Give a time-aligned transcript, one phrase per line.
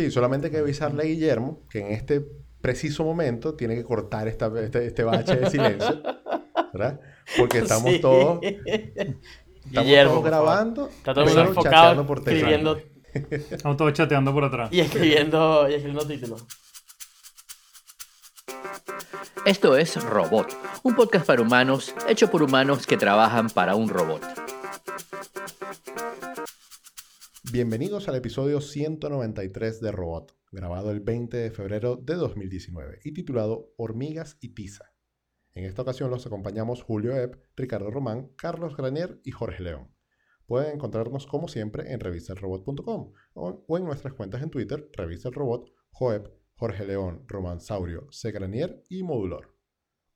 [0.00, 2.24] Sí, solamente hay que avisarle a Guillermo que en este
[2.62, 6.00] preciso momento tiene que cortar esta, este, este bache de silencio,
[6.72, 6.98] ¿verdad?
[7.36, 7.98] Porque estamos Sí.
[8.00, 9.16] todos, estamos
[9.66, 12.80] Guillermo, todos grabando, Está todo el mundo pero enfocado chateando por escribiendo
[13.30, 14.70] Estamos todos chateando por atrás.
[14.72, 16.46] y escribiendo y escribiendo títulos.
[19.44, 24.22] Esto es Robot, un podcast para humanos hecho por humanos que trabajan para un robot.
[27.52, 33.74] Bienvenidos al episodio 193 de Robot, grabado el 20 de febrero de 2019 y titulado
[33.76, 34.92] Hormigas y Tiza.
[35.54, 39.92] En esta ocasión los acompañamos Julio Epp, Ricardo Román, Carlos Granier y Jorge León.
[40.46, 46.28] Pueden encontrarnos como siempre en revistalrobot.com o, en nuestras cuentas en Twitter, Revista Robot, Joep,
[46.54, 48.30] Jorge León, Román Saurio, C.
[48.30, 49.56] Granier y Modulor.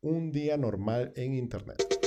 [0.02, 2.03] Un día normal en Internet.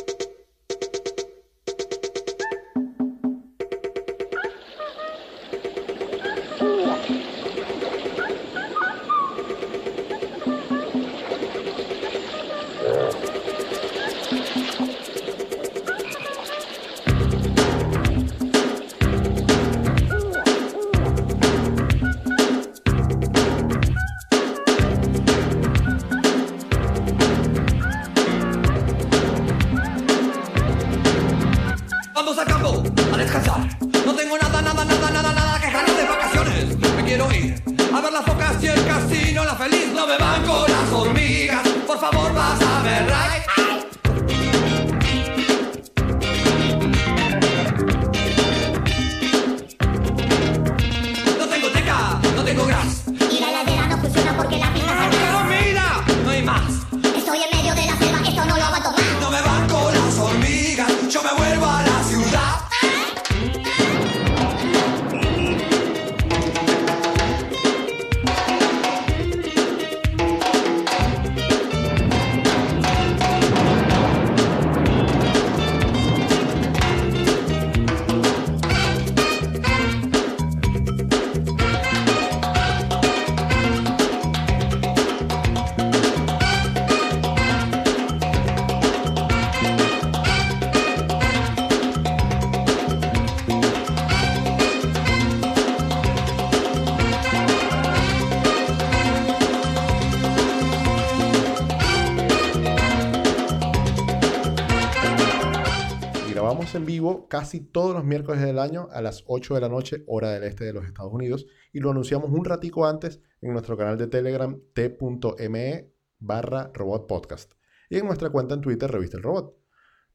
[107.30, 110.66] Casi todos los miércoles del año a las 8 de la noche, hora del este
[110.66, 114.60] de los Estados Unidos, y lo anunciamos un ratico antes en nuestro canal de Telegram
[114.74, 117.54] t.me barra robot podcast
[117.90, 119.56] y en nuestra cuenta en Twitter Revista El Robot.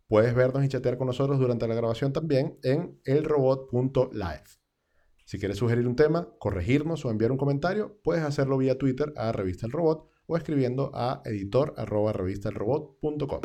[0.09, 4.45] Puedes vernos y chatear con nosotros durante la grabación también en elrobot.live.
[5.25, 9.33] Si quieres sugerir un tema, corregirnos o enviar un comentario, puedes hacerlo vía Twitter a
[9.33, 13.41] Revista El Robot o escribiendo a editor arroba revistalrobot.com.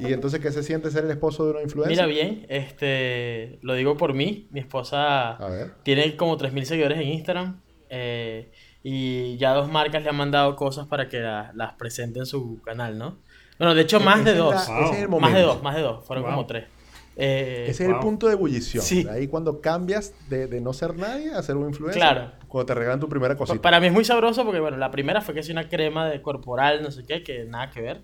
[0.00, 1.92] ¿Y entonces qué se siente ser el esposo de una influencer?
[1.96, 5.38] Mira bien, este lo digo por mí, mi esposa
[5.82, 8.50] tiene como 3.000 seguidores en Instagram eh,
[8.82, 12.60] y ya dos marcas le han mandado cosas para que la- las presente en su
[12.64, 13.18] canal, ¿no?
[13.58, 14.54] Bueno, de hecho más de dos.
[14.68, 15.20] la- ese es el Wow.
[15.20, 16.32] Más de dos, más de dos, fueron Wow.
[16.32, 16.64] como tres.
[17.16, 18.82] Eh, Ese es el punto de ebullición.
[18.84, 19.06] Sí.
[19.10, 22.00] Ahí cuando cambias de, de no ser nadie a ser un influencer.
[22.00, 22.32] Claro.
[22.48, 23.60] Cuando te regalan tu primera cosita.
[23.60, 26.22] Para mí es muy sabroso porque, bueno, la primera fue que es una crema de
[26.22, 28.00] corporal, no sé qué, que nada que ver.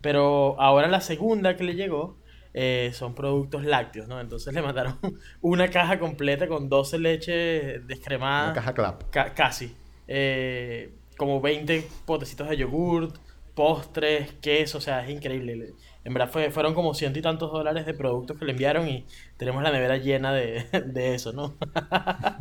[0.00, 2.16] Pero ahora la segunda que le llegó
[2.54, 4.20] eh, son productos lácteos, ¿no?
[4.20, 4.98] Entonces le mandaron
[5.40, 8.46] una caja completa con 12 leches descremadas.
[8.52, 9.02] Una caja clap.
[9.10, 9.74] Ca- casi.
[10.08, 13.16] Eh, como 20 potecitos de yogurt,
[13.54, 15.74] postres, queso, o sea, es increíble.
[16.04, 19.04] En verdad fue, fueron como ciento y tantos dólares de productos que le enviaron y
[19.36, 21.56] tenemos la nevera llena de, de eso, ¿no?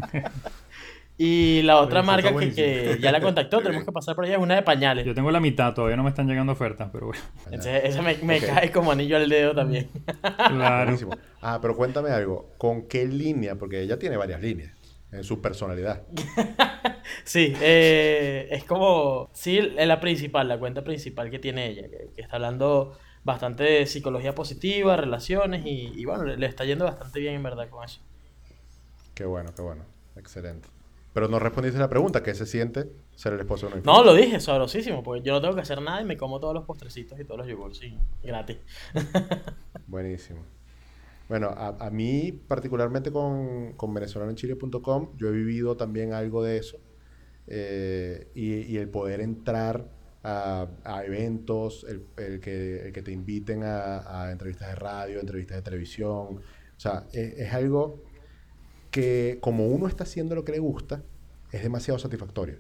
[1.18, 4.42] y la otra marca que, que ya la contactó, tenemos que pasar por ella, es
[4.42, 5.06] una de pañales.
[5.06, 7.22] Yo tengo la mitad, todavía no me están llegando ofertas, pero bueno.
[7.48, 9.90] Entonces, esa me, me cae como anillo al dedo también.
[10.22, 10.86] Claro.
[10.86, 11.12] Buenísimo.
[11.42, 12.54] Ah, pero cuéntame algo.
[12.58, 13.56] ¿Con qué línea?
[13.56, 14.72] Porque ella tiene varias líneas
[15.12, 16.04] en su personalidad.
[17.24, 22.10] Sí, eh, es como, sí, es la principal, la cuenta principal que tiene ella, que,
[22.16, 26.86] que está hablando bastante de psicología positiva, relaciones y, y bueno, le, le está yendo
[26.86, 28.02] bastante bien en verdad con eso.
[29.14, 29.84] Qué bueno, qué bueno.
[30.16, 30.68] Excelente.
[31.14, 32.24] Pero no respondiste la pregunta.
[32.24, 35.42] ¿Qué se siente ser el esposo de una No, lo dije, sabrosísimo, porque yo no
[35.42, 37.98] tengo que hacer nada y me como todos los postrecitos y todos los yogurts sí,
[38.24, 38.58] gratis.
[39.88, 40.40] Buenísimo.
[41.28, 46.78] Bueno, a, a mí, particularmente con, con venezolanoenchile.com, yo he vivido también algo de eso.
[47.48, 49.90] Eh, y, y el poder entrar
[50.24, 55.20] a, a eventos, el, el que, el que te inviten a, a entrevistas de radio,
[55.20, 56.38] entrevistas de televisión.
[56.38, 58.04] O sea, es, es algo
[58.92, 61.04] que como uno está haciendo lo que le gusta,
[61.52, 62.58] es demasiado satisfactorio.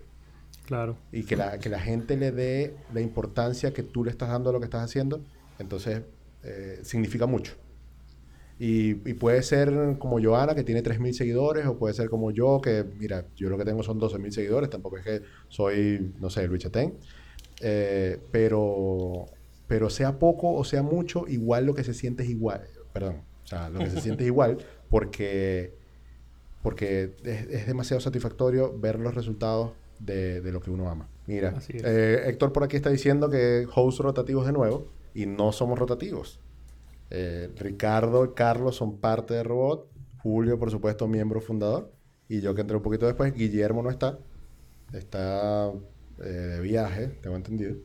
[0.65, 0.97] Claro.
[1.11, 4.51] Y que la, que la gente le dé la importancia que tú le estás dando
[4.51, 5.23] a lo que estás haciendo,
[5.57, 6.03] entonces
[6.43, 7.53] eh, significa mucho.
[8.59, 12.59] Y, y puede ser como Joana, que tiene 3.000 seguidores, o puede ser como yo,
[12.61, 16.45] que, mira, yo lo que tengo son 12.000 seguidores, tampoco es que soy, no sé,
[16.47, 16.97] Luis Chatén.
[17.61, 19.25] Eh, pero,
[19.67, 22.67] pero sea poco o sea mucho, igual lo que se siente es igual.
[22.93, 24.57] Perdón, o sea, lo que se siente es igual
[24.89, 25.75] porque,
[26.63, 31.07] porque es, es demasiado satisfactorio ver los resultados de, de lo que uno ama.
[31.27, 35.77] Mira, eh, Héctor por aquí está diciendo que hosts rotativos de nuevo y no somos
[35.77, 36.39] rotativos.
[37.11, 39.87] Eh, Ricardo y Carlos son parte de Robot.
[40.23, 41.91] Julio, por supuesto, miembro fundador.
[42.27, 43.33] Y yo que entré un poquito después.
[43.33, 44.17] Guillermo no está.
[44.93, 45.71] Está
[46.23, 47.75] eh, de viaje, tengo entendido.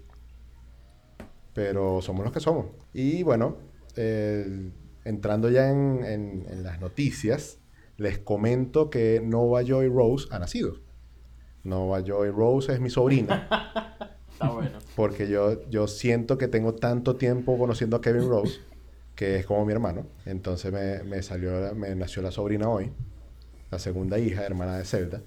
[1.52, 2.66] Pero somos los que somos.
[2.92, 3.56] Y bueno,
[3.96, 4.70] eh,
[5.04, 7.58] entrando ya en, en- en las noticias,
[7.96, 10.76] les comento que Nova Joy Rose ha nacido.
[11.62, 13.48] Nova Joy Rose es mi sobrina.
[14.32, 14.78] Está bueno.
[14.96, 18.60] Porque yo, yo siento que tengo tanto tiempo conociendo a Kevin Rose,
[19.14, 20.06] que es como mi hermano.
[20.26, 22.90] Entonces me, me salió, me nació la sobrina hoy,
[23.70, 25.22] la segunda hija, hermana de Zelda.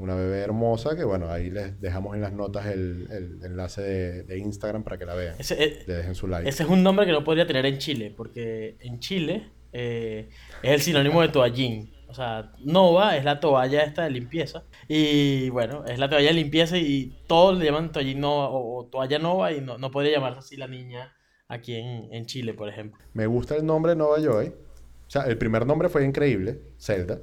[0.00, 4.22] Una bebé hermosa que, bueno, ahí les dejamos en las notas el, el enlace de,
[4.22, 5.34] de Instagram para que la vean.
[5.38, 6.48] Ese, eh, Le dejen su like.
[6.48, 10.30] ese es un nombre que no podría tener en Chile, porque en Chile eh,
[10.62, 11.92] es el sinónimo de toallín.
[12.08, 14.64] O sea, Nova es la toalla esta de limpieza.
[14.88, 18.86] Y bueno, es la toalla de limpieza y todos le llaman toallín Nova o, o
[18.86, 21.12] toalla Nova y no, no podría llamarse así la niña
[21.46, 22.98] aquí en, en Chile, por ejemplo.
[23.12, 24.46] Me gusta el nombre Nova Joy.
[24.48, 27.18] O sea, el primer nombre fue increíble, Zelda.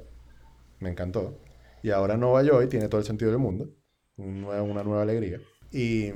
[0.78, 1.40] Me encantó.
[1.82, 3.68] Y ahora Nova Joy tiene todo el sentido del mundo.
[4.16, 5.38] Un nuevo- una nueva alegría.
[5.70, 6.06] Y,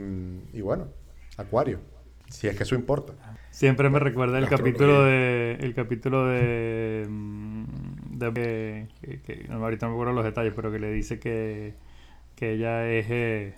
[0.52, 0.88] y bueno,
[1.36, 1.80] Acuario.
[2.28, 3.12] Si es que eso importa.
[3.50, 5.58] Siempre me recuerda el capítulo de.
[5.60, 7.06] El capítulo de.
[7.08, 7.64] mm,
[8.18, 8.88] de
[9.24, 11.74] que, ahorita no me acuerdo los detalles, pero que le dice que,
[12.36, 13.54] que ella es eh,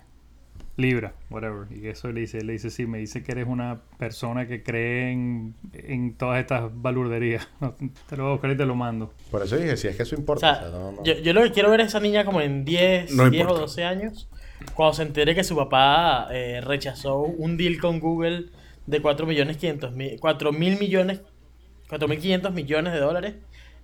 [0.77, 1.67] Libra, whatever.
[1.71, 5.11] Y eso le dice, le dice, sí, me dice que eres una persona que cree
[5.11, 7.47] en, en todas estas balurderías.
[8.09, 9.13] te lo voy a buscar y te lo mando.
[9.31, 10.55] Por eso dije, si es que eso O importa.
[10.59, 12.41] sea, o sea, no- no- Yo, yo lo que quiero ver es esa niña como
[12.41, 13.61] en 10, No 10 o importa.
[13.61, 14.29] 12 años,
[14.73, 18.47] cuando se entere que su papá eh, rechazó un deal con Google
[18.85, 21.21] de 4 millones 500 mil, 4 mil millones,
[21.87, 23.35] 4 mil 500 millones de dólares,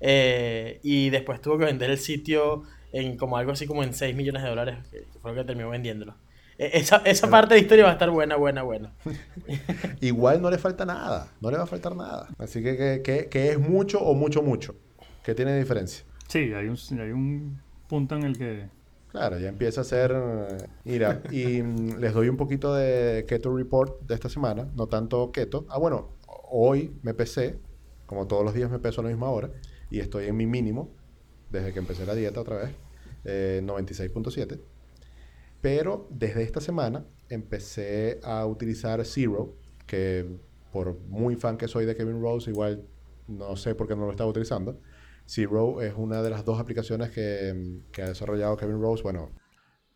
[0.01, 4.15] eh, y después tuvo que vender el sitio en como algo así como en 6
[4.15, 6.15] millones de dólares, que fue lo que terminó vendiéndolo.
[6.57, 8.93] E- Esa, esa parte de historia va a estar buena, buena, buena.
[10.01, 11.27] Igual no le falta nada.
[11.41, 12.27] No le va a faltar nada.
[12.37, 14.75] Así que, que, que- que es mucho o mucho, mucho.
[15.23, 16.05] ¿Qué tiene diferencia?
[16.27, 18.69] Sí, hay un, hay un punto en el que.
[19.09, 20.13] Claro, ya empieza a ser...
[20.15, 24.67] eh, Mira, y mm, les doy un poquito de Keto Report de esta semana.
[24.73, 25.65] No tanto Keto.
[25.69, 26.11] Ah, bueno,
[26.49, 27.59] hoy me pesé.
[28.05, 29.49] Como todos los días me peso a la misma hora.
[29.89, 30.89] Y estoy en mi mínimo.
[31.49, 32.69] Desde que empecé la dieta otra vez.
[33.25, 34.59] eh, 96.7.
[35.61, 39.57] Pero desde esta semana empecé a utilizar Zero.
[39.87, 40.25] Que
[40.71, 42.87] por muy fan que soy de Kevin Rose, igual
[43.27, 44.79] no sé por qué no lo estaba utilizando.
[45.25, 49.31] Zero es una de las dos aplicaciones que, que ha desarrollado Kevin Rose, bueno,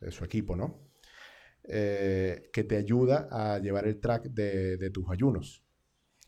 [0.09, 0.79] su equipo, ¿no?
[1.63, 5.63] Eh, que te ayuda a llevar el track de, de tus ayunos.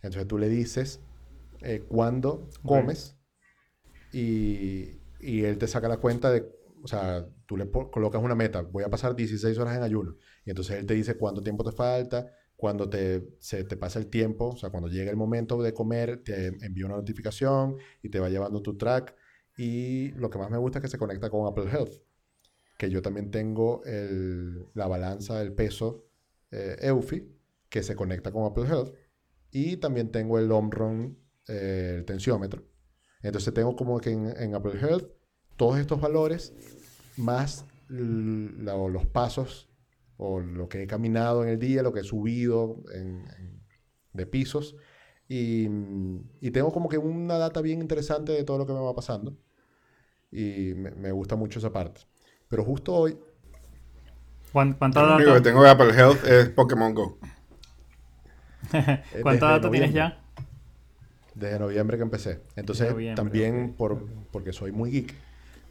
[0.01, 1.01] Entonces tú le dices
[1.61, 3.17] eh, cuándo comes
[4.11, 6.49] y, y él te saca la cuenta de,
[6.83, 10.15] o sea, tú le colocas una meta, voy a pasar 16 horas en ayuno.
[10.45, 14.07] Y entonces él te dice cuánto tiempo te falta, cuando te, se te pasa el
[14.07, 18.19] tiempo, o sea, cuando llega el momento de comer, te envía una notificación y te
[18.19, 19.15] va llevando tu track.
[19.57, 21.93] Y lo que más me gusta es que se conecta con Apple Health,
[22.77, 26.03] que yo también tengo el- la balanza del peso
[26.51, 27.27] eh, Eufy,
[27.69, 28.93] que se conecta con Apple Health.
[29.51, 31.17] Y también tengo el Omron,
[31.47, 32.63] eh, el tensiómetro.
[33.21, 35.09] Entonces tengo como que en Apple Health
[35.57, 36.53] todos estos valores
[37.17, 39.69] más la- los pasos
[40.17, 43.61] o lo que he caminado en el día, lo que he subido en- en-
[44.13, 44.75] de pisos.
[45.29, 45.67] Y,
[46.41, 49.37] y tengo como que una data bien interesante de todo lo que me va pasando.
[50.31, 52.01] Y me, me gusta mucho esa parte.
[52.49, 53.17] Pero justo hoy,
[54.53, 57.17] ¿Cuán- ¿Cuánta Lo único que data, tengo de Apple Health es Pokémon Go.
[58.71, 60.23] ¿cuánta desde data tienes ya?
[61.35, 62.41] Desde noviembre que empecé.
[62.55, 65.13] Entonces, también por, porque soy muy geek,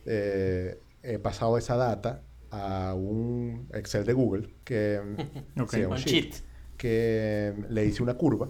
[0.05, 0.79] eh,
[1.15, 5.01] he pasado esa data a un Excel de Google que,
[5.61, 5.71] Ok.
[5.73, 6.45] sí, a un Un sheet, cheat.
[6.77, 8.49] que le hice una curva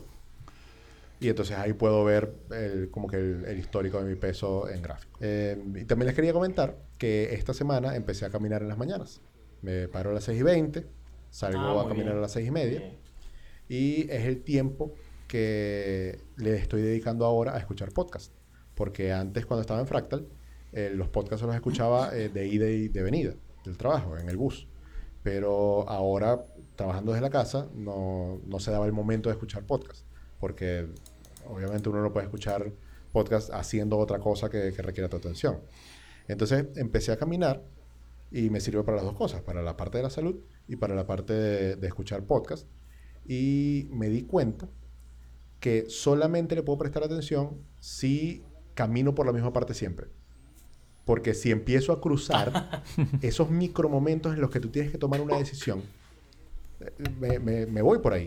[1.19, 4.83] y entonces ahí puedo ver el- como que el, el histórico de mi peso en
[4.83, 5.19] gráfico.
[5.23, 9.23] Eh, y también les quería comentar que esta semana empecé a caminar en las mañanas.
[9.63, 10.87] Me paro a las 6 y 20,
[11.31, 12.19] salgo Ah, a caminar bien.
[12.19, 12.79] a las 6 y media.
[12.81, 12.99] Bien.
[13.69, 14.93] Y es el tiempo
[15.27, 18.33] que le estoy dedicando ahora a escuchar podcast.
[18.75, 20.27] Porque antes, cuando estaba en Fractal,
[20.77, 24.37] eh, los podcasts los escuchaba eh, de ida y de venida del trabajo, en el
[24.37, 24.69] bus.
[25.23, 26.45] Pero ahora,
[26.77, 30.05] trabajando desde la casa, no, no se daba el momento de escuchar podcast.
[30.39, 30.87] Porque
[31.49, 32.75] obviamente uno no puede escuchar
[33.11, 35.63] podcast haciendo otra cosa que, que requiera tu atención.
[36.29, 37.65] Entonces empecé a caminar
[38.31, 40.37] y me sirve para las dos cosas, para la parte de la salud
[40.69, 42.69] y para la parte de, de escuchar podcast.
[43.25, 44.69] Y me di cuenta
[45.59, 50.09] que solamente le puedo prestar atención si camino por la misma parte siempre.
[51.07, 52.83] Porque si empiezo a cruzar
[53.23, 55.83] esos micromomentos en los que tú tienes que tomar una decisión,
[57.19, 58.27] me, me- me voy por ahí.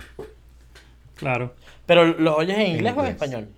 [1.15, 1.53] Claro.
[1.85, 3.49] Pero ¿los oyes en inglés o en español?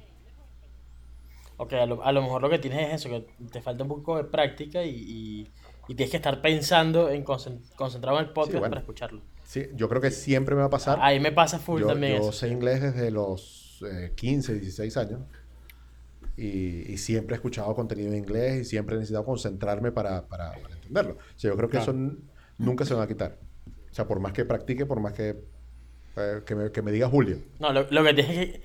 [1.57, 3.89] Ok, a lo, a lo mejor lo que tienes es eso, que te falta un
[3.89, 5.51] poco de práctica y, y-
[5.87, 8.69] y tienes que estar pensando en concen- concentrado en el podcast bueno.
[8.69, 9.21] para escucharlo.
[9.43, 10.97] Sí, yo creo que siempre me va a pasar.
[11.01, 12.31] Ahí me pasa full yo, también yo eso.
[12.31, 15.19] sé inglés desde los eh, 15, 16 años.
[16.43, 20.53] Y, y siempre he escuchado contenido en inglés y siempre he necesitado concentrarme para, para-
[20.53, 21.13] para entenderlo.
[21.13, 21.91] O sea, yo creo que Claro.
[21.91, 22.17] eso
[22.57, 23.37] nunca se va a quitar.
[23.91, 25.35] O sea, por más que practique, por más que,
[26.17, 27.37] eh, que, me, que me diga Julio.
[27.59, 28.61] No, lo, lo que tienes que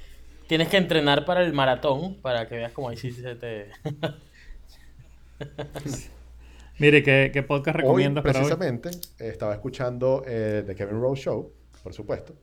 [0.47, 3.67] tienes que entrenar para el maratón para que veas cómo ahí sí se te...
[6.79, 8.45] Mire, ¿qué, qué podcast Hoy, recomiendas para hoy?
[8.45, 11.53] precisamente, estaba escuchando eh, The Kevin Rose Show,
[11.83, 12.35] por supuesto.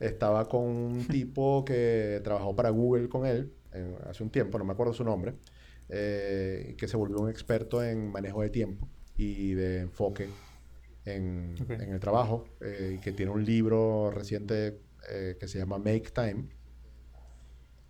[0.00, 4.64] Estaba con un tipo que trabajó para Google con él en- hace un tiempo, no
[4.64, 5.34] me acuerdo su nombre,
[5.88, 10.28] eh, que se volvió un experto en manejo de tiempo y de enfoque
[11.04, 11.70] en, Ok.
[11.70, 14.80] en el trabajo, eh, y que tiene un libro reciente
[15.10, 16.48] eh, que se llama Make Time.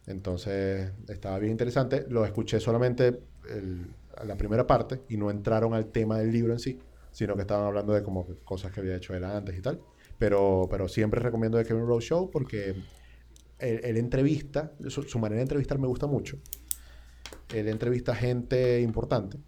[0.07, 2.07] Entonces, estaba bien interesante.
[2.09, 3.19] Lo escuché solamente
[3.51, 6.81] el- la primera parte y no entraron al tema del libro en sí,
[7.11, 9.81] sino que estaban hablando de como cosas que había hecho él antes y tal.
[10.19, 12.75] Pero, pero siempre recomiendo The Kevin Rose Show porque
[13.59, 16.39] él, él entrevista, su, su manera de entrevistar me gusta mucho.
[17.55, 19.39] Él entrevista gente importante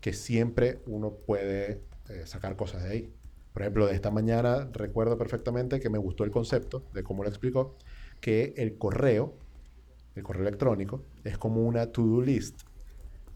[0.00, 3.12] que siempre uno puede eh, sacar cosas de ahí.
[3.52, 7.28] Por ejemplo, de esta mañana recuerdo perfectamente que me gustó el concepto de cómo lo
[7.28, 7.76] explicó,
[8.20, 9.34] que el correo,
[10.14, 12.62] el correo electrónico, es como una to-do list,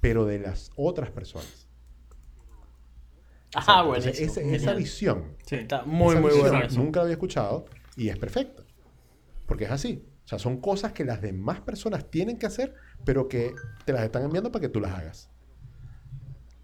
[0.00, 1.66] pero de las otras personas.
[3.98, 4.26] Buenísimo.
[4.26, 4.60] ese- genial.
[4.60, 5.56] esa visión Sí.
[5.56, 6.78] Está muy, esa muy bueno eso.
[6.80, 8.62] Nunca la había escuchado y es perfecta.
[9.46, 10.04] Porque es así.
[10.24, 13.54] O sea, son cosas que las demás personas tienen que hacer, pero que
[13.84, 15.30] te las están enviando para que tú las hagas.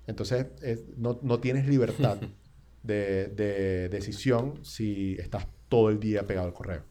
[0.07, 2.19] Entonces, es- no, no tienes libertad
[2.83, 6.85] de, de decisión si estás todo el día pegado al correo.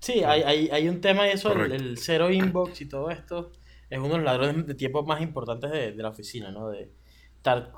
[0.00, 3.52] Sí, hay, hay, hay un tema de eso, el, cero inbox y todo esto
[3.90, 6.70] es uno de los ladrones de tiempo más importantes de, de la oficina, ¿no?
[6.70, 6.90] De
[7.36, 7.72] estar,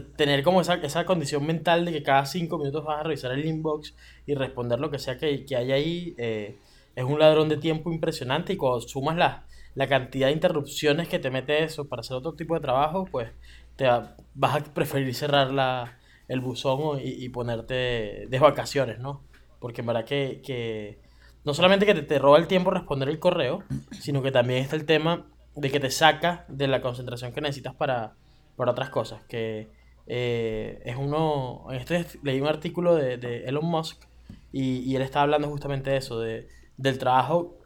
[0.00, 3.44] tener como esa, esa condición mental de que cada cinco minutos vas a revisar el
[3.44, 3.94] inbox
[4.26, 6.58] y responder lo que sea que, que hay ahí, eh,
[6.94, 11.18] es un ladrón de tiempo impresionante y cuando sumas la, la cantidad de interrupciones que
[11.18, 13.30] te mete eso para hacer otro tipo de trabajo, pues
[13.76, 15.98] te va- vas a preferir cerrar la,
[16.28, 19.22] el buzón y, y ponerte de vacaciones, ¿no?
[19.60, 21.00] Porque en verdad que, que
[21.44, 23.64] no solamente que te, te roba el tiempo responder el correo,
[24.00, 27.74] sino que también está el tema de que te saca de la concentración que necesitas
[27.74, 28.14] para,
[28.56, 29.22] para otras cosas.
[29.24, 29.70] Que
[30.06, 31.66] eh, es uno.
[31.70, 34.04] En este leí un artículo de, de Elon Musk
[34.52, 37.58] y, y él estaba hablando justamente de eso, de, del trabajo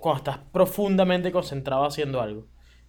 [0.00, 2.46] cuando estás profundamente concentrado haciendo algo.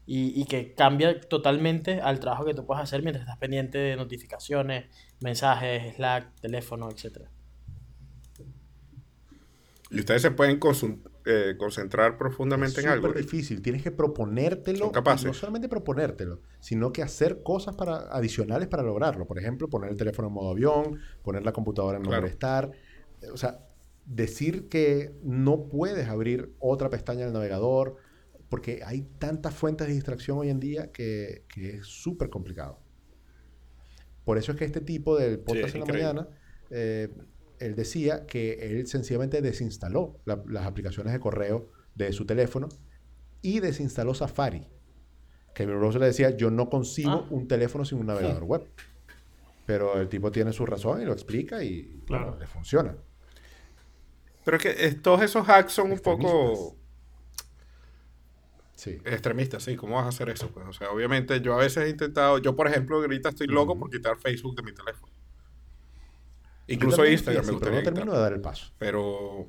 [0.08, 3.96] Y, y que cambia totalmente al trabajo que tú puedes hacer mientras estás pendiente de
[3.96, 4.86] notificaciones,
[5.20, 7.32] mensajes, Slack, teléfono, etcétera.
[9.90, 13.08] Y ustedes se pueden consun- eh, concentrar profundamente es en algo.
[13.08, 13.62] súper difícil.
[13.62, 14.92] Tienes que proponértelo.
[14.92, 15.26] Capaces.
[15.26, 19.26] No solamente proponértelo, sino que hacer cosas para, adicionales para lograrlo.
[19.26, 22.22] Por ejemplo, poner el teléfono en modo avión, poner la computadora en no Claro.
[22.24, 22.72] molestar.
[23.22, 23.60] Eh, O sea,
[24.06, 27.96] decir que no puedes abrir otra pestaña del navegador,
[28.50, 32.80] porque hay tantas fuentes de distracción hoy en día que, que es súper complicado.
[34.24, 36.28] Por eso es que este tipo del podcast es en la mañana,
[36.70, 37.10] eh,
[37.60, 42.70] él decía que él sencillamente desinstaló la- las aplicaciones de correo de su teléfono
[43.42, 44.68] y desinstaló Safari.
[45.54, 47.28] Kevin Rose le decía, yo no consigo Ah.
[47.30, 48.68] un teléfono sin un navegador web.
[49.66, 52.26] Pero el tipo tiene su razón y lo explica y Claro.
[52.26, 52.96] bueno, le funciona.
[54.44, 56.82] Pero es que eh, todos esos hacks son un poco Extremistas.
[58.76, 58.92] Sí.
[59.06, 59.76] extremistas, sí.
[59.76, 60.50] ¿Cómo vas a hacer eso?
[60.52, 63.78] Pues, o sea, obviamente yo a veces he intentado, yo por ejemplo ahorita estoy loco
[63.80, 65.12] por quitar Facebook de mi teléfono.
[66.68, 68.18] Yo Incluso también, Instagram me pero gustaría no termino quitar.
[68.18, 68.74] de dar el paso.
[68.80, 69.48] Pero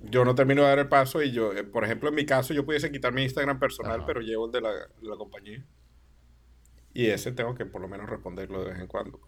[0.00, 2.52] yo no termino de dar el paso y yo, eh, por ejemplo, en mi caso
[2.52, 4.06] yo pudiese quitar mi Instagram personal, Ajá.
[4.06, 5.64] pero llevo el de la, de la compañía.
[6.92, 9.20] Y ese tengo que por lo menos responderlo de vez en cuando.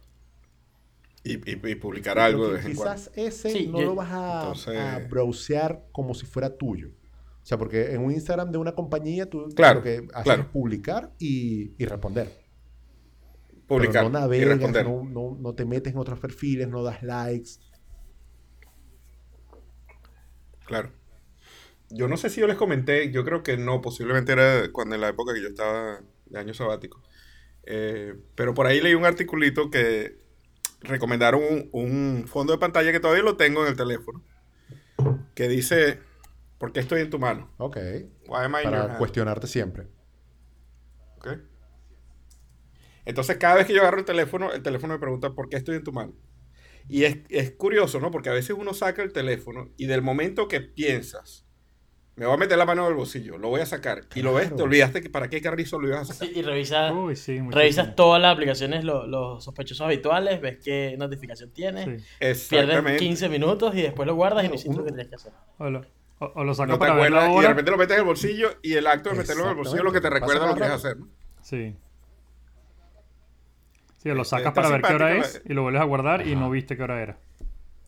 [1.24, 2.94] Y, y- y publicar algo de vez en cuando.
[2.94, 6.88] quizás ese Sí, no yo- lo vas a, Entonces- a browsear como si fuera tuyo.
[6.88, 6.92] O
[7.42, 10.42] O sea, porque en un Instagram de una compañía tú Claro, lo que haces claro.
[10.42, 12.28] es publicar y, y responder.
[13.66, 17.50] Publicar Pero no navegas, no, no- no te metes en otros perfiles, no das likes.
[20.66, 20.90] Claro.
[21.90, 25.00] Yo no sé si yo les comenté, yo creo que no, posiblemente era cuando en
[25.00, 27.00] la época que yo estaba de año sabático.
[27.64, 30.18] Eh, pero por ahí leí un articulito que
[30.80, 34.22] recomendaron un, un fondo de pantalla que todavía lo tengo en el teléfono,
[35.34, 36.00] que dice,
[36.58, 37.50] ¿por qué estoy en tu mano?
[37.58, 37.76] Ok.
[38.28, 38.98] Why am I in your Para hand?
[38.98, 39.86] cuestionarte siempre.
[41.18, 41.28] ¿Ok?
[43.06, 45.76] Entonces, cada vez que yo agarro el teléfono, el teléfono me pregunta por qué estoy
[45.76, 46.12] en tu mano.
[46.88, 48.10] Y es, es curioso, ¿no?
[48.10, 51.44] Porque a veces uno saca el teléfono y del momento que piensas,
[52.14, 54.32] me voy a meter la mano en el bolsillo, lo voy a sacar, y lo
[54.34, 54.56] ves, Claro.
[54.56, 56.28] te olvidaste que para qué carrizo lo ibas a sacar.
[56.28, 60.94] Sí, y revisa, Uy, sí, revisas todas las aplicaciones, lo- los sospechosos habituales, ves qué
[60.98, 61.90] notificación tienes, Sí.
[61.90, 62.98] pierdes Exactamente.
[62.98, 65.32] 15 minutos y después lo guardas y no Claro, hiciste lo que tenías que hacer.
[65.58, 65.80] O lo,
[66.20, 67.94] o- o lo sacas No te para ver la acuerdas, y de repente lo metes
[67.94, 70.08] en el bolsillo y el acto de meterlo en el bolsillo es lo que te
[70.10, 71.08] recuerda lo que quieres hacer, ¿no?
[71.42, 71.76] Sí.
[74.12, 76.36] Sí, lo sacas para ver qué hora es la- y lo vuelves a guardar y
[76.36, 77.18] no viste qué hora era.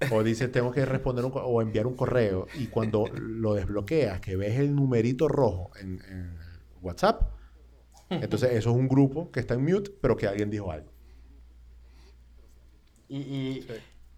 [0.09, 2.51] O dices, tengo que responder un o enviar un correo.
[2.53, 6.39] Y cuando lo desbloqueas, que ves el numerito rojo en, en
[6.83, 7.23] WhatsApp,
[8.21, 10.93] entonces eso es un grupo que está en mute, pero que alguien dijo algo.
[13.09, 13.67] Y, y,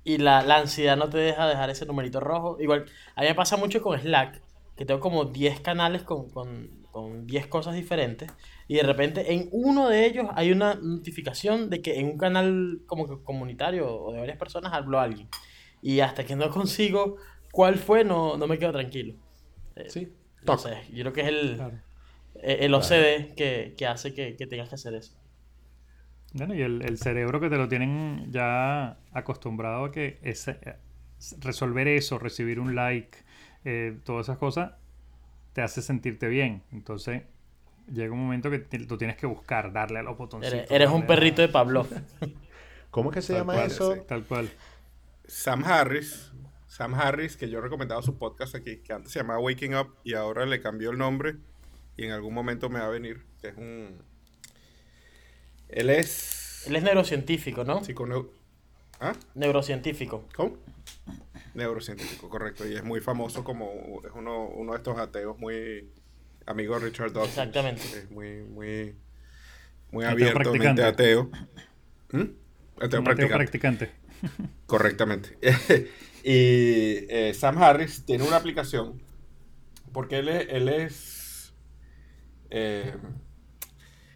[0.04, 2.56] y la, la ansiedad no te deja dejar ese numerito rojo.
[2.60, 4.42] Igual, a mí me pasa mucho con Slack,
[4.76, 8.34] que tengo como 10 canales con, con, con 10 cosas diferentes.
[8.70, 12.82] Y de repente en uno de ellos hay una notificación de que en un canal
[12.86, 15.28] como que comunitario o de varias personas habló alguien.
[15.82, 17.16] Y hasta que no consigo
[17.52, 19.14] cuál fue, no, no me quedo tranquilo.
[19.76, 20.08] Eh, Sí.
[20.46, 21.78] No sé, yo creo que es el, Claro.
[22.34, 25.14] eh, el OCD que, que hace que, que tengas que hacer eso.
[26.32, 30.76] Bueno, y el, el cerebro que te lo tienen ya acostumbrado a que ese, eh,
[31.40, 33.18] resolver eso, recibir un like,
[33.64, 34.72] eh, todas esas cosas,
[35.54, 36.62] te hace sentirte bien.
[36.72, 37.24] Entonces,
[37.92, 40.54] llega un momento que tú tienes que buscar, darle a los botoncitos.
[40.58, 41.86] Eres, eres un a- perrito de Pavlov.
[42.90, 43.94] ¿Cómo es que se Tal llama cual, eso?
[43.94, 44.00] sí.
[44.06, 44.50] Tal cual.
[45.26, 46.32] Sam Harris,
[46.66, 49.94] Sam Harris, que yo he recomendado su podcast aquí, que antes se llamaba Waking Up
[50.02, 51.36] y ahora le cambió el nombre
[51.96, 54.02] y en algún momento me va a venir, que es un...
[55.68, 56.64] Él es...
[56.66, 57.80] Él es neurocientífico, ¿no?
[57.80, 58.28] psiconeu-
[59.00, 59.14] ¿Ah?
[59.34, 60.24] Neurocientífico.
[60.34, 60.56] ¿Cómo?
[61.54, 62.66] Neurocientífico, correcto.
[62.66, 65.90] Y es muy famoso como es uno, uno de estos ateos muy
[66.50, 67.38] amigo Richard Dawkins.
[67.38, 67.82] Exactamente.
[67.82, 68.96] Es muy, muy,
[69.90, 70.82] muy Ateo abiertamente practicante.
[70.84, 71.30] ateo.
[72.12, 72.18] ¿Mm?
[72.18, 72.30] Ateo
[72.76, 73.34] Un ateo practicante.
[73.36, 73.90] practicante.
[74.66, 75.38] Correctamente.
[76.24, 79.00] y eh, Sam Harris tiene una aplicación
[79.92, 80.46] porque él es...
[80.50, 81.54] Él, es,
[82.50, 82.94] eh,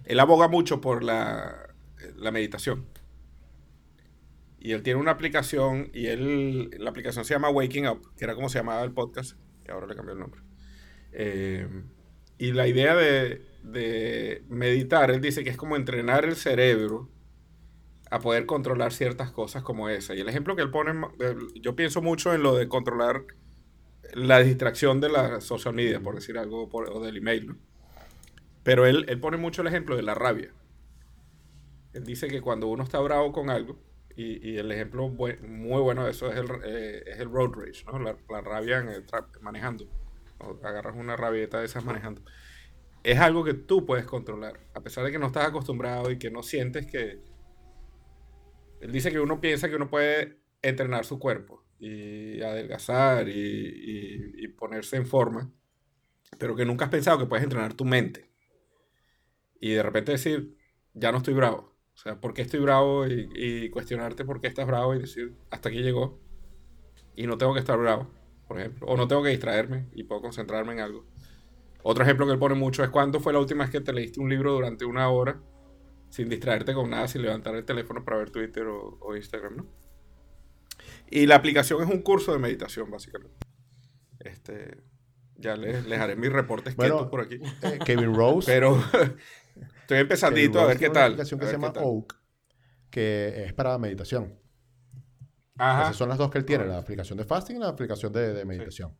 [0.05, 1.75] él aboga mucho por la,
[2.17, 2.87] la meditación.
[4.59, 8.35] Y él tiene una aplicación y él, la aplicación se llama Waking Up, que era
[8.35, 10.41] como se llamaba el podcast, y ahora le cambió el nombre.
[11.13, 11.69] Eh,
[12.49, 17.09] y la idea de, de meditar, él dice que es como entrenar el cerebro
[18.11, 20.15] a poder controlar ciertas cosas como esa.
[20.15, 20.93] Y el ejemplo que él pone,
[21.61, 23.25] yo pienso mucho en lo de controlar
[24.13, 27.57] la distracción de la social media, por decir algo, por- o del email, ¿no?
[28.63, 30.53] Pero él, él pone mucho el ejemplo de la rabia.
[31.93, 33.79] Él dice que cuando uno está bravo con algo,
[34.17, 37.53] y, y el ejemplo bue- muy bueno de eso es el, eh, es el road
[37.53, 37.99] rage, ¿no?
[37.99, 39.05] La, la rabia en el
[39.41, 39.87] manejando.
[40.63, 42.23] Agarras una rabieta de esas manejando.
[43.05, 46.31] Es algo que tú puedes controlar, a pesar de que no estás acostumbrado y que
[46.31, 47.21] no sientes que,
[48.81, 54.45] él dice que uno piensa que uno puede entrenar su cuerpo y adelgazar y, y-
[54.45, 55.51] y ponerse en forma,
[56.39, 58.31] pero que nunca has pensado que puedes entrenar tu mente.
[59.61, 60.57] Y de repente decir,
[60.93, 61.73] ya no estoy bravo.
[61.95, 63.07] O sea, ¿por qué estoy bravo?
[63.07, 66.21] Y, y cuestionarte por qué estás bravo y decir, hasta aquí llegó.
[67.17, 68.11] Y no tengo que estar bravo,
[68.47, 68.87] por ejemplo.
[68.87, 71.07] O no tengo que distraerme y puedo concentrarme en algo.
[71.83, 74.21] Otro ejemplo que él pone mucho es cuándo fue la última vez que te leíste
[74.21, 75.41] un libro durante una hora
[76.09, 79.67] sin distraerte con nada, sin levantar el teléfono para ver Twitter o, o Instagram, ¿no?
[81.11, 83.37] Y la aplicación es un curso de meditación, básicamente.
[84.21, 84.83] Este,
[85.37, 87.41] ya les, les haré mis reportes Bueno, por aquí.
[87.63, 88.51] Eh, Kevin Rose.
[88.51, 88.77] Pero
[89.81, 91.13] estoy empezandito Kevin a Rose ver qué tiene una tal.
[91.13, 91.83] aplicación que se llama tal.
[91.85, 92.17] Oak,
[92.91, 94.39] que es para meditación.
[95.59, 95.83] Ajá.
[95.83, 98.33] Esas son las dos que él tiene, la aplicación de fasting y la aplicación de,
[98.35, 98.97] de meditación.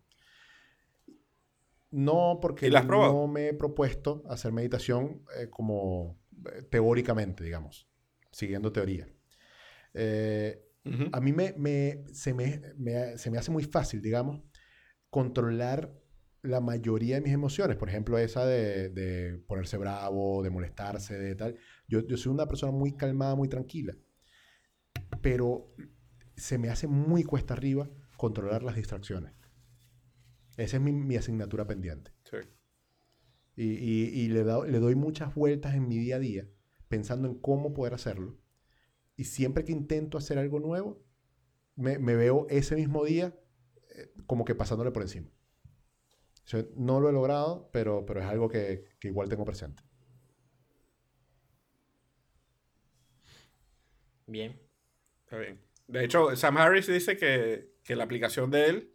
[1.91, 6.19] No, porque no me he propuesto hacer meditación eh, como
[6.53, 7.89] eh, teóricamente, digamos,
[8.33, 9.07] siguiendo teoría.
[9.95, 11.05] Eh, Ujú.
[11.13, 14.43] a mí me, me- se, me, me- se me hace muy fácil, digamos,
[15.11, 15.95] controlar
[16.43, 17.77] la mayoría de mis emociones.
[17.77, 21.57] Por ejemplo, esa de, de ponerse bravo, de molestarse, de tal.
[21.89, 23.95] Yo, yo soy una persona muy calmada, muy tranquila.
[25.21, 25.75] Pero
[26.37, 29.33] se me hace muy cuesta arriba controlar las distracciones.
[30.57, 32.11] Esa es mi, mi asignatura pendiente.
[33.57, 36.49] Y, y- y le, da- le doy muchas vueltas en mi día a día
[36.89, 38.37] pensando en cómo poder hacerlo.
[39.17, 41.03] Y siempre que intento hacer algo nuevo,
[41.77, 43.37] me, me veo ese mismo día
[43.97, 45.29] eh, como que pasándole por encima.
[46.45, 49.83] O sea, no lo he logrado, pero, pero es algo que, que igual tengo presente.
[54.27, 54.61] Bien.
[55.25, 55.61] Está bien.
[55.87, 58.91] De hecho, Sam Harris dice que, que la aplicación de él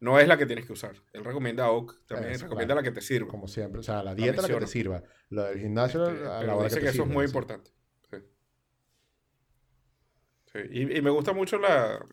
[0.00, 0.96] no es la que tienes que usar.
[1.12, 2.80] Él recomienda Oak, también Eso, recomienda claro.
[2.86, 3.28] la que te sirva.
[3.28, 3.80] Como siempre.
[3.80, 5.02] O sea, la dieta la que te sirva.
[5.30, 7.24] Lo del gimnasio Este, a la pero hora dice que que, te eso es muy
[7.26, 7.30] sí.
[7.30, 7.70] importante.
[8.10, 8.16] Sí.
[10.52, 12.04] Sí, Y, y me gusta mucho la...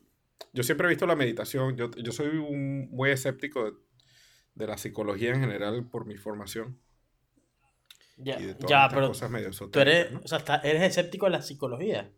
[0.53, 1.75] Yo siempre he visto la meditación.
[1.75, 3.77] Yo, yo soy un, muy escéptico de,
[4.55, 6.79] de la psicología en general por mi formación.
[8.17, 11.25] Ya, y de todas ya pero cosas medio tú eres, o sea, está- eres escéptico
[11.27, 12.11] de la psicología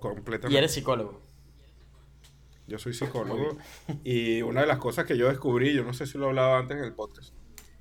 [0.00, 0.54] Completamente.
[0.54, 1.20] y eres psicólogo.
[2.66, 3.58] Yo soy psicólogo
[4.04, 6.56] y una de las cosas que yo descubrí, yo no sé si lo he hablado
[6.56, 7.34] antes en el podcast,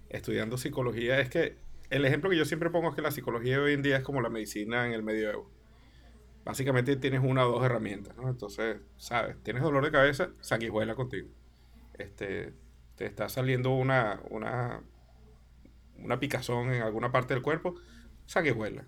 [0.09, 1.57] estudiando psicología, es que
[1.89, 4.03] el ejemplo que yo siempre pongo es que la psicología de hoy en día es
[4.03, 5.49] como la medicina en el medioevo.
[6.43, 8.29] Básicamente tienes una o dos herramientas, ¿no?
[8.29, 9.35] Entonces, ¿sabes?
[9.43, 11.29] Tienes dolor de cabeza, sanguijuela contigo.
[11.97, 12.53] Este,
[12.95, 14.81] te está saliendo una, una,
[15.97, 17.75] una picazón en alguna parte del cuerpo,
[18.25, 18.85] sanguijuela.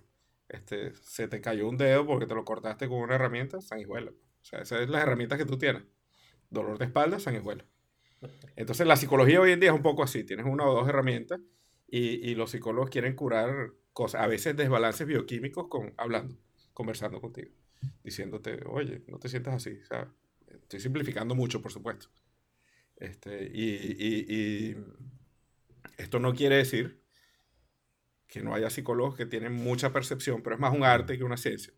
[0.52, 4.12] Este, se te cayó un dedo porque te lo cortaste con una herramienta, sanguijuela.
[4.12, 5.84] O sea, esas son las herramientas que tú tienes.
[6.50, 7.66] Dolor de espalda, sanguijuela.
[8.56, 10.24] Entonces, la psicología hoy en día es un poco así.
[10.24, 11.40] Tienes una o dos herramientas
[11.88, 16.38] y, y los psicólogos quieren curar cosas, a veces desbalances bioquímicos con, hablando,
[16.74, 17.52] conversando contigo,
[18.04, 19.80] diciéndote, oye, no te sientas así.
[20.48, 22.10] Estoy simplificando mucho, por supuesto.
[22.98, 24.78] Este, y- y
[25.98, 27.01] esto no quiere decir
[28.32, 31.38] que no haya psicólogos que tienen mucha percepción, pero es más un arte que una
[31.38, 31.74] ciencia.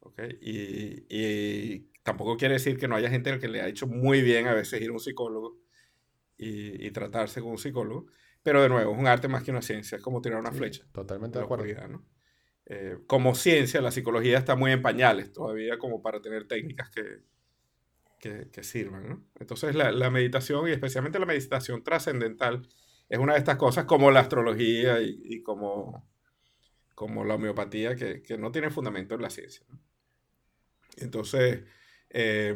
[0.00, 0.20] ¿Ok?
[0.40, 4.46] Y, y tampoco quiere decir que no haya gente que le ha hecho muy bien
[4.46, 5.58] a veces ir a un psicólogo
[6.38, 8.06] y, y tratarse con un psicólogo,
[8.42, 10.58] pero de nuevo, es un arte más que una ciencia, es como tirar una Sí,
[10.58, 10.84] flecha.
[10.92, 11.64] Totalmente en de acuerdo.
[11.88, 12.06] ¿no?
[12.66, 17.22] Eh, como ciencia, la psicología está muy en pañales todavía como para tener técnicas que,
[18.18, 19.26] que, que sirvan, ¿no?
[19.38, 22.68] Entonces la, la meditación y especialmente la meditación trascendental
[23.08, 26.08] es una de estas cosas como la astrología y, y como,
[26.94, 29.64] como la homeopatía que, que no tienen fundamento en la ciencia.
[29.68, 29.80] ¿no?
[30.96, 31.64] Entonces,
[32.10, 32.54] eh,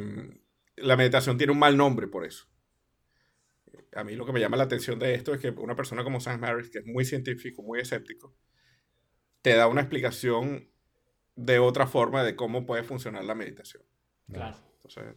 [0.77, 2.47] la meditación tiene un mal nombre por eso.
[3.95, 6.21] A mí lo que me llama la atención de esto es que una persona como
[6.21, 8.35] Sam Harris, que es muy científico, muy escéptico,
[9.43, 10.71] te da una explicación
[11.35, 13.83] de otra forma de cómo puede funcionar la meditación.
[14.33, 14.57] Claro.
[14.75, 15.17] Entonces,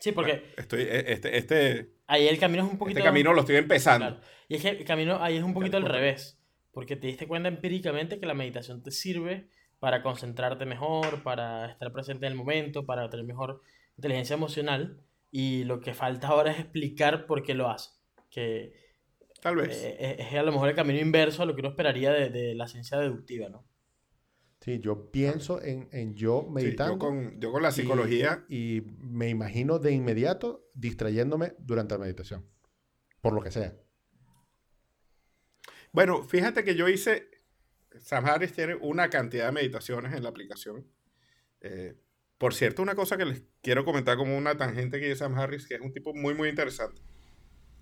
[0.00, 2.98] Sí, porque bueno, estoy, e- este, este, ahí el camino es un poquito...
[2.98, 4.06] este camino lo estoy empezando.
[4.06, 4.20] Claro.
[4.48, 6.40] Y es que el camino ahí es un poquito al revés,
[6.72, 11.92] porque te diste cuenta empíricamente que la meditación te sirve para concentrarte mejor, para estar
[11.92, 13.60] presente en el momento, para tener mejor
[13.96, 17.90] inteligencia emocional, y lo que falta ahora es explicar por qué lo hace.
[18.30, 18.72] Que
[19.40, 19.70] Tal vez.
[19.84, 22.30] eh, eh, es a lo mejor el camino inverso a lo que uno esperaría de,
[22.30, 23.64] de la ciencia deductiva, ¿no?
[24.60, 26.94] Sí, yo pienso en, en yo Sí, meditando.
[26.94, 32.00] yo, con, yo con la y- psicología, Y, me imagino de inmediato distrayéndome durante la
[32.00, 32.46] meditación.
[33.22, 33.74] Por lo que sea.
[35.92, 37.28] bueno, fíjate que yo hice,
[37.98, 40.86] Sam Harris tiene una cantidad de meditaciones en la aplicación.
[41.60, 41.96] Eh,
[42.38, 45.66] por cierto, una cosa que les quiero comentar como una tangente que dice Sam Harris,
[45.66, 47.02] que es un tipo muy, muy interesante.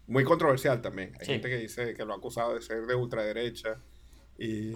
[0.06, 1.12] Muy controversial también.
[1.20, 1.32] Hay Sí.
[1.32, 3.80] gente que dice que lo ha acusado de ser de ultraderecha
[4.38, 4.72] y,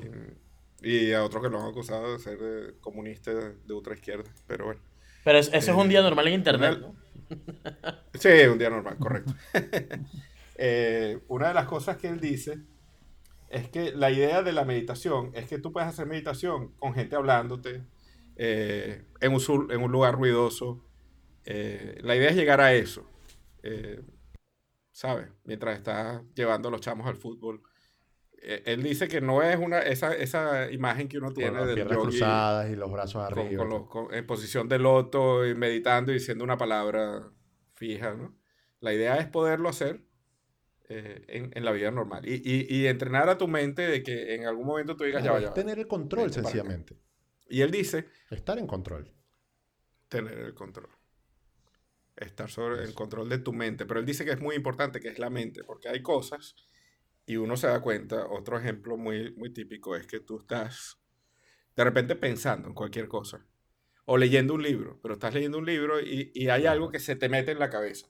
[0.82, 4.30] y a otros que lo han acusado de ser de comunista de, ultraizquierda.
[4.46, 4.80] Pero bueno.
[5.24, 6.96] Pero es- eso es un Eh, día normal en internet, una- ¿no?
[8.14, 9.34] Sí, un día normal, correcto.
[10.64, 12.60] Eh, una de las cosas que él dice
[13.48, 17.16] es que la idea de la meditación es que tú puedes hacer meditación con gente
[17.16, 17.84] hablándote,
[18.36, 20.84] eh, en, un, sur- en un lugar ruidoso.
[21.44, 23.10] Eh, la idea es llegar a eso,
[23.62, 24.02] eh,
[24.92, 25.28] ¿sabes?
[25.44, 27.62] Mientras estás llevando a los chamos al fútbol.
[28.44, 31.74] Eh, él dice que no es una esa, esa imagen que uno Con tiene las
[31.74, 33.58] piernas yogi cruzadas y los brazos con- arriba.
[33.62, 37.30] con los- con- en posición de loto y meditando y diciendo una palabra
[37.74, 38.36] fija, ¿no?
[38.80, 40.02] La idea es poderlo hacer
[40.88, 44.34] eh, en, en la vida normal y, y- y entrenar a tu mente de que
[44.34, 45.54] en algún momento tú digas, Claro, ya ya es va".
[45.54, 46.98] tener el control, sencillamente.
[47.48, 49.10] Y él dice, Estar en control.
[50.08, 50.88] tener el control.
[52.16, 53.86] Estar sobre el control de tu mente.
[53.86, 56.56] Pero él dice que es muy importante, que es la mente, porque hay cosas
[57.26, 58.26] y uno se da cuenta.
[58.28, 60.98] Otro ejemplo muy, muy típico es que tú estás
[61.76, 63.46] de repente pensando en cualquier cosa
[64.04, 67.16] o leyendo un libro, pero estás leyendo un libro y, y hay algo que se
[67.16, 68.08] te mete en la cabeza,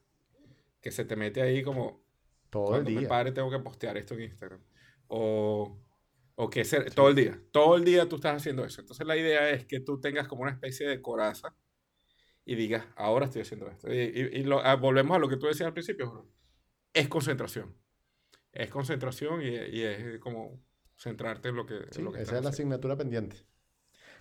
[0.81, 2.03] que se te mete ahí como
[2.51, 3.09] Todo el me día.
[3.09, 4.61] pare tengo que postear esto en Instagram.
[5.09, 5.79] O,
[6.35, 8.81] o que ser, todo el día, todo el día tú estás haciendo eso.
[8.81, 11.55] Entonces la idea es que tú tengas como una especie de coraza
[12.45, 13.93] y digas, ahora estoy haciendo esto.
[13.93, 16.29] Y, y- y lo- ah, volvemos a lo que tú decías al principio, Jorge.
[16.95, 17.77] es concentración.
[18.53, 20.61] Es concentración y, y es como
[20.97, 23.37] centrarte en lo que, en lo que esa es la asignatura pendiente.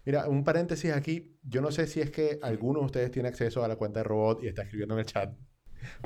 [0.04, 1.38] Mira, un paréntesis aquí.
[1.44, 4.04] Yo no sé si es que alguno de ustedes tiene acceso a la cuenta de
[4.06, 5.34] robot y está escribiendo en el chat.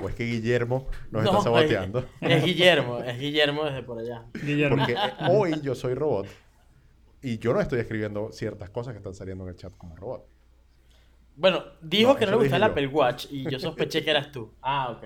[0.02, 2.00] O es que Guillermo nos No, está saboteando.
[2.22, 4.26] Es, es Guillermo, es Guillermo desde por allá.
[4.34, 4.78] Guillermo.
[4.78, 4.98] Porque eh,
[5.32, 6.28] hoy yo soy robot
[7.22, 10.28] y yo no estoy escribiendo ciertas cosas que están saliendo en el chat como robot.
[11.38, 12.72] Bueno, dijo No, que no le gustaba el.
[12.72, 14.54] Apple Watch y yo sospeché que eras tú.
[14.62, 15.06] Ah, ok.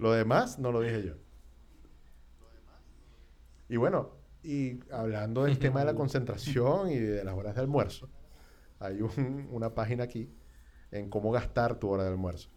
[0.00, 1.14] Lo demás no lo dije yo.
[3.68, 8.08] Y bueno, y hablando del tema de la concentración y de las horas de almuerzo,
[8.78, 10.30] hay un- una página aquí
[10.90, 12.48] en cómo gastar tu hora de almuerzo.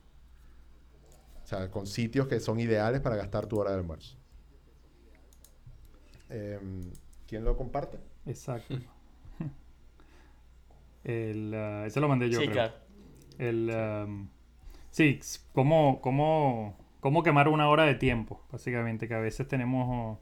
[1.43, 4.17] O sea, con sitios que son ideales para gastar tu hora de almuerzo.
[6.29, 6.89] Em,
[7.27, 7.99] ¿Quién lo comparte?
[8.25, 8.75] Exacto.
[11.03, 12.71] El, ah, ese lo mandé yo, sí, creo.
[13.37, 13.69] El,
[14.07, 14.29] um,
[14.89, 15.19] sí,
[15.51, 20.17] cómo, cómo, cómo quemar una hora de tiempo, básicamente, que a veces tenemos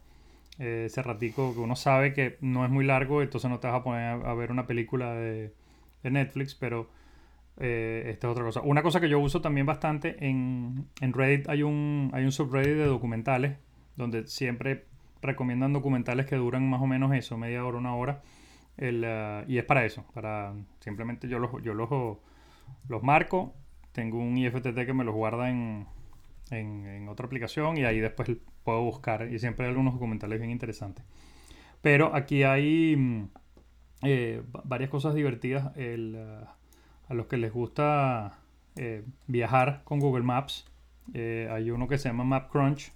[0.57, 3.77] eh, ese ratico que uno sabe que no es muy largo, entonces no te vas
[3.77, 5.53] a poner a, ver una película de,
[6.01, 6.89] de Netflix, pero
[7.57, 8.61] eh, esta es otra cosa.
[8.61, 12.75] Una cosa que yo uso también bastante en, en Reddit, hay un, hay un subreddit
[12.75, 13.57] de documentales,
[13.95, 14.85] donde siempre
[15.21, 18.23] recomiendan documentales que duran más o menos eso, media hora, una hora.
[18.75, 22.17] El, ah, y es para eso, para simplemente yo los, yo los,
[22.89, 23.53] los marco,
[23.91, 25.85] tengo un IFTT que me los guarda en,
[26.51, 28.29] en, otra aplicación y ahí después
[28.63, 31.05] puedo buscar y siempre hay algunos documentales bien interesantes.
[31.81, 33.29] Pero aquí hay mm,
[34.03, 35.75] eh, va- varias cosas divertidas.
[35.77, 36.55] El, ah,
[37.09, 38.39] a los que les gusta
[38.75, 40.65] eh, viajar con Google Maps,
[41.13, 42.93] eh, hay uno que se llama MapCrunch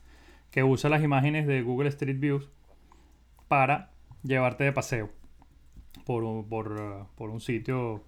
[0.51, 2.41] que usa las imágenes de Google Street View
[3.47, 3.91] para
[4.23, 5.09] llevarte de paseo
[6.05, 8.03] por, por, por un sitio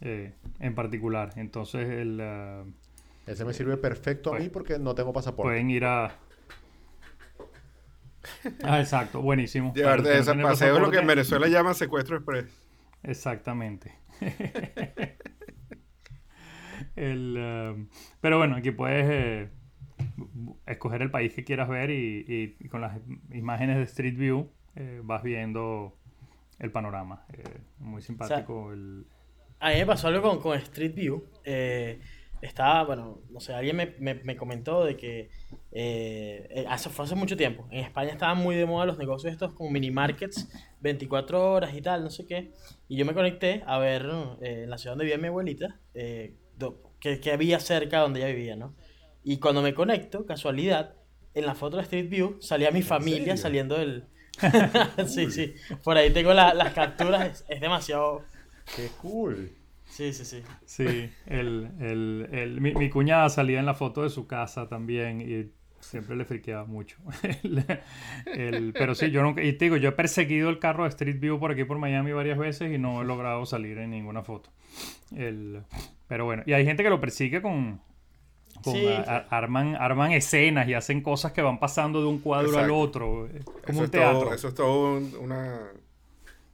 [0.00, 1.32] eh, en particular.
[1.36, 2.20] Entonces el,
[3.26, 5.50] Ese me sirve perfecto a mí Pues- porque no tengo pasaporte.
[5.50, 6.16] pueden ir a...
[8.62, 9.72] Ah, exacto, buenísimo.
[9.74, 12.46] Llevarte de ese paseo es lo que en Venezuela llaman secuestro express.
[13.02, 13.96] Exactamente.
[16.96, 17.88] El, um,
[18.20, 19.48] pero bueno, aquí puedes eh,
[20.66, 22.98] escoger el país que quieras ver y, y- y con las
[23.32, 25.96] imágenes de Street View eh, vas viendo
[26.58, 27.24] el panorama.
[27.32, 27.42] Eh,
[27.78, 28.72] muy simpático.
[28.72, 29.06] el,
[29.60, 31.24] A mí me pasó algo con, con Street View.
[31.44, 32.00] Eh,
[32.42, 35.30] estaba, bueno, no sé, alguien me, me- me comentó de que
[35.72, 37.66] eh, eh, hace, fue hace mucho tiempo.
[37.70, 40.48] En España estaban muy de moda los negocios estos como mini markets,
[40.80, 42.52] 24 horas y tal, no sé qué.
[42.88, 44.06] Y yo me conecté a ver
[44.42, 46.34] eh, en la ciudad donde vivía mi abuelita, eh,
[47.00, 48.74] que, que había cerca donde ella vivía, ¿no?
[49.24, 50.94] Y cuando me conecto, casualidad,
[51.34, 53.36] en la foto de Street View salía mi familia serio?
[53.36, 54.04] saliendo del...
[55.06, 55.54] sí, sí.
[55.84, 58.22] Por ahí tengo la- las capturas, es, es demasiado...
[58.76, 59.50] ¡Qué cool!
[60.10, 60.42] Sí, sí, sí.
[60.66, 65.20] Sí, el, el, el- mi, mi cuñada salía en la foto de su casa también
[65.20, 66.96] y siempre le friqueaba mucho.
[67.44, 67.64] El-
[68.26, 71.18] el- pero sí, yo nunca, y te digo, yo he perseguido el carro de Street
[71.20, 74.50] View por aquí por Miami varias veces y no he logrado salir en ninguna foto.
[75.14, 75.62] El,
[76.08, 77.80] pero bueno, y hay gente que lo persigue con...
[78.62, 79.26] con Sí, a- a- claro.
[79.30, 83.40] arman, arman escenas y hacen cosas que van pasando de un cuadro al otro, eh,
[83.44, 84.20] como Eso un es, teatro.
[84.20, 85.70] todo, eso es todo un, una-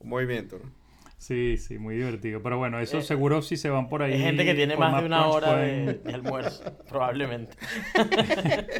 [0.01, 0.78] un movimiento, ¿no?
[1.19, 2.41] Sí, sí, muy divertido.
[2.43, 4.13] Pero bueno, eso Eh, seguro si se van por ahí.
[4.15, 7.57] Hay gente que tiene más de una hora de, pueden- de almuerzo, probablemente.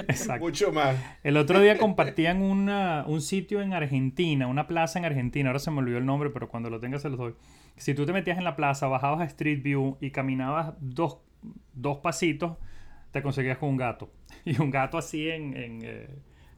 [0.09, 0.45] Exacto.
[0.45, 0.97] Mucho más.
[1.23, 5.71] El otro día compartían una- un sitio en Argentina, una plaza en Argentina, ahora se
[5.71, 7.35] me olvidó el nombre, pero cuando lo tenga se los doy.
[7.77, 11.19] Si tú te metías en la plaza, bajabas a Street View y caminabas dos,
[11.75, 12.57] dos pasitos,
[13.13, 14.13] te conseguías con un gato.
[14.45, 16.09] Y un gato así en, en, eh,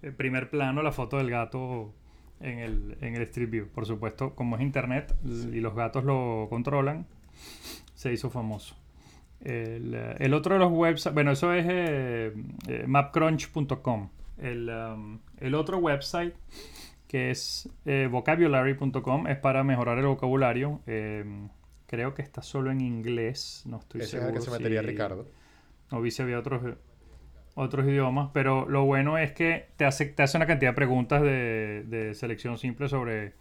[0.02, 1.94] el primer plano, la foto del gato
[2.40, 3.68] en el, en el Street View.
[3.68, 7.06] Por supuesto, como es internet y los gatos lo controlan,
[7.94, 8.76] se hizo famoso.
[9.40, 12.32] El, eh, el otro de los websites, bueno, eso es eh,
[12.68, 14.08] eh, mapcrunch.com.
[14.38, 16.34] El, um, el otro website
[17.06, 20.80] que es eh, vocabulary.com es para mejorar el vocabulario.
[20.86, 21.24] Eh,
[21.86, 24.28] creo que está solo en inglés, no estoy Ese es seguro.
[24.28, 25.26] el que se metería si- Ricardo.
[25.90, 26.62] No vi si había otros,
[27.54, 31.22] otros idiomas, pero lo bueno es que te hace, te hace una cantidad de preguntas
[31.22, 33.34] de, de selección simple sobre,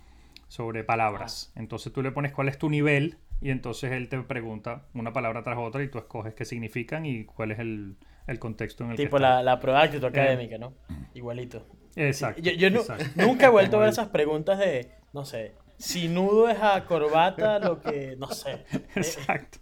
[0.47, 1.51] sobre palabras.
[1.55, 5.43] Entonces tú le pones cuál es tu nivel y entonces él te pregunta una palabra
[5.43, 7.95] tras otra y tú escoges qué significan y cuál es el,
[8.27, 10.73] el contexto en el Tipo que la, la prueba de actitud académica, ¿no?
[11.13, 11.65] Igualito.
[11.95, 12.41] Exacto.
[12.41, 12.83] Yo, yo
[13.15, 17.59] nunca he vuelto a ver esas preguntas de, no sé, si nudo es a corbata,
[17.59, 18.51] lo que, no sé.
[18.71, 19.59] Eh, Exacto.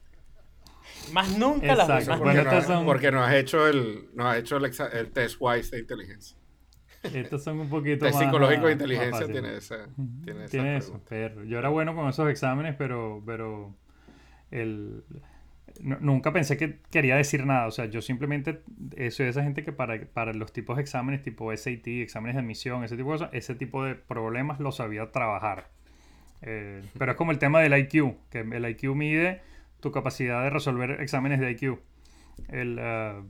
[1.14, 2.10] Más nunca las vi, Exacto.
[2.12, 4.94] más Porque, Bueno, no, son- porque no has hecho el, no has hecho el, exa-
[4.94, 6.38] el test WISE de inteligencia.
[7.04, 8.26] Estos son un poquito Test más...
[8.26, 9.88] psicológico de inteligencia tiene esa.
[10.24, 13.74] Tiene, esa Tiene eso, pero yo era bueno con esos exámenes, pero, pero
[14.52, 15.04] el,
[15.80, 17.68] nu- nunca pensé que quería decir nada.
[17.68, 18.62] O sea, yo simplemente
[18.98, 22.36] eh, soy de esa gente que para, para los tipos de exámenes tipo SAT, exámenes
[22.36, 25.70] de admisión, ese tipo de cosas, ese tipo de problemas los sabía trabajar.
[26.42, 29.42] Eh, pero es como el tema del IQ, que el IQ mide
[29.80, 31.80] tu capacidad de resolver exámenes de IQ.
[32.50, 33.24] El, eh,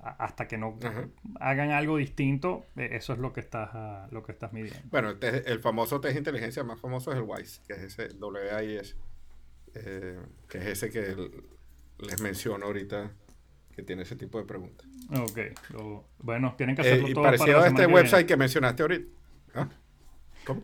[0.00, 1.06] a- hasta que no Ajá.
[1.38, 4.80] hagan algo distinto, eh, eso es lo que estás, ah, lo que estás midiendo.
[4.90, 7.78] Bueno, el, test- el famoso test de inteligencia más famoso es el WISE, que es
[7.98, 8.96] ese WIS,
[9.74, 11.44] eh, que es ese que el-
[12.00, 13.12] les menciono ahorita,
[13.72, 14.86] que tiene ese tipo de preguntas.
[15.16, 15.38] Ok,
[15.70, 18.12] lo- bueno, tienen que Eh, hacerlo y todo para parecido la a este que website
[18.18, 18.26] viene.
[18.26, 19.08] que mencionaste ahorita.
[19.54, 19.68] ¿Ah?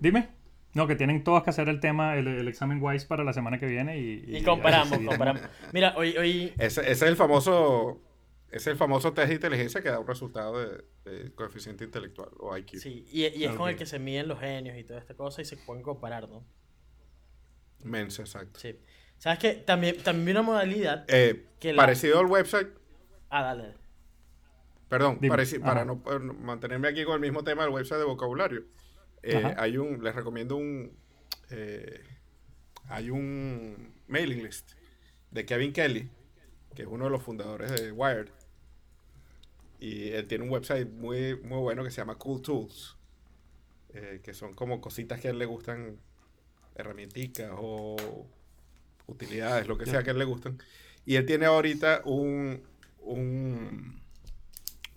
[0.00, 0.28] Dime.
[0.74, 3.58] No, que tienen todas que hacer el tema, el, el examen WISE para la semana
[3.58, 4.24] que viene y...
[4.36, 5.42] Y comparamos, comparamos.
[5.72, 8.00] Mira, hoy, hoy Ese, ese es el famoso,
[8.48, 12.28] ese es el famoso test de inteligencia que da un resultado de, de coeficiente intelectual
[12.38, 12.76] o IQ.
[12.78, 15.42] sí, y, y es con el que se miden los genios y toda esta cosa
[15.42, 16.44] y se pueden comparar, ¿no?
[17.82, 18.60] Mensa, exacto.
[18.60, 18.78] Sí.
[19.18, 19.54] ¿Sabes qué?
[19.54, 21.04] También, también una modalidad.
[21.08, 22.68] Eh, Que la- Parecido al website,
[23.28, 23.74] Ah, dale.
[24.88, 25.34] Perdón, Dime.
[25.36, 25.66] pareci- Ajá.
[25.66, 28.64] para no para no mantenerme aquí con el mismo tema del website de vocabulario.
[29.22, 30.96] Eh, hay un, les recomiendo un,
[31.50, 32.02] eh,
[32.88, 34.72] hay un mailing list
[35.30, 36.08] de Kevin Kelly,
[36.74, 38.28] que es uno de los fundadores de Wired.
[39.78, 42.96] Y él tiene un website muy, muy bueno que se llama Cool Tools,
[43.94, 45.98] eh, que son como cositas que a él le gustan,
[46.74, 47.96] herramienticas o
[49.06, 50.58] utilidades, lo que sea que a él le gustan.
[51.06, 52.62] Y él tiene ahorita un,
[53.00, 54.00] un,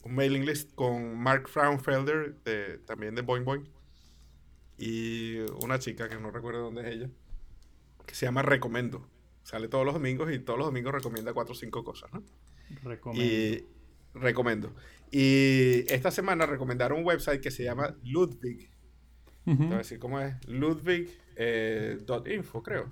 [0.03, 3.67] un mailing list con Mark Fraunfelder, de, también de Boing Boing,
[4.77, 7.09] y una chica que no recuerdo dónde es ella,
[8.05, 9.07] que se llama Recomendo.
[9.43, 12.23] Sale todos los domingos y todos los domingos recomienda cuatro o cinco cosas, ¿no?
[12.83, 13.33] Recomiendo.
[13.33, 13.65] Y
[14.13, 14.73] recomiendo.
[15.11, 18.69] Y esta semana recomendaron un website que se llama Ludwig.
[19.45, 19.57] Ujú.
[19.57, 20.35] Te voy a decir cómo es.
[20.47, 22.91] Ludwig eh, dot info, creo.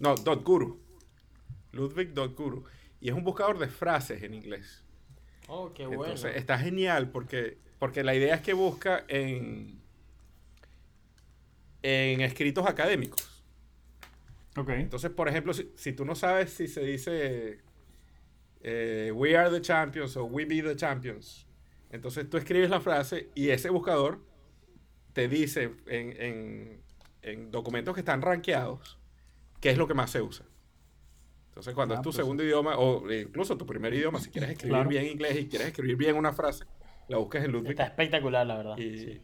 [0.00, 0.80] No, dot guru.
[1.72, 2.64] Ludwig dot guru.
[3.00, 4.82] Y es un buscador de frases en inglés.
[5.46, 6.04] Oh, qué bueno.
[6.04, 9.80] Entonces está genial porque, porque la idea es que busca en,
[11.86, 13.44] en escritos académicos.
[14.56, 14.70] Ok.
[14.70, 17.58] Entonces, por ejemplo, si, si tú no sabes si se dice
[18.62, 21.46] eh, We are the champions o We be the champions,
[21.90, 24.24] entonces tú escribes la frase y ese buscador
[25.12, 26.82] te dice en, en-
[27.22, 28.98] en documentos que están rankeados
[29.60, 30.46] qué es lo que más se usa.
[31.48, 34.50] Entonces, cuando Ah, es tu pues- segundo idioma o incluso tu primer idioma, si quieres
[34.50, 34.88] escribir Claro.
[34.88, 36.64] bien inglés y quieres escribir bien una frase,
[37.08, 37.70] la buscas en Ludwig.
[37.72, 38.78] Está espectacular, la verdad.
[38.78, 39.20] Y Sí.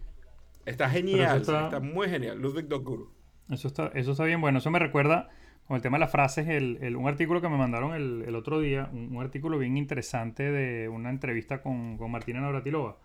[0.67, 1.81] Está genial, está- está...
[1.81, 2.41] muy genial.
[2.41, 3.11] Ludwig.guru.
[3.51, 4.59] Eso está, eso está bien bueno.
[4.59, 5.29] Eso me recuerda
[5.67, 8.35] con el tema de las frases, el, el- un artículo que me mandaron el, el
[8.35, 12.99] otro día, un, un artículo bien interesante de una entrevista con, con Martina Navratilova.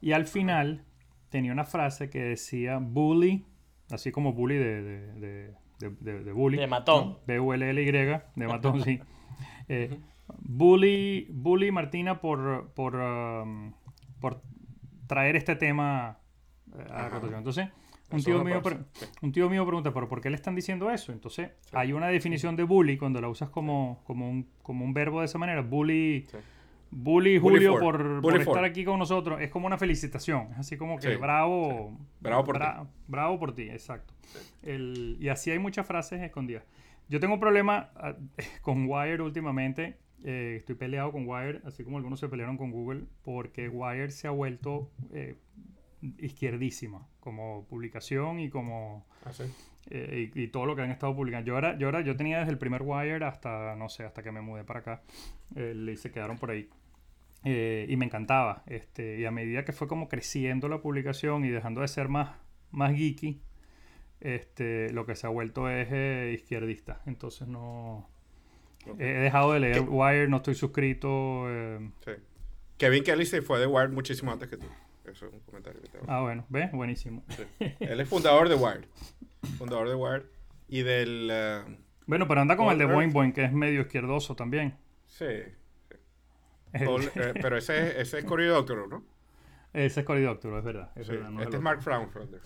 [0.00, 0.84] Y al final
[1.30, 3.44] tenía una frase que decía bully,
[3.90, 6.58] así como bully de, de, de, de- bully.
[6.58, 7.08] De matón.
[7.10, 7.18] ¿no?
[7.26, 9.00] B-U-L-L-Y, de matón, sí.
[9.68, 9.98] Eh,
[10.38, 13.72] bully, bully Martina por, por, um,
[14.20, 14.42] por
[15.06, 16.18] traer este tema
[16.90, 17.38] a rotación.
[17.38, 17.68] Entonces,
[18.10, 18.62] un tío, mío,
[19.22, 21.12] un tío mío pregunta, ¿pero por qué le están diciendo eso?
[21.12, 25.20] Entonces, hay una definición de bully cuando la usas como, como, un, como un verbo
[25.20, 25.62] de esa manera.
[25.62, 26.36] Bully, Sí.
[26.90, 29.40] bully Julio por, Bully por estar aquí con nosotros.
[29.40, 30.48] Es como una felicitación.
[30.52, 31.98] Es así como que Sí, bravo.
[32.20, 34.14] Bravo por bra- Bravo por ti, exacto.
[34.62, 36.62] El- y así hay muchas frases escondidas.
[37.08, 38.14] Yo tengo un problema ah,
[38.62, 39.96] con Wire últimamente.
[40.24, 44.26] eh, estoy peleado con Wire, así como algunos se pelearon con Google, porque Wire se
[44.26, 45.36] ha vuelto eh,
[46.18, 49.44] izquierdísima como publicación y como Ah, sí.
[49.90, 51.46] eh, y, y todo lo que han estado publicando.
[51.46, 54.30] Yo ahora, yo ahora, yo tenía desde el primer Wire hasta, no sé, hasta que
[54.32, 55.02] me mudé para acá,
[55.54, 56.68] eh, y se quedaron por ahí.
[57.44, 58.62] Eh, y me encantaba.
[58.66, 62.36] Este, y a medida que fue como creciendo la publicación y dejando de ser más,
[62.72, 63.40] más geeky,
[64.20, 67.02] este, lo que se ha vuelto es eh, izquierdista.
[67.06, 68.08] Entonces no...
[68.98, 69.80] He dejado de leer ¿Qué?
[69.80, 71.46] Wire, no estoy suscrito.
[72.04, 72.12] Sí.
[72.78, 74.66] Kevin Kelly se fue de Wired muchísimo antes que tú.
[75.10, 76.06] Eso es un comentario que te hago.
[76.10, 76.70] ah, bueno, ¿ves?
[76.72, 77.24] Buenísimo.
[77.80, 78.86] Él es fundador de Wired.
[79.58, 80.24] Fundador de Wired.
[80.68, 81.28] Y del...
[81.30, 81.62] eh,
[82.06, 83.12] Bueno, pero anda con el de Boing.
[83.12, 84.76] Boing, que es medio izquierdoso también.
[85.06, 85.24] sí.
[86.72, 89.04] El- All- eh, pero ese, es- ese es Cory Doctorow, ¿no?
[89.72, 90.90] ese es Cory Doctorow, es verdad.
[90.96, 91.12] es Sí.
[91.12, 91.60] verdad, no es el este es otro.
[91.62, 92.40] Mark Fraunfelder.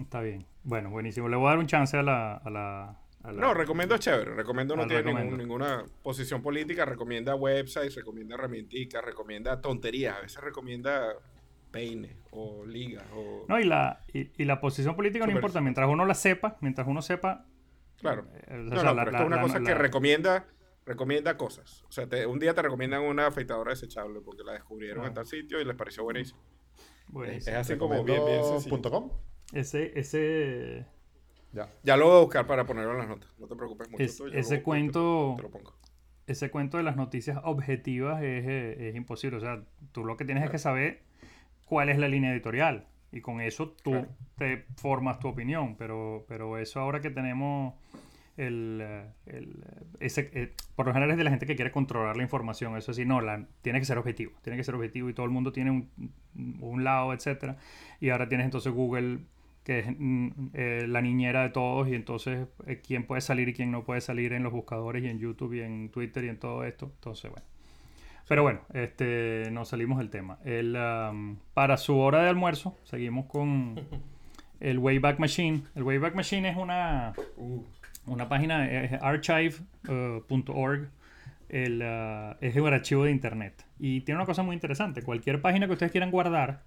[0.00, 0.46] Está bien.
[0.62, 1.28] Bueno, buenísimo.
[1.28, 2.36] Le voy a dar un chance a la...
[2.36, 4.34] A la, a la- No, recomiendo es chévere.
[4.34, 6.84] Recomiendo no Al tiene ningún- ninguna posición política.
[6.86, 10.16] Recomienda websites, recomienda herramienticas, recomienda tonterías.
[10.16, 11.12] A veces recomienda
[11.70, 13.44] peines o ligas o...
[13.48, 15.60] No, y la, y, y la posición política no importa.
[15.60, 17.46] Mientras uno la sepa, mientras uno sepa...
[18.00, 18.26] Claro.
[18.34, 20.46] eh, o No, sea, no, la- pero la- es una la- cosa la- que recomienda,
[20.86, 21.82] recomienda cosas.
[21.88, 25.08] O sea, te- un día te recomiendan una afeitadora desechable porque la descubrieron Ah.
[25.08, 26.40] en tal sitio y les pareció buenísimo.
[27.08, 27.56] buenísimo.
[27.56, 28.22] Es así como bien.
[29.52, 30.86] Ese, ese,
[31.52, 31.68] Ya.
[31.82, 33.28] Ya lo voy a buscar para ponerlo en las notas.
[33.38, 34.02] No te preocupes mucho.
[34.04, 35.74] Es- tú, yo lo ese y te- cuento- Te lo pongo.
[36.28, 39.38] ese cuento de las noticias objetivas es, eh, es imposible.
[39.38, 41.02] O sea, tú lo que tienes es que saber
[41.70, 42.86] cuál es la línea editorial.
[43.12, 44.08] Y con eso tú Claro.
[44.36, 45.76] te formas tu opinión.
[45.76, 47.74] Pero, pero eso ahora que tenemos
[48.36, 48.82] el,
[49.26, 49.64] el,
[50.00, 52.76] ese, eh, por lo general es de la gente que quiere controlar la información.
[52.76, 54.32] Eso sí, no, la, tiene que ser objetivo.
[54.42, 55.88] Tiene que ser objetivo y todo el mundo tiene un,
[56.60, 57.56] un lado, etcétera.
[58.00, 59.20] Y ahora tienes entonces Google
[59.64, 63.52] que es mm, eh, la niñera de todos y entonces eh, quién puede salir y
[63.54, 66.38] quién no puede salir en los buscadores y en YouTube y en Twitter y en
[66.38, 66.90] todo esto.
[66.94, 67.46] Entonces, bueno.
[68.30, 70.38] Pero bueno, este, nos salimos del tema.
[70.44, 73.74] El, um, para su hora de almuerzo, seguimos con
[74.60, 75.62] el Wayback Machine.
[75.74, 77.12] El Wayback Machine es una,
[78.06, 80.90] una página, es archive.org.
[81.48, 83.66] el, uh, es un archivo de internet.
[83.80, 85.02] Y tiene una cosa muy interesante.
[85.02, 86.62] Cualquier página que ustedes quieran guardar,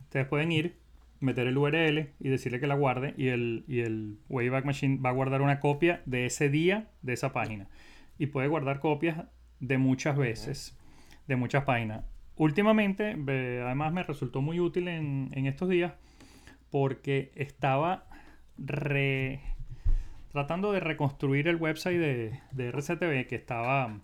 [0.00, 0.74] ustedes pueden ir,
[1.20, 3.14] meter el URL y decirle que la guarde.
[3.16, 7.12] Y el, y el Wayback Machine va a guardar una copia de ese día de
[7.12, 7.68] esa página.
[8.18, 9.26] Y puede guardar copias
[9.60, 10.76] de muchas veces,
[11.26, 12.04] de muchas páginas.
[12.36, 13.12] Últimamente,
[13.64, 15.92] además me resultó muy útil en, en estos días
[16.70, 18.06] porque estaba
[18.58, 19.40] re-
[20.32, 24.00] tratando de reconstruir el website de, de RCTV que estaba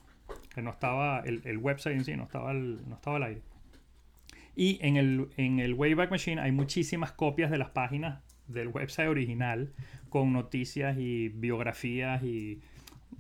[0.55, 3.43] que no estaba el, el website en sí no estaba no estaba al aire
[4.55, 9.09] y en el, en el Wayback Machine hay muchísimas copias de las páginas del website
[9.09, 9.73] original
[10.09, 12.61] con noticias y biografías y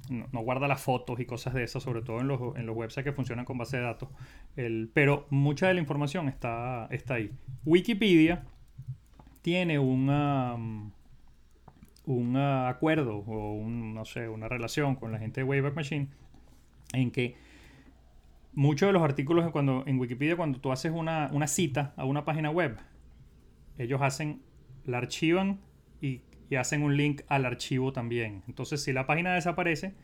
[0.08, 3.04] no, guarda las fotos y cosas de esas, sobre todo en los, en los websites
[3.04, 4.08] que funcionan con base de datos.
[4.56, 7.30] El, pero mucha de la información está, está ahí.
[7.64, 8.44] Wikipedia
[9.42, 10.90] tiene un, um,
[12.06, 16.08] un acuerdo o un, no sé, una relación con la gente de Wayback Machine
[16.92, 17.36] en que
[18.52, 22.24] muchos de los artículos cuando, en Wikipedia, cuando tú haces una, una cita a una
[22.24, 22.78] página web,
[23.78, 24.42] ellos hacen,
[24.84, 25.60] la archivan
[26.50, 28.42] y, hacen un link al archivo también.
[28.48, 29.94] Entonces, si la página desaparece,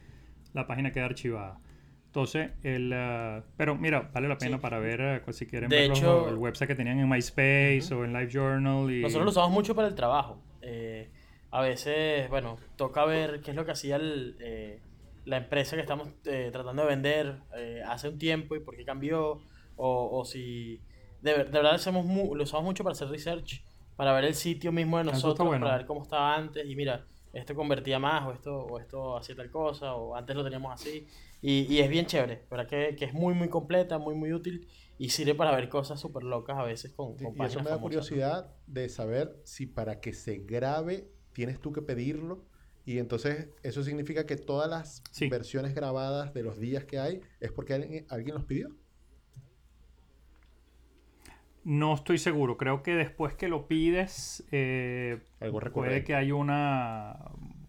[0.55, 1.59] la página queda archivada.
[2.07, 4.63] Entonces, el, uh, pero mira, vale la pena Sí.
[4.63, 5.91] para ver uh, si quieren De ver
[6.29, 8.91] el website que tenían en MySpace o en LiveJournal.
[8.91, 9.03] Y...
[9.03, 10.41] Nosotros lo usamos mucho para el trabajo.
[10.63, 11.11] Eh,
[11.51, 14.81] a veces, bueno, toca ver qué es lo que hacía el, eh,
[15.27, 18.85] la empresa que estamos eh, tratando de vender eh, hace un tiempo y por qué
[18.85, 19.41] cambió.
[19.77, 20.81] O, o si
[21.21, 23.63] de, de verdad hacemos mu- lo usamos mucho para hacer research,
[23.97, 25.65] para ver el sitio mismo de nosotros, bueno.
[25.67, 26.65] para ver cómo estaba antes.
[26.67, 30.45] Y mira, esto convertía más, o esto, o esto hacía tal cosa, o antes lo
[30.45, 31.07] teníamos así.
[31.43, 32.67] Y, y es bien chévere, ¿verdad?
[32.67, 34.67] Que, que es muy, muy completa, muy, muy útil
[34.99, 37.77] y sirve para ver cosas súper locas a veces con, con Y eso me da
[37.77, 37.81] famosas, ¿no?
[37.83, 42.47] curiosidad de saber si para que se grabe tienes tú que pedirlo.
[42.87, 45.29] Y entonces eso significa que todas las Sí.
[45.29, 48.71] versiones grabadas de los días que hay es porque alguien, alguien los pidió.
[51.69, 52.57] No estoy seguro.
[52.57, 57.17] Creo que después que lo pides, eh, Algo puede que haya una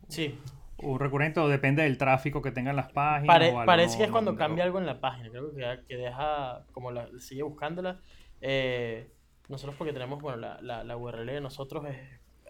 [0.07, 0.37] Sí,
[0.77, 3.35] un recurrente o depende del tráfico que tengan las páginas.
[3.35, 5.29] Pare- o algo, parece no- que es cuando no- cambia algo en la página.
[5.31, 7.99] Creo que, que deja, como la, sigue buscándola.
[8.41, 9.09] eh,
[9.49, 11.97] nosotros porque tenemos, bueno, la, la, la URL de nosotros es,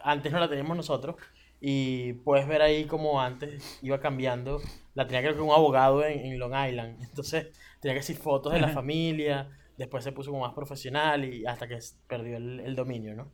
[0.03, 1.15] antes no la teníamos nosotros.
[1.61, 4.59] Y puedes ver ahí como antes iba cambiando.
[4.95, 7.01] La tenía creo que un abogado en, en Long Island.
[7.09, 7.47] Entonces
[7.79, 9.47] tenía que decir fotos de la familia.
[9.77, 13.31] Después se puso como más profesional y hasta que perdió el, el dominio, ¿no?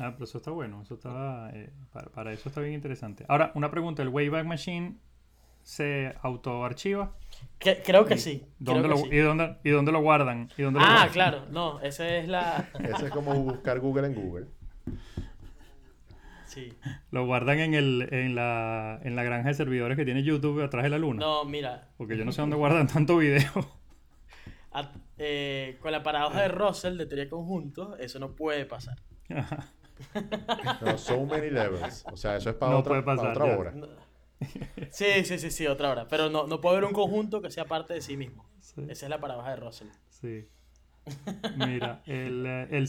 [0.00, 0.82] Ah, pero eso está bueno.
[0.82, 3.24] Eso está, eh, para, para eso está bien interesante.
[3.28, 4.02] Ahora, una pregunta.
[4.02, 4.96] ¿El Wayback Machine
[5.62, 7.14] se autoarchiva?
[7.60, 8.40] Que- creo que sí.
[8.40, 9.08] creo ¿Dónde que lo, sí.
[9.12, 10.50] y, dónde, ¿Y dónde lo guardan?
[10.58, 11.12] ¿Y dónde lo Ah, guardan?
[11.12, 11.46] claro.
[11.50, 12.68] No, esa es la...
[12.80, 14.46] Eso es como buscar Google en Google.
[16.46, 16.72] Sí.
[17.10, 20.82] Lo guardan en, el, en, la, en la granja de servidores que tiene YouTube atrás
[20.84, 21.20] de la luna.
[21.20, 23.50] No, mira, Porque yo no sé dónde guardan tanto video.
[24.74, 28.98] A- eh, con la paradoja de Russell de teoría de conjuntos, eso no puede pasar.
[30.80, 32.04] No, so many levels.
[32.12, 33.70] O sea, eso es para No otra, para otra hora.
[33.72, 33.86] No.
[34.90, 36.08] Sí, sí, sí, sí, otra hora.
[36.08, 38.44] Pero no, no puede haber un conjunto que sea parte de sí mismo.
[38.60, 38.82] Sí.
[38.88, 39.88] Esa es la paradoja de Russell.
[40.08, 40.48] Sí.
[41.56, 42.88] Mira, el, eh, el,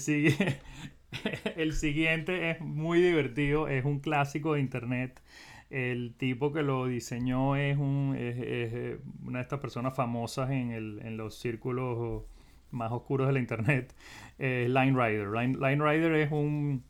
[1.55, 5.21] el siguiente es muy divertido, es un clásico de internet.
[5.75, 10.71] El tipo que lo diseñó es, un, es, eh, una de estas personas famosas en,
[10.71, 12.23] el, en los círculos
[12.71, 13.93] más oscuros de la internet.
[14.37, 15.27] Es Line Rider.
[15.27, 16.81] Line, Line Rider es un,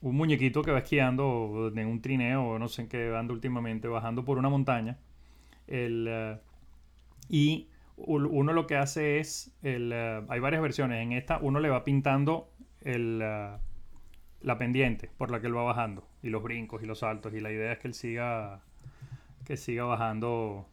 [0.00, 4.24] un muñequito que va esquiando en un trineo, no sé en qué anda últimamente, bajando
[4.24, 4.96] por una montaña.
[5.66, 6.38] El, eh,
[7.28, 11.68] y uno lo que hace es, el, eh, hay varias versiones, en esta uno le
[11.68, 16.86] va pintando el, la pendiente por la que él va bajando, y los brincos y
[16.86, 18.62] los saltos, y la idea es que él siga,
[19.44, 20.66] que siga bajando.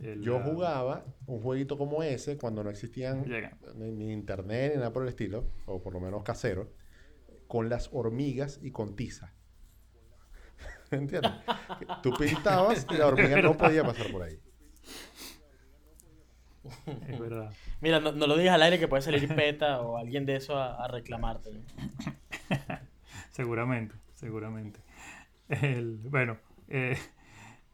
[0.00, 3.56] el, Yo jugaba un jueguito como ese cuando no existían Llega.
[3.74, 6.70] ni, ni internet ni nada por el estilo, o por lo menos casero,
[7.48, 9.32] con las hormigas y con tiza.
[10.90, 11.32] ¿Entiendes?
[12.02, 14.38] Tú pintabas y la hormiga no podía pasar por ahí.
[17.08, 17.52] Es verdad.
[17.80, 20.56] Mira, no, no lo digas al aire que puede salir PETA o alguien de eso
[20.56, 21.50] a, a reclamarte.
[21.52, 21.60] ¿no?
[23.30, 24.80] Seguramente, seguramente.
[25.50, 26.96] El, bueno, eh,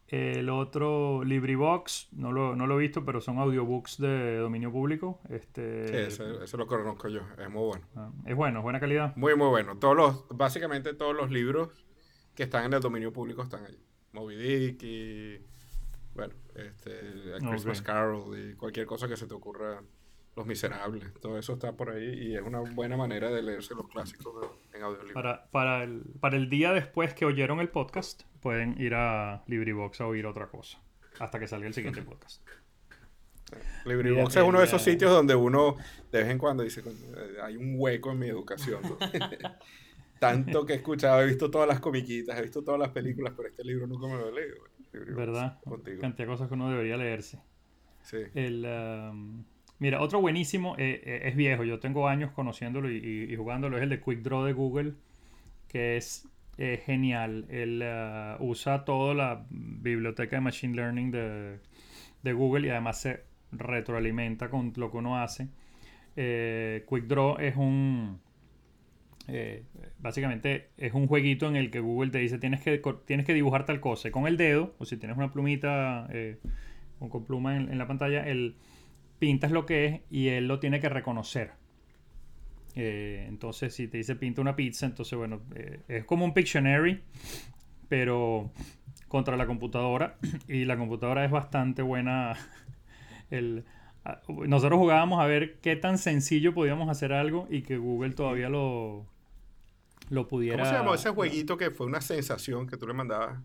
[0.09, 5.21] el otro LibriVox, no lo, no lo he visto, pero son audiobooks de dominio público.
[5.29, 7.21] Este, eso, eso lo conozco yo.
[7.39, 7.87] Es muy bueno.
[7.95, 9.15] ah, es bueno, es buena calidad.
[9.15, 9.79] Muy, muy bueno.
[9.79, 11.69] Todos los, básicamente todos los libros
[12.35, 13.79] que están en el dominio público están ahí.
[14.11, 15.39] Moby Dick y,
[16.17, 17.81] bueno, este, A Christmas.
[17.81, 19.81] Carol y cualquier cosa que se te ocurra.
[20.41, 21.05] Los Miserables.
[21.21, 24.79] Todo eso está por ahí y es una buena manera de leerse los clásicos de-
[24.79, 25.13] en audiolibro.
[25.13, 30.01] Para, para, el, para el día después que oyeron el podcast, pueden ir a LibriVox
[30.01, 30.79] a oír otra cosa.
[31.19, 32.41] Hasta que salga el siguiente podcast.
[33.85, 35.77] LibriVox es uno de esos sitios donde uno
[36.11, 38.81] de vez en cuando dice, "Coño, eh, hay un hueco en mi educación.
[38.83, 38.97] ¿no?".
[40.19, 43.51] Tanto que he escuchado, he visto todas las comiquitas, he visto todas las películas, pero
[43.51, 44.57] este libro nunca me lo he leído.
[44.95, 45.61] LibriVox, ¿Verdad?
[45.65, 46.01] Contigo.
[46.01, 47.39] Cantidad de cosas que uno debería leerse.
[48.03, 48.17] Sí.
[48.35, 49.45] El, um,
[49.81, 53.89] mira, otro buenísimo, eh, eh, es viejo, yo tengo años conociéndolo y, jugándolo, es el
[53.89, 54.93] de Quick Draw de Google,
[55.69, 56.29] que es
[56.59, 57.47] eh, genial.
[57.49, 57.83] Él
[58.39, 61.59] usa toda la biblioteca de Machine Learning de,
[62.23, 65.49] de Google y además se retroalimenta con lo que uno hace.
[66.15, 68.21] Quick Draw es un...
[69.99, 73.65] básicamente es un jueguito en el que Google te dice tienes que, tienes que dibujar
[73.65, 74.11] tal cosa.
[74.11, 76.09] Con el dedo, o si tienes una plumita
[76.99, 78.29] con, pluma en, en la pantalla,
[79.21, 81.53] él pintas lo que es y él lo tiene que reconocer.
[82.75, 87.03] Eh, entonces, si te dice pinta una pizza, entonces, bueno, eh, es como un Pictionary,
[87.89, 88.51] pero
[89.09, 90.17] contra la computadora.
[90.49, 92.35] Y la computadora es bastante buena.
[93.31, 93.65] El,
[94.05, 98.49] a- nosotros jugábamos a ver qué tan sencillo podíamos hacer algo y que Google todavía
[98.49, 99.07] lo,
[100.09, 100.79] lo pudiera.
[100.79, 103.39] ¿Cómo se ese jueguito que fue una sensación que tú le mandabas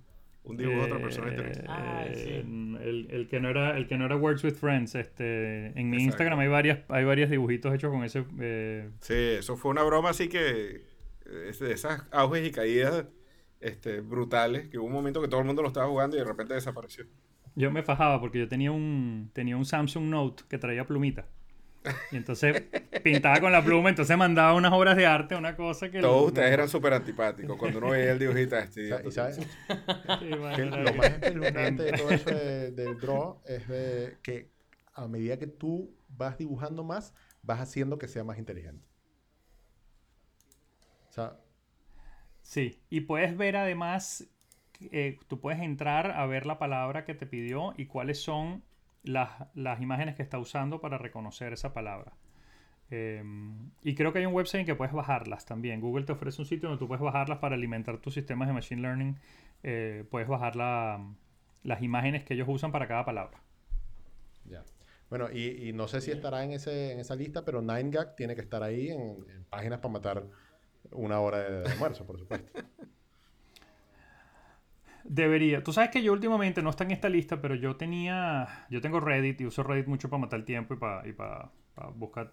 [0.46, 1.32] un dibujo a otra persona?
[1.34, 2.30] y Eh, Ah, sí.
[2.30, 5.98] el, el que no era el que no era Words with Friends este en mi
[5.98, 6.04] Exacto.
[6.12, 10.10] Instagram hay varias hay varios dibujitos hechos con ese eh, Sí, eso fue una broma
[10.12, 10.84] así que
[11.26, 13.06] eh, de esas auges y caídas
[13.62, 16.26] este, brutales, que hubo un momento que todo el mundo lo estaba jugando y de
[16.26, 17.06] repente desapareció.
[17.56, 21.28] yo me fajaba porque yo tenía un tenía un Samsung Note que traía plumita
[22.10, 22.58] y entonces
[23.04, 26.52] pintaba con la pluma entonces mandaba unas obras de arte una cosa que Todos ustedes
[26.52, 27.58] eran súper antipáticos.
[27.58, 29.40] Cuando uno veía el dibujito, este y sabes
[30.20, 34.52] Sí, que lo más espeluznante de todo eso de- del draw es de que
[34.94, 38.88] a medida que tú vas dibujando más, vas haciendo que sea más inteligente.
[41.10, 41.40] O sea,
[42.42, 44.30] Sí, y puedes ver además,
[44.92, 48.64] eh, tú puedes entrar a ver la palabra que te pidió y cuáles son
[49.06, 52.14] las, las imágenes que está usando para reconocer esa palabra.
[52.92, 53.24] Eh,
[53.82, 55.82] y creo que hay un website en que puedes bajarlas también.
[55.82, 58.82] Google te ofrece un sitio donde tú puedes bajarlas para alimentar tus sistemas de Machine
[58.82, 59.18] Learning.
[59.64, 61.04] Eh, puedes bajar la-
[61.64, 63.40] las imágenes que ellos usan para cada palabra.
[64.46, 64.64] ya.
[65.10, 68.36] Bueno, y, y no sé si estará en, ese, en esa lista, pero 9gag tiene
[68.36, 70.24] que estar ahí en, en páginas para matar
[70.92, 72.52] una hora de, de almuerzo, por supuesto.
[75.08, 75.64] Debería.
[75.64, 78.66] Tú sabes que yo últimamente no está en esta lista, pero yo tenía.
[78.72, 81.52] Yo tengo Reddit y uso Reddit mucho para matar el tiempo y para, y para,
[81.76, 82.32] para buscar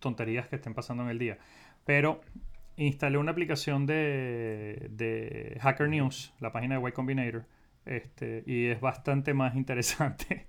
[0.00, 1.38] tonterías que estén pasando en el día.
[1.86, 2.20] Pero
[2.76, 7.46] instalé una aplicación de, de Hacker News, la página de Y Combinator.
[7.86, 10.46] Este, y es bastante más interesante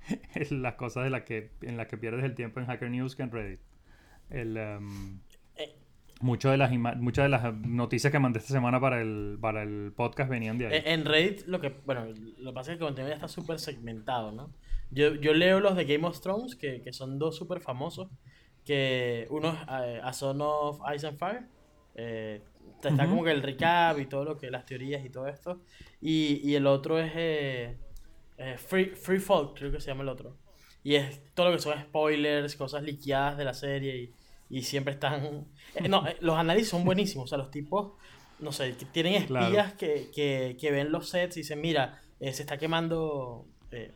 [0.49, 3.23] las cosas de las que, en las que pierdes el tiempo en Hacker News que
[3.23, 3.59] en Reddit.
[4.29, 4.79] El, Eh.
[6.21, 9.91] Mucho de las muchas de las noticias que mandé esta semana para el, para el
[9.95, 10.73] podcast venían de ahí.
[10.75, 12.05] Eh, En Reddit, lo que, bueno,
[12.37, 14.51] lo que pasa es que el contenido ya está súper segmentado, ¿no?
[14.91, 18.07] Yo, yo leo los de Game of Thrones, que, que son dos súper famosos,
[18.63, 21.43] que uno es eh, A Son of Ice and Fire,
[21.95, 22.41] eh,
[22.83, 25.61] está como que el recap y todo lo que, las teorías y todo esto,
[26.01, 27.77] y, y el otro es eh,
[28.37, 30.37] eh, Free, Free Folk, creo que se llama el otro,
[30.83, 34.13] y es todo lo que son spoilers, cosas liqueadas de la serie, y,
[34.49, 35.45] y siempre están...
[35.75, 37.93] eh, no, eh, los análisis son buenísimos, o sea, los tipos
[38.39, 39.45] no sé, tienen Claro.
[39.45, 43.45] espías que, que, que ven los sets y dicen, mira, eh, se está quemando...
[43.71, 43.93] Eh,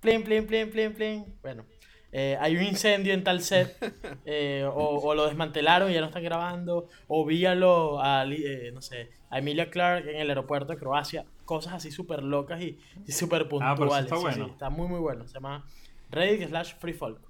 [0.00, 1.34] plin, plin, plin, plin, plin.
[1.42, 1.66] Bueno,
[2.10, 3.76] eh, hay un incendio en tal set,
[4.24, 8.80] eh, o, o lo desmantelaron y ya no están grabando, o víalo a, eh, no
[8.80, 13.12] sé, a Emilia Clark en el aeropuerto de Croacia, cosas así súper locas y, y
[13.12, 14.04] súper Ah, pero eso puntuales.
[14.06, 15.26] está Sí, sí, está muy, muy bueno.
[15.28, 15.66] Se llama
[16.10, 17.20] Reddit slash Free Folk.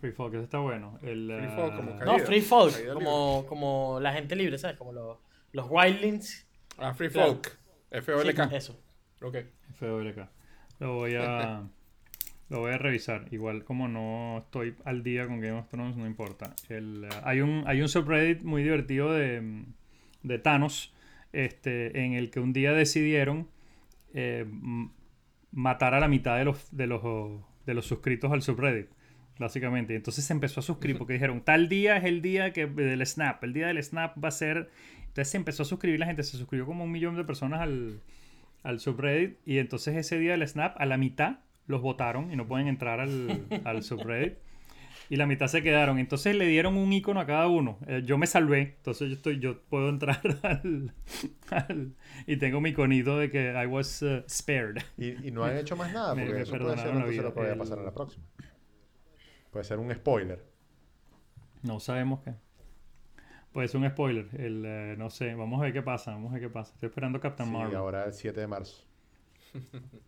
[0.00, 0.98] Free Folk, ese está bueno.
[1.02, 4.76] El, Free ah, Folk, como No, Caída, Free Folk, como, como la gente libre, ¿sabes?
[4.76, 5.18] Como los,
[5.52, 6.46] los Wildlings.
[6.78, 7.34] Ah, Free Claro.
[7.34, 7.58] Folk.
[7.90, 8.48] F-O-L-K.
[8.48, 8.82] Sí, eso.
[9.22, 9.36] Ok.
[9.78, 10.28] FWK.
[10.78, 11.68] Lo voy a.
[12.48, 13.26] Lo voy a revisar.
[13.30, 16.54] Igual como no estoy al día con Game of Thrones, no importa.
[16.68, 19.64] El, ah, hay, un, hay un subreddit muy divertido de,
[20.22, 20.94] de Thanos.
[21.32, 23.48] Este, en el que un día decidieron
[24.14, 24.44] eh,
[25.52, 27.02] matar a la mitad de los, de los,
[27.66, 28.88] de los suscritos al subreddit.
[29.40, 29.96] Básicamente.
[29.96, 33.42] Entonces se empezó a suscribir porque dijeron, tal día es el día que, del Snap.
[33.42, 34.68] El día del Snap va a ser...
[35.00, 36.22] Entonces se empezó a suscribir la gente.
[36.22, 38.00] Se suscribió como un millón de personas al,
[38.62, 39.38] al subreddit.
[39.46, 43.00] Y entonces ese día del Snap, a la mitad los votaron y no pueden entrar
[43.00, 44.34] al, al subreddit.
[45.08, 45.98] Y la mitad se quedaron.
[45.98, 47.78] Entonces le dieron un icono a cada uno.
[47.88, 48.74] Eh, yo me salvé.
[48.76, 50.92] Entonces yo estoy, yo puedo entrar al,
[51.50, 51.94] al-
[52.26, 54.82] y tengo mi iconito de que I was uh, spared.
[54.98, 57.42] Y, y no han hecho más nada, Me- porque me eso puede ser entonces lo
[57.42, 58.24] a El- pasar en la próxima.
[59.50, 60.44] Puede ser un spoiler.
[61.62, 62.34] No sabemos qué.
[63.52, 64.28] Puede ser un spoiler.
[64.40, 65.34] El, eh, no sé.
[65.34, 66.12] Vamos a ver qué pasa.
[66.12, 66.72] Vamos a ver qué pasa.
[66.74, 67.76] Estoy esperando Captain Sí, Marvel.
[67.76, 68.84] ahora el 7 de marzo.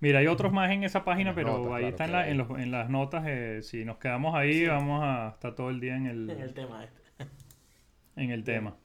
[0.00, 2.12] Mira, hay otros más en esa página, En pero notas, ahí claro, está en, que
[2.12, 2.30] la- hay.
[2.32, 3.24] en, los- en las notas.
[3.26, 6.54] eh, si nos quedamos ahí, vamos a estar todo el día en el, En el
[6.54, 7.00] tema este.
[8.16, 8.76] en el tema.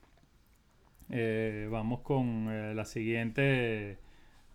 [1.09, 3.97] Eh, vamos con eh, la siguiente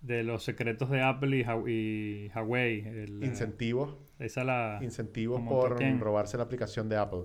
[0.03, 2.81] de los secretos de Apple y, y Huawei.
[2.81, 4.79] el, eh, Incentivos, esa la...
[4.83, 7.25] incentivos por robarse la aplicación de Apple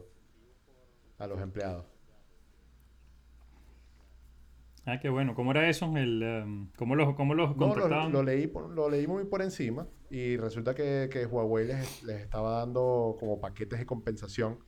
[1.17, 1.86] a los empleados.
[4.86, 5.36] Ah, qué bueno.
[5.36, 5.97] ¿Cómo era eso?
[5.97, 9.41] El, em, ¿Cómo los, cómo los No, lo, lo leí, por- lo leí muy por
[9.41, 14.59] encima y resulta que, que Huawei les, les estaba dando como paquetes de compensación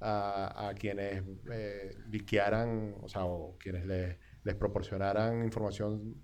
[0.00, 6.14] a, a quienes eh, liquearan, o sea, o quienes les, les proporcionaran información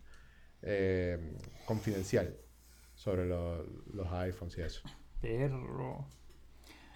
[0.62, 1.18] eh,
[1.64, 2.36] confidencial
[2.94, 4.82] sobre lo- los iPhones y eso.
[5.20, 6.06] Perro.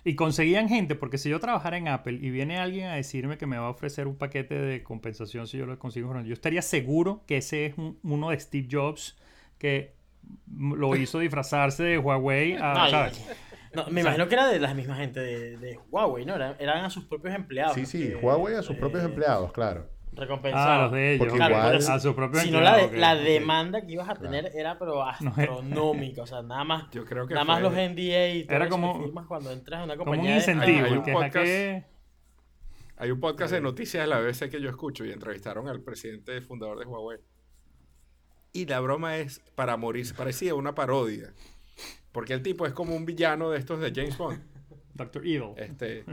[0.05, 3.47] Y conseguían gente, porque si yo trabajara en Apple y viene alguien a decirme que
[3.47, 7.25] me va a ofrecer un paquete de compensación si yo lo consigo, yo estaría seguro
[7.27, 9.17] que ese es un- uno de Steve Jobs
[9.59, 9.95] que
[10.57, 13.21] lo hizo disfrazarse de Huawei a, ¿sabes?
[13.75, 16.37] no, me imagino que era de la misma gente de, de Huawei, ¿no?
[16.37, 17.75] Eran, eran a sus propios empleados.
[17.75, 19.91] Sí, sí, que, Huawei a sus eh, propios empleados, claro.
[20.17, 20.67] Recompensados.
[20.69, 21.27] Ah, los de ellos.
[21.29, 21.49] Porque ok.
[21.51, 24.79] igual- a sus propios Si no, la, de- la demanda que ibas a tener era
[24.79, 26.23] pero astronómica.
[26.23, 28.99] O sea, nada más, Yo creo que nada más los NDA y todo Era como-
[28.99, 30.33] que firmas cuando entras a una Como un compañía.
[30.35, 30.87] de- incentivo.
[30.87, 31.85] Hay un podcast- que-
[32.99, 36.41] Hay un podcast de noticias de la BBC que yo escucho y entrevistaron al presidente
[36.41, 37.19] fundador de Huawei.
[38.55, 41.35] Y la broma es para morirse, parecía una parodia.
[42.11, 44.41] Porque el tipo es como un villano de estos de James Bond.
[44.95, 45.27] Dr.
[45.27, 45.51] Evil.
[45.59, 46.05] Este,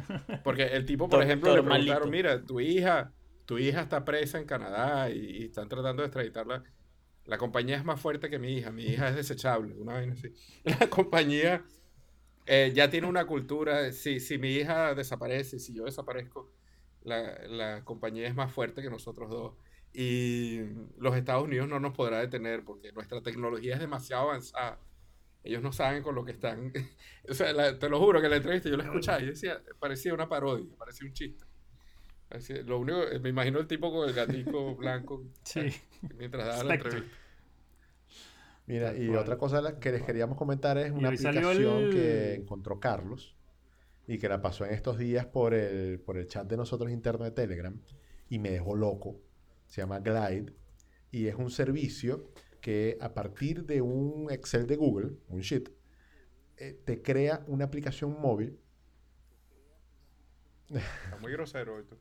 [0.43, 2.11] porque el tipo, por Doctor ejemplo, le preguntaron, malito.
[2.11, 3.13] mira, tu hija,
[3.45, 6.63] tu hija está presa en Canadá y, están tratando de extraditarla.
[7.25, 10.33] La compañía es más fuerte que mi hija, mi hija es desechable, una vaina así.
[10.63, 11.63] La compañía
[12.45, 16.51] eh, ya tiene una cultura, si, si mi hija desaparece, si yo desaparezco,
[17.03, 19.53] la, la compañía es más fuerte que nosotros dos.
[19.93, 20.59] Y
[20.97, 24.79] los Estados Unidos no nos podrá detener porque nuestra tecnología es demasiado avanzada.
[25.43, 26.73] Ellos no saben con lo que están.
[27.29, 30.27] o sea, te lo juro que la entrevista yo la escuchaba y decía, parecía una
[30.27, 31.45] parodia, parecía un chiste.
[32.65, 35.61] Lo único, me imagino el tipo con el gatico blanco Sí.
[36.17, 37.17] mientras daba la entrevista.
[38.65, 43.35] Mira, y otra cosa que les queríamos comentar es una aplicación el- que encontró Carlos
[44.07, 47.25] y que la pasó en estos días por el, por el chat de nosotros interno
[47.25, 47.77] de Telegram
[48.29, 49.19] y me dejó loco.
[49.67, 50.53] Se llama Glide
[51.11, 52.31] y es un servicio
[52.61, 55.69] que a partir de un Excel de Google, un sheet,
[56.57, 58.57] eh, te crea una aplicación móvil.
[60.79, 61.97] Está muy grosero esto.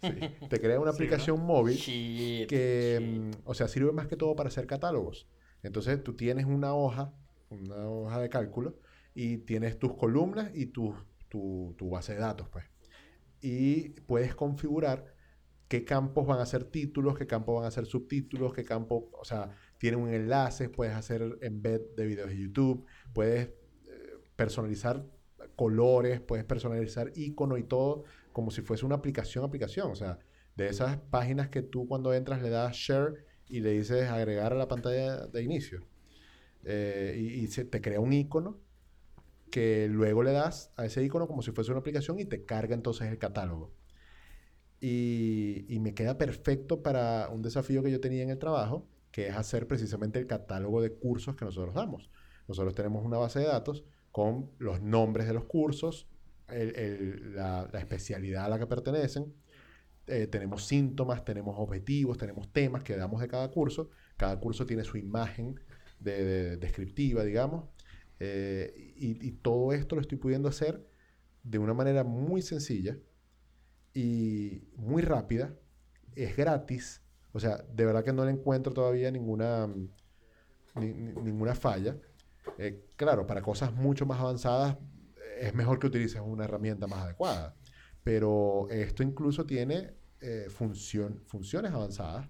[0.00, 3.24] sí, te crea una Sí, aplicación móvil Shit, que, shit.
[3.36, 5.28] mm, o sea, sirve más que todo para hacer catálogos.
[5.62, 7.14] Entonces tú tienes una hoja,
[7.50, 8.78] una hoja de cálculo,
[9.14, 10.94] y tienes tus columnas y tu,
[11.28, 12.64] tu, tu base de datos, pues.
[13.40, 15.14] Y puedes configurar
[15.68, 19.24] qué campos van a ser títulos, qué campos van a ser subtítulos, qué campo, o
[19.24, 23.52] sea, tiene un enlace, puedes hacer embed de videos de YouTube, puedes eh,
[24.36, 25.04] personalizar
[25.56, 30.18] colores, puedes personalizar icono y todo como si fuese una aplicación, aplicación, o sea,
[30.56, 34.56] de esas páginas que tú cuando entras le das share y le dices agregar a
[34.56, 35.86] la pantalla de inicio.
[36.64, 38.60] Eh, y se te crea un icono
[39.50, 42.74] que luego le das a ese icono como si fuese una aplicación y te carga
[42.74, 43.72] entonces el catálogo.
[44.80, 49.36] Y me queda perfecto para un desafío que yo tenía en el trabajo, que es
[49.36, 52.10] hacer precisamente el catálogo de cursos que nosotros damos.
[52.48, 56.08] Nosotros tenemos una base de datos con los nombres de los cursos,
[56.48, 59.34] la, especialidad a la que pertenecen,
[60.06, 63.90] eh, tenemos síntomas, tenemos objetivos, tenemos temas que damos de cada curso.
[64.16, 65.60] Cada curso tiene su imagen
[66.00, 67.66] de, de- descriptiva, digamos.
[68.20, 70.86] Eh, y, todo esto lo estoy pudiendo hacer
[71.42, 72.98] de una manera muy sencilla
[73.94, 75.54] y muy rápida.
[76.14, 77.02] Es gratis.
[77.32, 79.66] O sea, de verdad que no le encuentro todavía ninguna,
[80.76, 81.96] ni- ni- ninguna falla.
[82.58, 84.76] Eh, claro, para cosas mucho más avanzadas
[85.16, 87.54] eh, es mejor que utilices una herramienta más adecuada.
[88.04, 92.28] Pero esto incluso tiene eh, función- funciones avanzadas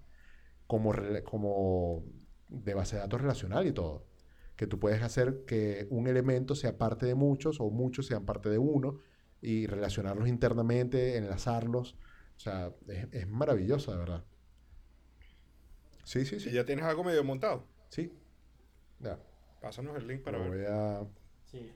[0.67, 0.93] como,
[1.25, 2.05] como
[2.49, 4.07] de base de datos relacional y todo.
[4.57, 8.49] Que tú puedes hacer que un elemento sea parte de muchos o muchos sean parte
[8.51, 8.99] de uno
[9.41, 11.97] y relacionarlos internamente, enlazarlos.
[12.37, 14.25] O sea, es, es maravilloso, de verdad.
[16.05, 16.51] Sí, sí, sí.
[16.51, 18.13] ya tienes algo medio montado, Sí.
[19.01, 19.19] Ya.
[19.63, 20.51] Pásanos el link para Lo ver.
[20.51, 21.01] voy a...
[21.47, 21.71] Sí.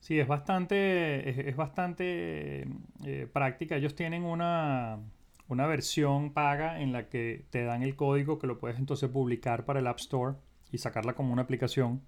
[0.00, 2.68] Sí, es bastante, es, es bastante
[3.04, 3.74] eh, práctica.
[3.76, 5.00] Ellos tienen una,
[5.48, 9.64] una versión paga en la que te dan el código que lo puedes entonces publicar
[9.64, 10.36] para el App Store
[10.70, 12.02] y sacarla como una aplicación.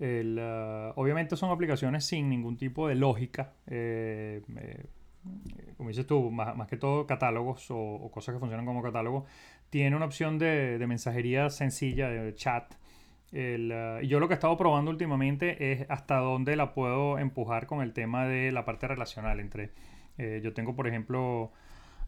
[0.00, 3.52] El, ah, obviamente son aplicaciones sin ningún tipo de lógica.
[3.66, 4.84] eh, eh,
[5.76, 9.26] como dices tú, más, más que todo catálogos o, o cosas que funcionan como catálogo.
[9.70, 12.74] Tiene una opción de, de mensajería sencilla, de chat.
[13.32, 17.66] El, y yo lo que he estado probando últimamente es hasta dónde la puedo empujar
[17.66, 19.40] con el tema de la parte relacional.
[19.40, 19.70] Entre,
[20.16, 21.52] eh, yo tengo, por ejemplo,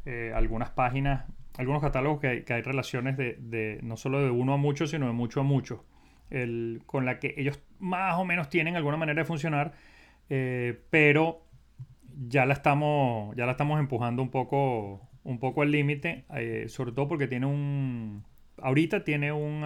[0.07, 1.27] eh, algunas páginas,
[1.59, 4.87] algunos catálogos que hay, que hay relaciones de, de no solo de uno a mucho,
[4.87, 5.85] sino de mucho a mucho.
[6.31, 9.73] El, con la que ellos más o menos tienen alguna manera de funcionar,
[10.29, 11.43] eh, pero
[12.29, 16.25] ya la estamos, ya la estamos empujando un poco, un poco al límite,
[16.69, 18.25] sobre todo porque tiene un,
[18.63, 19.63] ahorita tiene un,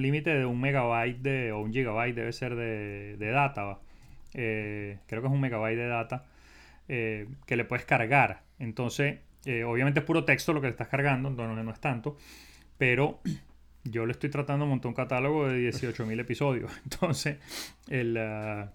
[0.00, 3.78] límite de un megabyte de, o un gigabyte debe ser de, de data.
[4.34, 6.26] Eh, creo que es un megabyte de data
[6.88, 8.42] eh, que le puedes cargar.
[8.58, 12.16] Entonces, eh, obviamente es puro texto lo que le estás cargando, no, no, es tanto,
[12.78, 13.20] pero
[13.84, 16.70] yo le estoy tratando de montar un catálogo de 18.000 episodios.
[16.84, 17.38] Entonces,
[17.88, 18.72] el, ah,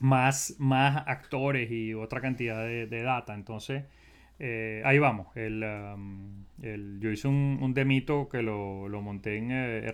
[0.00, 3.34] más, más actores y otra cantidad de, de data.
[3.34, 3.84] Entonces,
[4.40, 5.28] eh, ahí vamos.
[5.36, 9.86] Um, el- yo hice un, demito que lo, monté en eh,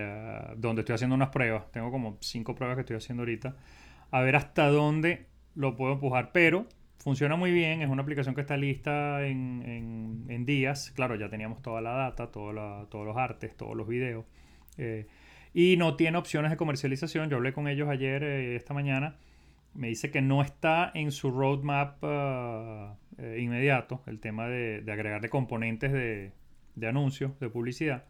[0.00, 1.70] ah, donde estoy haciendo unas pruebas.
[1.70, 3.56] Tengo como cinco pruebas que estoy haciendo ahorita.
[4.10, 6.32] A ver hasta dónde lo puedo empujar.
[6.32, 6.66] Pero
[6.98, 7.82] funciona muy bien.
[7.82, 10.92] Es una aplicación que está lista en, días.
[10.92, 14.24] Claro, ya teníamos toda la data, todos los artes, todos los videos.
[14.78, 15.06] Eh,
[15.52, 17.28] y no tiene opciones de comercialización.
[17.28, 19.16] Yo hablé con ellos ayer, eh, esta mañana.
[19.78, 24.92] Me dice que no está en su roadmap ah, eh, inmediato el tema de, de
[24.92, 26.32] agregarle componentes de,
[26.74, 28.04] de anuncios, de publicidad.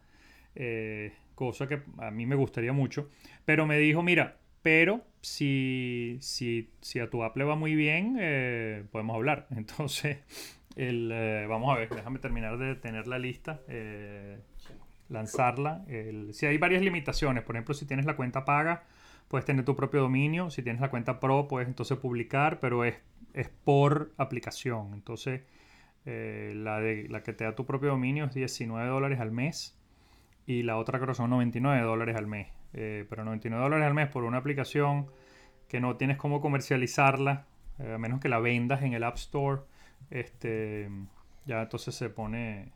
[0.54, 3.10] Eh, cosa que a mí me gustaría mucho.
[3.44, 8.16] Pero me dijo, mira, pero si, si, si a tu app le va muy bien,
[8.20, 9.46] eh, podemos hablar.
[9.56, 10.18] Entonces,
[10.76, 13.60] el, eh, vamos a ver, déjame terminar de tener la lista.
[13.68, 14.38] eh,
[15.08, 15.84] lanzarla.
[15.88, 18.84] El- si hay varias limitaciones, por ejemplo, si tienes la cuenta paga,
[19.28, 20.50] puedes tener tu propio dominio.
[20.50, 22.96] Si tienes la cuenta pro, puedes entonces publicar, pero es,
[23.34, 24.94] es por aplicación.
[24.94, 25.42] Entonces,
[26.06, 29.78] eh, la, de, la que te da tu propio dominio es 19 dólares al mes
[30.46, 32.48] y la otra creo son 99 dólares al mes.
[32.72, 35.06] Eh, pero 99 dólares al mes por una aplicación
[35.68, 37.46] que no tienes cómo comercializarla,
[37.78, 39.62] eh, a menos que la vendas en el App Store,
[40.10, 40.88] este,
[41.44, 42.72] ya entonces se pone,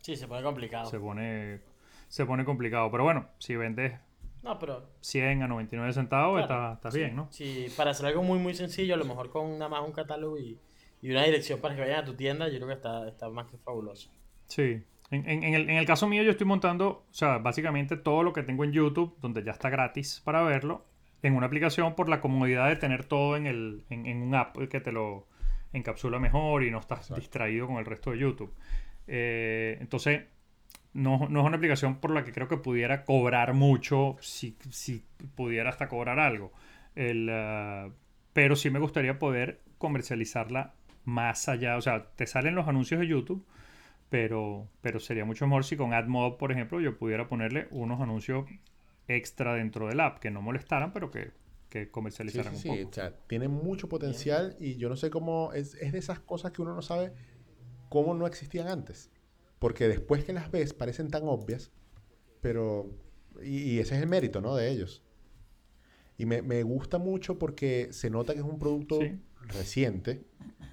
[0.00, 0.86] Sí, se pone complicado.
[0.86, 1.60] se pone,
[2.08, 2.90] se pone complicado.
[2.90, 3.94] Pero bueno, si vendes
[4.42, 7.28] No, pero 100 a 99 centavos, Claro, está, está sí, bien, ¿no?
[7.30, 10.36] Sí, para hacer algo muy, muy sencillo, a lo mejor con nada más un catálogo
[10.38, 10.58] y,
[11.00, 13.46] y una dirección para que vayan a tu tienda, yo creo que está, está más
[13.46, 14.10] que fabuloso.
[14.46, 14.82] Sí.
[15.10, 18.22] En, en- en el, en el caso mío, yo estoy montando, o sea, básicamente todo
[18.22, 20.86] lo que tengo en YouTube, donde ya está gratis para verlo,
[21.22, 24.56] en una aplicación por la comodidad de tener todo en, el, en, en un app
[24.68, 25.28] que te lo
[25.72, 28.52] encapsula mejor y no estás distraído con el resto de YouTube.
[29.06, 30.22] Eh, entonces,
[30.94, 35.04] no, no es una aplicación por la que creo que pudiera cobrar mucho, si, si
[35.34, 36.52] pudiera hasta cobrar algo.
[36.94, 37.90] El, ah,
[38.32, 40.74] pero sí me gustaría poder comercializarla
[41.04, 41.76] más allá.
[41.76, 43.44] O sea, te salen los anuncios de YouTube,
[44.10, 48.46] pero, pero sería mucho mejor si con AdMob, por ejemplo, yo pudiera ponerle unos anuncios
[49.08, 51.32] extra dentro del app que no molestaran, pero que,
[51.70, 51.90] que
[52.24, 52.68] Sí, comercializaran sí, un sí.
[52.68, 52.88] poco.
[52.88, 55.52] O sea, tiene mucho potencial y yo no sé cómo...
[55.52, 57.12] Es, es de esas cosas que uno no sabe
[57.88, 59.10] cómo no existían antes.
[59.62, 61.70] Porque después que las ves parecen tan obvias,
[62.40, 62.90] pero...
[63.40, 64.56] Y, y ese es el mérito, ¿no?
[64.56, 65.04] De ellos.
[66.18, 69.20] Y me, me gusta mucho porque se nota que es un producto Sí.
[69.46, 70.24] reciente,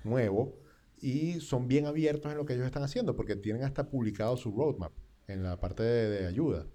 [0.03, 0.57] nuevo,
[0.99, 4.51] y son bien abiertos en lo que ellos están haciendo, porque tienen hasta publicado su
[4.51, 4.91] roadmap
[5.27, 6.65] en la parte de, de ayuda.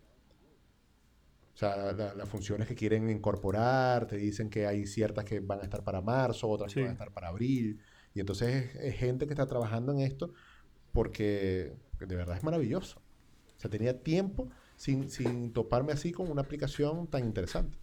[1.52, 5.40] O sea, la- la- las funciones que quieren incorporar, te dicen que hay ciertas que
[5.40, 6.76] van a estar para marzo, otras Sí.
[6.76, 7.80] que van a estar para abril.
[8.14, 10.32] Y entonces es, es gente que está trabajando en esto
[10.92, 13.00] porque de verdad es maravilloso.
[13.56, 17.78] O sea, tenía tiempo sin, sin toparme así con una aplicación tan interesante.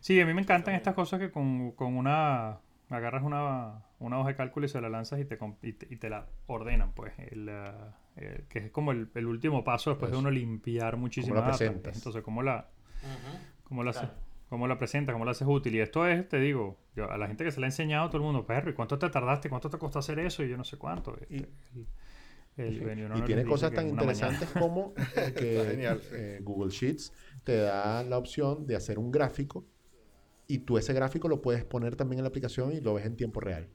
[0.00, 2.58] Sí, a mí me encantan estas cosas que con, con una
[2.90, 5.96] agarras una, una hoja de cálculo y se la lanzas y te, y te, y
[5.96, 10.10] te la ordenan, pues, el, ah, eh, que es como el, el último paso después
[10.10, 11.56] de uno limpiar muchísima la data.
[11.58, 11.96] presentas?
[11.96, 12.68] Entonces, ¿cómo la,
[13.64, 14.12] cómo la, Claro.
[14.52, 15.74] Cómo la presentas, cómo la haces útil.
[15.74, 18.18] Y esto es, te digo, yo, a la gente que se le ha enseñado, todo
[18.18, 19.48] el mundo, perro, ¿y cuánto te tardaste?
[19.48, 20.44] ¿Cuánto te costó hacer eso?
[20.44, 21.16] Y yo no sé cuánto.
[21.16, 21.46] Este, el-
[22.58, 24.28] el- el- Y tiene cosas tan una mañana.
[24.28, 26.02] interesantes como eh, que genial.
[26.12, 27.12] eh, Google Sheets
[27.44, 29.64] te da la opción de hacer un gráfico
[30.46, 33.16] y tú ese gráfico lo puedes poner también en la aplicación y lo ves en
[33.16, 33.70] tiempo real.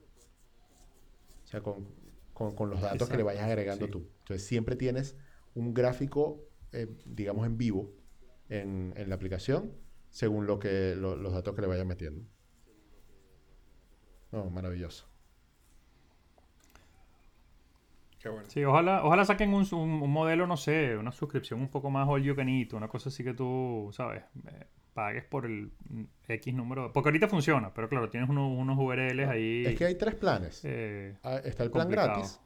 [1.43, 1.88] O sea, con,
[2.34, 3.91] con- con los datos que le Exacto, vayas agregando sí.
[3.91, 4.11] tú.
[4.19, 5.15] Entonces siempre tienes
[5.55, 7.95] un gráfico, eh, digamos, en vivo
[8.49, 9.71] en, en la aplicación
[10.18, 12.28] según lo que lo- los datos que le vayas metiendo.
[14.32, 15.07] No, maravilloso.
[18.20, 18.49] Qué bueno.
[18.49, 22.07] Sí, ojalá, ojalá saquen un, un- un modelo, no sé, una suscripción un poco más
[22.09, 24.24] all you can eat, una cosa así que tú, ¿sabes?
[24.47, 24.65] Eh,
[24.95, 26.91] pagues por el mm, X número.
[26.93, 29.65] Porque ahorita funciona, pero claro, tienes unos, unos URLs ahí.
[29.68, 30.61] Es que hay tres planes.
[30.65, 32.13] eh, Ah, está el plan complicado.
[32.13, 32.39] gratis,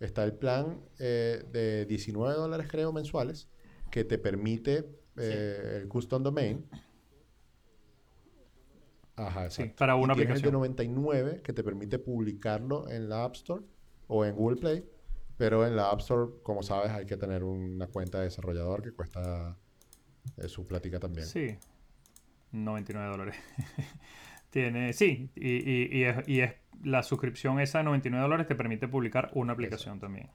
[0.00, 3.48] está el plan eh, de 19 dólares creo mensuales
[3.90, 4.84] que te permite
[5.16, 6.68] eh, el custom domain.
[9.16, 9.78] Ajá, Sí, exacto.
[9.78, 10.52] para una y el de aplicación.
[10.52, 13.64] 99 que te permite publicarlo en la App Store
[14.08, 14.84] o en Google Play,
[15.38, 18.92] pero en la App Store, como sabes, hay que tener una cuenta de desarrollador que
[18.92, 19.56] cuesta
[20.36, 21.26] eh, su plática también.
[21.26, 21.56] Sí,
[22.52, 23.36] 99 dólares.
[24.50, 26.52] Tiene, sí, y, y- y es, y es
[26.82, 30.30] la suscripción esa de 99 dólares te permite publicar una aplicación también,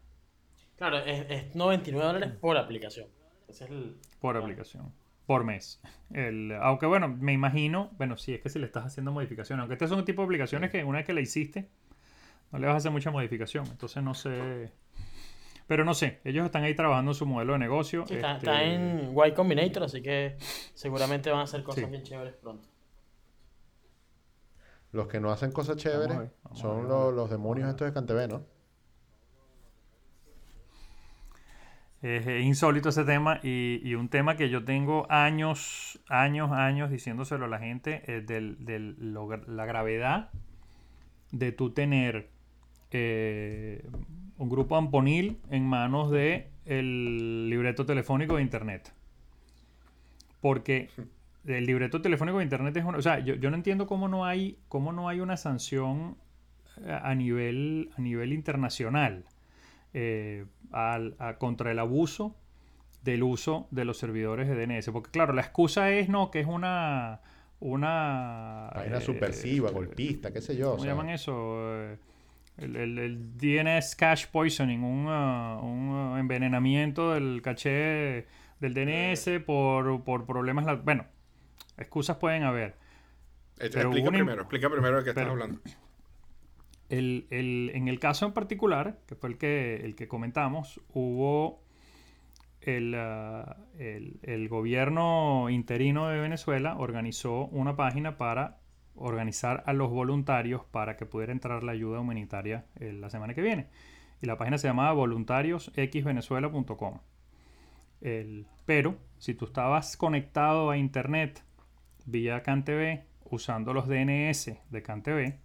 [0.77, 3.07] Claro, es, es 99 dólares por aplicación.
[3.47, 3.95] Ese es el...
[4.19, 4.91] por aplicación,
[5.31, 5.79] por mes.
[6.13, 9.75] El, aunque bueno, me imagino, bueno, sí, es que si le estás haciendo modificaciones, aunque
[9.75, 11.69] este son un tipo de aplicaciones que una vez que la hiciste,
[12.51, 14.73] no le vas a hacer mucha modificación, entonces no sé.
[15.67, 18.05] Pero no sé, ellos están ahí trabajando en su modelo de negocio.
[18.07, 20.35] Sí, está, este, está en Y Combinator, así que
[20.73, 21.89] seguramente van a hacer cosas Sí.
[21.89, 22.67] bien chéveres pronto.
[24.91, 27.87] Los que no hacen cosas chéveres ver, vamos a son ver, vamos los demonios estos
[27.87, 28.43] de Cantebé, ¿no?
[32.01, 36.89] Es eh, insólito ese tema y, y un tema que yo tengo años, años, años
[36.89, 38.03] diciéndoselo a la gente
[38.97, 40.29] lo gra- la gravedad
[41.31, 42.29] de tú tener
[42.91, 43.87] eh,
[44.37, 48.91] un grupo amponil en manos de el libreto telefónico de internet.
[50.41, 50.89] Porque
[51.45, 54.25] el libreto telefónico de internet es una, o sea, yo, yo no entiendo cómo no
[54.25, 56.17] hay, cómo no hay una sanción
[56.83, 59.25] eh, a nivel, a nivel internacional
[59.93, 62.35] eh, al- a- contra el abuso
[63.03, 64.91] del uso de los servidores de DNS.
[64.91, 67.19] Porque claro, la excusa es no, que es una...
[67.59, 70.69] una Página eh, subversiva, golpista, qué sé yo.
[70.69, 71.33] o ¿Cómo sea, llaman eso?
[71.75, 71.97] Eh,
[72.57, 78.27] El, el- el DNS cache poisoning, un, ah, un, ah, envenenamiento del caché
[78.59, 80.65] del DNS por, por problemas.
[80.65, 81.05] la- Bueno,
[81.77, 82.75] excusas pueden haber.
[83.59, 85.59] Eh, explica primero, explica primero de qué estás pero- hablando.
[86.91, 89.37] En el caso en particular, que fue el
[89.95, 91.61] que, comentamos, hubo
[92.61, 98.57] el, ah, el- gobierno interino de Venezuela organizó una página para
[98.95, 103.41] organizar a los voluntarios para que pudiera entrar la ayuda humanitaria eh, la semana que
[103.41, 103.67] viene.
[104.21, 106.99] Y la página se llamaba voluntariosxvenezuela.com.
[108.01, 111.41] El- Pero si tú estabas conectado a internet
[112.05, 115.35] vía CanTV usando los DNS de CanTV,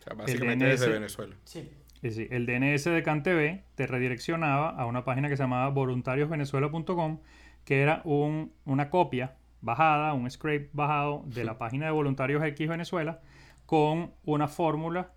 [0.00, 0.94] O sea, básicamente desde DNS.
[0.94, 1.36] Venezuela.
[1.44, 1.70] Sí.
[2.02, 7.20] decir, el DNS de CanTV te redireccionaba a una página que se llamaba voluntariosvenezuela.com,
[7.64, 12.68] que era un- una copia bajada, un scrape bajado de la página de Voluntarios X
[12.68, 13.20] Venezuela
[13.66, 15.12] con una fórmula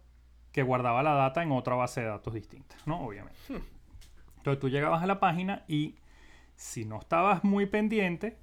[0.51, 3.01] que guardaba la data en otra base de datos distinta, ¿no?
[3.05, 3.37] Obviamente.
[4.37, 5.95] Entonces tú llegabas a la página y
[6.55, 8.37] si no estabas muy pendiente,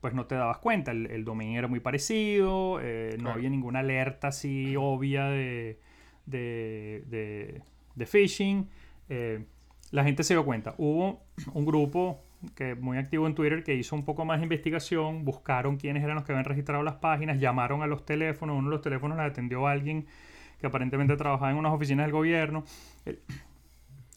[0.00, 0.92] pues no te dabas cuenta.
[0.92, 3.36] El, el dominio era muy parecido, eh, no Claro.
[3.38, 5.80] había ninguna alerta así obvia de,
[6.26, 7.62] de, de-
[7.94, 8.68] de phishing.
[9.08, 9.44] Eh,
[9.92, 10.74] la gente se dio cuenta.
[10.78, 11.22] Hubo
[11.54, 12.20] un grupo
[12.54, 16.16] que muy activo en Twitter que hizo un poco más de investigación, buscaron quiénes eran
[16.16, 19.24] los que habían registrado las páginas, llamaron a los teléfonos, uno de los teléfonos la
[19.24, 20.06] atendió a alguien
[20.60, 22.64] que aparentemente trabajaba en unas oficinas del gobierno.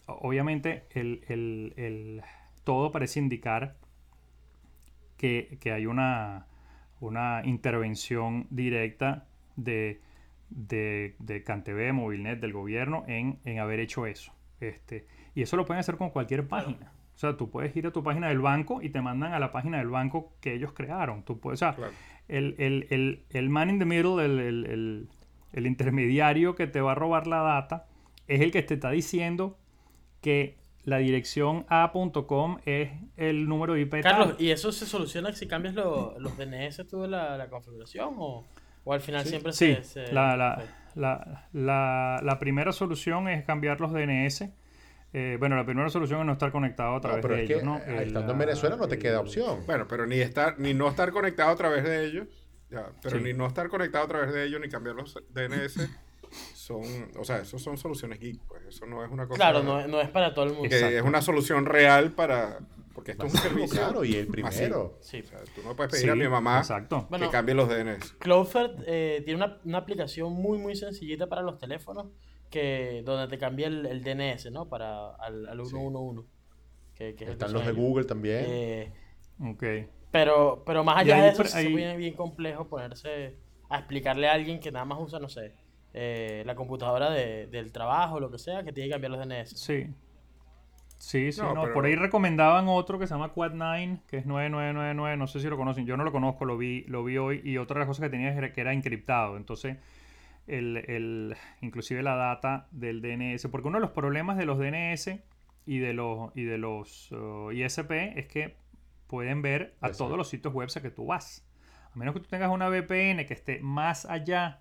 [0.06, 2.22] Obviamente el, el- el-
[2.64, 3.76] todo parece indicar
[5.16, 6.46] que, que hay una,
[7.00, 10.00] una intervención directa de,
[10.50, 14.32] de, de CanTV, Movilnet, del gobierno en, en haber hecho eso.
[14.60, 16.92] Este, y eso lo pueden hacer con cualquier página.
[17.14, 19.52] O sea, tú puedes ir a tu página del banco y te mandan a la
[19.52, 21.22] página del banco que ellos crearon.
[21.24, 21.92] Tú puedes, o sea, Claro.
[22.28, 24.38] el, el- el- el man in the middle, el,
[25.52, 27.86] el- intermediario que te va a robar la data,
[28.26, 29.58] es el que te está diciendo
[30.20, 34.02] que la dirección a.com es el número IP tal.
[34.02, 38.14] Carlos, ¿y eso se soluciona si cambias lo- los DNS tú de la, la configuración?
[38.18, 38.46] O,
[38.90, 40.62] o al final siempre Sí, se, se- la, la,
[40.96, 44.50] la, la- la primera solución es cambiar los DNS.
[45.12, 47.50] Eh, bueno, la primera solución es no estar conectado a No, través pero de es
[47.50, 47.76] ellos, que ¿no?
[47.78, 49.60] eh, El, estando en Venezuela no te el- queda opción.
[49.66, 52.26] Bueno, pero ni estar, ni no estar conectado a través de ellos.
[52.68, 53.22] Ya, pero Sí.
[53.24, 55.88] ni no estar conectado a través de ellos ni cambiar los DNS
[56.54, 56.82] son,
[57.16, 60.00] o sea, eso son soluciones geek, pues eso no es una cosa Claro, no, no
[60.00, 60.68] es para todo el mundo.
[60.68, 62.58] que es una solución real para
[62.94, 63.80] porque esto es un servicio.
[63.80, 64.98] claro, y el primero.
[65.00, 65.20] Sí.
[65.20, 67.06] O sea, tú no puedes pedir Sí, a mi mamá Exacto.
[67.10, 68.14] Bueno, que cambie los DNS.
[68.18, 72.06] Cloudflare eh, tiene una, una aplicación muy, muy sencillita para los teléfonos
[72.50, 74.68] que donde te cambia el, el DNS, ¿no?
[74.68, 76.28] Para al, al 111.
[76.94, 77.72] Que, que es que Están los de.
[77.72, 78.44] Google también.
[78.46, 78.92] Eh,
[79.42, 79.64] Ok.
[80.10, 83.36] pero, pero más allá ahí de eso, sí se ahí- pone bien complejo ponerse
[83.70, 85.54] a explicarle a alguien que nada más usa, no sé,
[85.94, 89.56] eh, la computadora de- del trabajo, lo que sea, que tiene que cambiar los DNS.
[89.56, 89.86] Sí.
[91.00, 94.26] Sí, sí, No, no, pero- por ahí recomendaban otro que se llama Quad9, que es
[94.26, 97.40] 9999, no sé si lo conocen, yo no lo conozco, lo vi, lo vi hoy,
[97.42, 99.78] y otra de las cosas que tenía era que era encriptado, entonces,
[100.46, 105.22] el, el- inclusive la data del DNS, porque uno de los problemas de los DNS
[105.64, 108.56] y de los, y de los uh, ISP es que
[109.06, 111.46] pueden ver a todos los sitios web a que tú vas.
[111.94, 114.60] A menos que tú tengas una VPN que esté más allá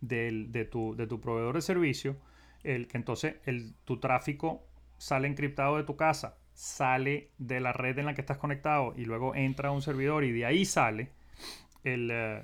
[0.00, 2.16] del- de, tu, de tu proveedor de servicio,
[2.62, 4.64] el, que entonces el, tu tráfico
[5.02, 9.04] sale encriptado de tu casa, sale de la red en la que estás conectado y
[9.04, 11.10] luego entra a un servidor y de ahí sale,
[11.82, 12.42] el, eh,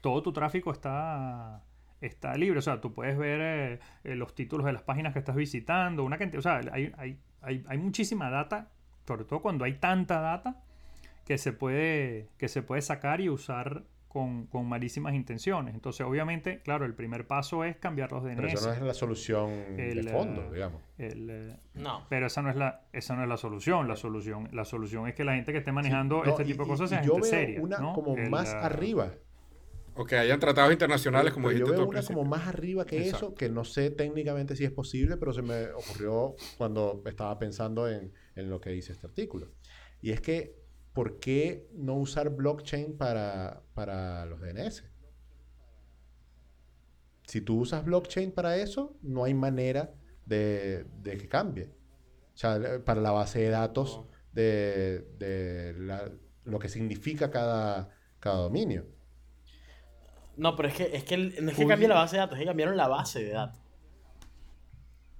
[0.00, 1.62] todo tu tráfico está,
[2.00, 2.60] está libre.
[2.60, 6.02] O sea, tú puedes ver eh, eh, los títulos de las páginas que estás visitando,
[6.02, 8.70] una cantidad, o sea, hay, hay, hay, hay muchísima data,
[9.06, 10.62] sobre todo cuando hay tanta data
[11.26, 15.74] que se puede, que se puede sacar y usar con, con malísimas intenciones.
[15.74, 18.36] Entonces, obviamente, claro, el primer paso es cambiar los DNS.
[18.36, 20.82] Pero eso no es la solución El, de fondo, eh, digamos.
[20.96, 22.06] El, eh, No.
[22.08, 23.86] pero esa no es la, esa no es la solución.
[23.86, 26.62] La solución, la solución es que la gente que esté manejando No, este y- tipo
[26.64, 27.60] de cosas sea yo gente veo seria.
[27.62, 27.92] una ¿no?
[27.92, 29.12] como El, más ah, arriba.
[29.94, 32.86] O que hayan tratados internacionales, como Pero yo dijiste tú veo una como más arriba
[32.86, 33.26] que Exacto.
[33.26, 37.88] eso, que no sé técnicamente si es posible, pero se me ocurrió cuando estaba pensando
[37.90, 39.48] en, en lo que dice este artículo.
[40.00, 40.54] Y es que,
[40.98, 44.82] ¿por qué no usar blockchain para, para los DNS?
[47.24, 49.94] Si tú usas blockchain para eso, no hay manera
[50.26, 51.66] de, de que cambie.
[52.34, 56.10] O sea, para la base de datos de, de la-
[56.44, 58.84] lo que significa cada, cada dominio.
[60.36, 62.38] No, pero es que, es que el- no es que cambie la base de datos,
[62.38, 63.60] es que cambiaron la base de datos.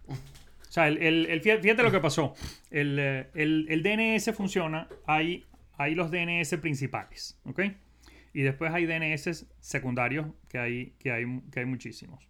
[0.08, 2.34] O sea, el, el- el- fíjate fíjate lo que pasó.
[2.68, 5.44] El, eh, el- el DNS funciona, hay,
[5.78, 7.60] hay los DNS principales, ¿ok?
[8.34, 12.28] Y después hay DNS secundarios, que hay, que hay, que hay muchísimos.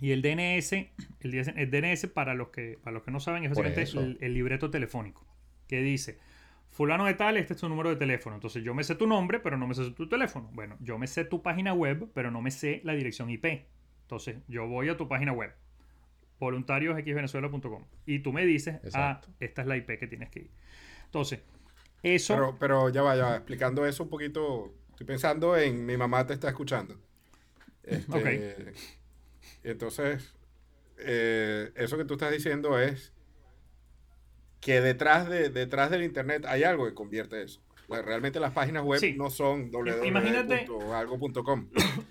[0.00, 0.72] Y el DNS,
[1.20, 4.70] el, DNS para los que, para los que no saben, es básicamente el, el libreto
[4.70, 5.26] telefónico,
[5.66, 6.18] que dice,
[6.70, 8.36] fulano de tal, este es tu número de teléfono.
[8.36, 10.48] Entonces yo me sé tu nombre, pero no me sé tu teléfono.
[10.52, 13.66] Bueno, yo me sé tu página web, pero no me sé la dirección IP.
[14.02, 15.52] Entonces yo voy a tu página web
[16.38, 19.28] voluntariosxvenezuela.com y tú me dices, Exacto.
[19.30, 20.50] ah, esta es la IP que tienes que ir.
[21.06, 21.40] Entonces,
[22.02, 22.34] eso...
[22.34, 23.36] Pero, pero ya va, ya va.
[23.36, 24.74] Explicando eso un poquito.
[24.90, 26.96] Estoy pensando en mi mamá te está escuchando.
[27.82, 28.72] Este,
[29.62, 30.32] Entonces,
[30.98, 33.12] eh, eso que tú estás diciendo es
[34.60, 37.60] que detrás, de, detrás del Internet hay algo que convierte eso.
[37.88, 39.14] Pues realmente las páginas web Sí.
[39.16, 41.68] no son www.algo.com.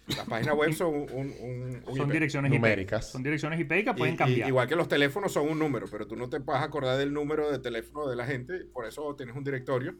[0.08, 1.08] Las páginas web son un,
[1.40, 2.14] un- son IP.
[2.14, 2.56] direcciones IP.
[2.58, 3.12] Numéricas.
[3.12, 4.50] Son direcciones IP que pueden y- cambiar.
[4.50, 7.14] igual que los teléfonos son un número, pero tú no te vas a acordar del
[7.14, 9.96] número de teléfono de la gente, por eso tienes un directorio.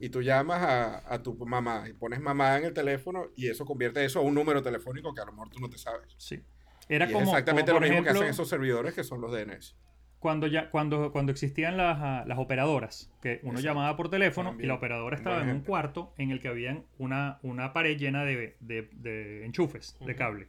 [0.00, 3.64] Y tú llamas a, a tu mamá y pones mamá en el teléfono y eso
[3.64, 6.12] convierte eso a un número telefónico que a lo mejor tú no te sabes.
[6.18, 6.42] Sí.
[6.88, 9.30] Era y como, es exactamente como, lo mismo que hacen esos servidores que son los
[9.30, 9.76] DNS.
[10.24, 13.66] Cuando ya cuando cuando existían las, ah, las operadoras que uno Exacto.
[13.68, 14.64] llamaba por teléfono También.
[14.64, 18.24] y la operadora estaba en un cuarto en el que había una, una pared llena
[18.24, 20.46] de, de- de enchufes de cable.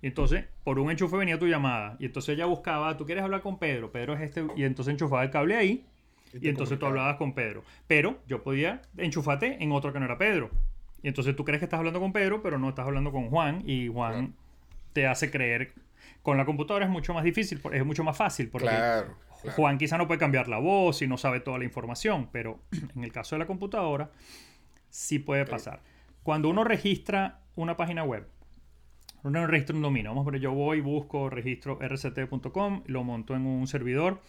[0.00, 3.42] Y entonces por un enchufe venía tu llamada y entonces ella buscaba tú quieres hablar
[3.42, 5.84] con Pedro Pedro es este y entonces enchufaba el cable ahí
[6.32, 7.62] Y entonces tú hablabas con Pedro.
[7.86, 10.50] Pero yo podía enchufarte en otro que no era Pedro.
[11.02, 13.62] Y entonces tú crees que estás hablando con Pedro pero no estás hablando con Juan
[13.66, 14.32] y Juan
[14.94, 15.72] te hace creer
[16.22, 19.16] con la computadora es mucho más difícil es mucho más fácil porque Claro.
[19.40, 19.56] claro.
[19.56, 22.60] Juan quizá no puede cambiar la voz y no sabe toda la información, pero
[22.96, 24.10] en el caso de la computadora
[24.90, 25.80] sí puede pasar.
[26.22, 28.26] Cuando uno registra una página web,
[29.22, 33.46] uno registra un dominio, vamos a ver, yo voy, busco, registro rct.com, lo monto en
[33.46, 34.20] un servidor.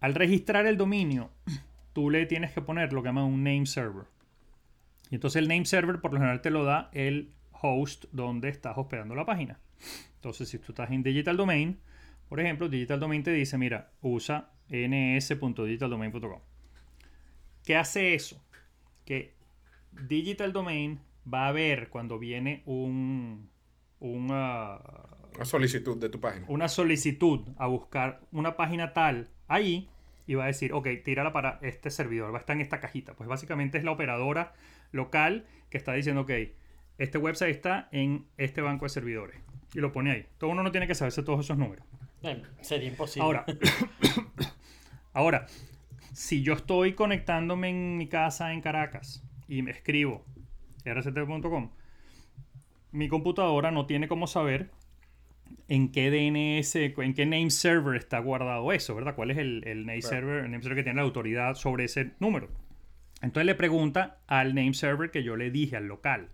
[0.00, 1.30] Al registrar el dominio,
[1.92, 4.04] tú le tienes que poner lo que llaman un name server.
[5.10, 8.78] Y entonces el name server por lo general te lo da el host donde estás
[8.78, 9.58] hospedando la página.
[10.20, 11.78] Entonces, si tú estás en Digital Domain,
[12.28, 16.40] por ejemplo, Digital Domain te dice, mira, usa ns.digitaldomain.com.
[17.64, 18.38] ¿Qué hace eso?
[19.06, 19.32] Que
[19.92, 21.00] Digital Domain
[21.32, 23.48] va a ver cuando viene un,
[24.00, 24.82] un, ah,
[25.36, 26.44] Una solicitud de tu página.
[26.48, 29.88] una solicitud a buscar una página tal ahí
[30.26, 33.14] y va a decir, ok, tírala para este servidor, va a estar en esta cajita.
[33.14, 34.52] Pues básicamente es la operadora
[34.92, 36.30] local que está diciendo, ok,
[36.98, 39.40] este website está en este banco de servidores.
[39.74, 40.26] Y lo pone ahí.
[40.38, 41.84] Todo uno no tiene que saberse todos esos números.
[42.22, 43.24] Eh, sería imposible.
[43.24, 43.46] Ahora,
[45.12, 45.46] ahora,
[46.12, 50.24] si yo estoy conectándome en mi casa en Caracas y me escribo
[50.84, 51.70] rct.com,
[52.92, 54.70] mi computadora no tiene cómo saber
[55.68, 59.14] en qué DNS, en qué name server está guardado eso, ¿verdad?
[59.14, 62.12] ¿Cuál es el, el name, server, el name server que tiene la autoridad sobre ese
[62.18, 62.48] número?
[63.22, 66.30] Entonces le pregunta al name server que yo le dije al local.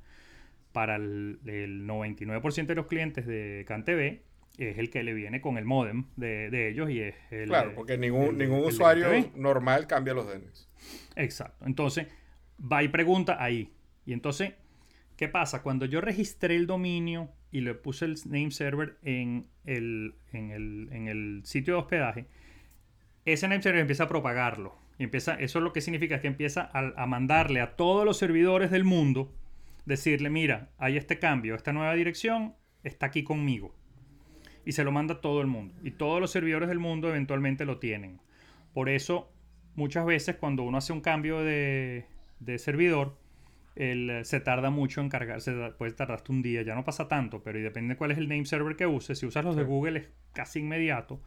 [0.76, 4.20] Para el, el 99% de los clientes de CanTV
[4.58, 7.48] es el que le viene con el modem de, de ellos y es el...
[7.48, 10.68] Claro, porque ningún, el- ningún el usuario normal cambia los DNS.
[11.16, 11.64] Exacto.
[11.64, 12.08] Entonces,
[12.60, 13.72] va y pregunta ahí.
[14.04, 14.52] Y entonces,
[15.16, 15.62] ¿qué pasa?
[15.62, 20.88] Cuando yo registré el dominio y le puse el name server en el, en el,
[20.92, 22.26] en el sitio de hospedaje,
[23.24, 24.76] ese name server empieza a propagarlo.
[24.98, 28.18] Y empieza, eso lo que significa es que empieza a, a mandarle a todos los
[28.18, 29.32] servidores del mundo,
[29.86, 33.74] decirle, mira, hay este cambio, esta nueva dirección está aquí conmigo.
[34.64, 35.74] Y se lo manda todo el mundo.
[35.82, 38.20] Y todos los servidores del mundo eventualmente lo tienen.
[38.74, 39.32] Por eso,
[39.76, 42.06] muchas veces cuando uno hace un cambio de,
[42.40, 43.16] de servidor,
[43.76, 46.74] el, eh, se tarda mucho en cargar, se da- puede tardar hasta un día, ya
[46.74, 49.18] no pasa tanto, pero y depende de cuál es el name server que uses.
[49.18, 51.20] Si usas los de Google es casi inmediato.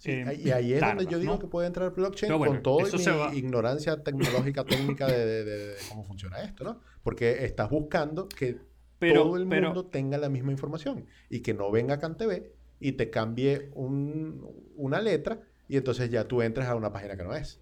[0.00, 1.38] Sí, Eh, y ahí es donde yo digo ¿no?
[1.38, 4.64] que puede entrar blockchain bueno, con toda mi va- ignorancia tecnológica
[4.98, 6.80] técnica de, de- de- de cómo funciona esto, ¿no?
[7.02, 8.56] Porque estás buscando que
[8.98, 12.92] Pero- todo el pero- mundo tenga la misma información y que no venga CanTV y
[12.92, 14.42] te cambie un-
[14.76, 17.60] una letra y entonces ya tú entres a una página que no es.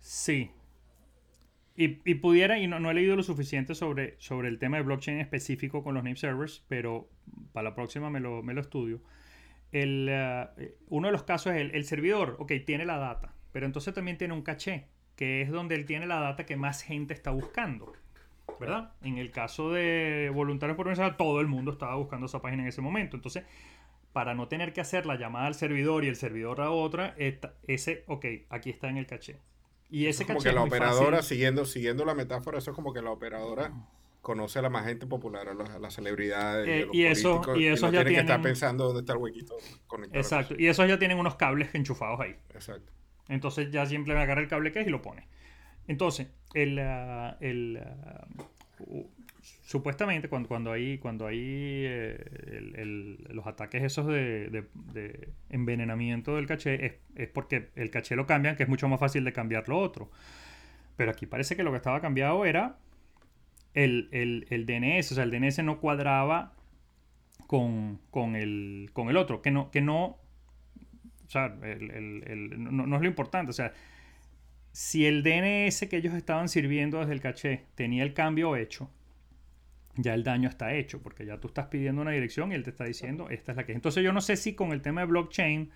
[0.00, 0.50] Sí.
[1.76, 4.82] Y, y pudiera, y no, no he leído lo suficiente sobre, sobre el tema de
[4.82, 7.08] blockchain específico con los name servers, pero
[7.52, 9.00] para la próxima me lo, me lo estudio.
[9.72, 13.66] El, eh, uno de los casos es el, el servidor, ok, tiene la data, pero
[13.66, 17.14] entonces también tiene un caché, que es donde él tiene la data que más gente
[17.14, 17.92] está buscando.
[18.58, 18.92] ¿Verdad?
[19.00, 22.82] En el caso de voluntarios por todo el mundo estaba buscando esa página en ese
[22.82, 23.16] momento.
[23.16, 23.44] Entonces,
[24.12, 27.54] para no tener que hacer la llamada al servidor y el servidor a otra, esta-
[27.66, 29.38] ese, ok, aquí está en el caché.
[29.88, 31.28] Y ese Como caché que la es operadora, fácil.
[31.36, 33.72] siguiendo, siguiendo la metáfora, eso es como que la operadora
[34.22, 37.64] conoce a la más gente popular, a, las celebridades, Eh, a los y eso- y
[37.66, 39.56] esos no ya tienen que estar pensando dónde está el huequito
[39.86, 40.20] conectado.
[40.20, 40.54] Exacto.
[40.58, 42.36] Y esos ya tienen unos cables enchufados ahí.
[42.54, 42.92] Exacto.
[43.28, 45.26] Entonces ya simplemente agarra el cable que es y lo pone.
[45.88, 48.26] Entonces, el, ah, el, ah,
[49.62, 55.28] supuestamente cuando, cuando hay, cuando hay eh, el- el- los ataques esos de, de- de
[55.48, 59.24] envenenamiento del caché, es, es porque el caché lo cambian, que es mucho más fácil
[59.24, 60.10] de cambiar lo otro.
[60.96, 62.76] Pero aquí parece que lo que estaba cambiado era
[63.74, 65.12] el, el- el DNS.
[65.12, 66.54] O sea, el DNS no cuadraba
[67.46, 69.42] con, con, el, con el otro.
[69.42, 70.18] Que no, que no
[71.26, 73.50] o sea, el- el- el- no, no es lo importante.
[73.50, 73.72] O sea,
[74.72, 78.90] si el DNS que ellos estaban sirviendo desde el caché tenía el cambio hecho,
[79.96, 82.70] ya el daño está hecho, porque ya tú estás pidiendo una dirección y él te
[82.70, 83.76] está diciendo, esta es la que es.
[83.76, 85.70] Entonces yo no sé si con el tema de blockchain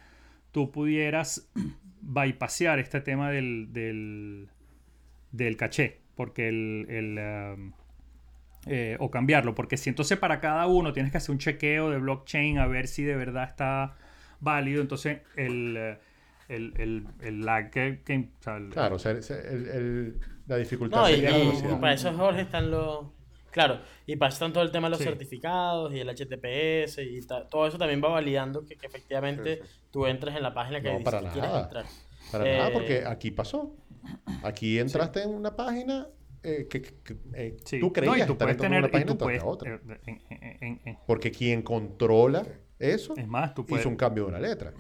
[0.53, 1.51] tú pudieras
[2.01, 4.49] bypassear este tema del, del,
[5.33, 6.87] del caché, porque el...
[6.89, 7.19] el,
[7.59, 7.73] um,
[8.67, 11.99] eh, o cambiarlo, porque si entonces para cada uno tienes que hacer un chequeo de
[11.99, 13.97] blockchain a ver si de verdad está
[14.41, 15.99] válido, entonces el, eh,
[16.49, 18.03] el, el, el lag que...
[18.05, 21.31] que- o sea, el- Claro, o sea, se- el- el- la dificultad No, y, sería
[21.31, 21.77] la y- velocidad.
[21.77, 23.07] y para eso, Jorge, están los.
[23.51, 25.05] Claro, y para eso están todo el tema de los Sí.
[25.05, 29.69] certificados y el HTTPS y ta- todo eso también va validando que, que efectivamente Sí,
[29.93, 31.63] tú entres en la página que No, dices para que quieres nada.
[31.65, 31.85] entrar.
[32.33, 33.77] Para Eh, nada, porque aquí pasó.
[34.43, 36.09] Aquí entraste en una página
[36.45, 37.81] eh, que, que- eh, sí.
[37.81, 38.79] tú No, creías y tú estar tener...
[38.79, 39.75] una y página tú entraste puedes, a otra.
[39.75, 42.47] eh, en- en- en- en- Porque quien controla
[42.79, 43.83] eso es más, tú puedes...
[43.83, 44.73] hizo un cambio de una letra.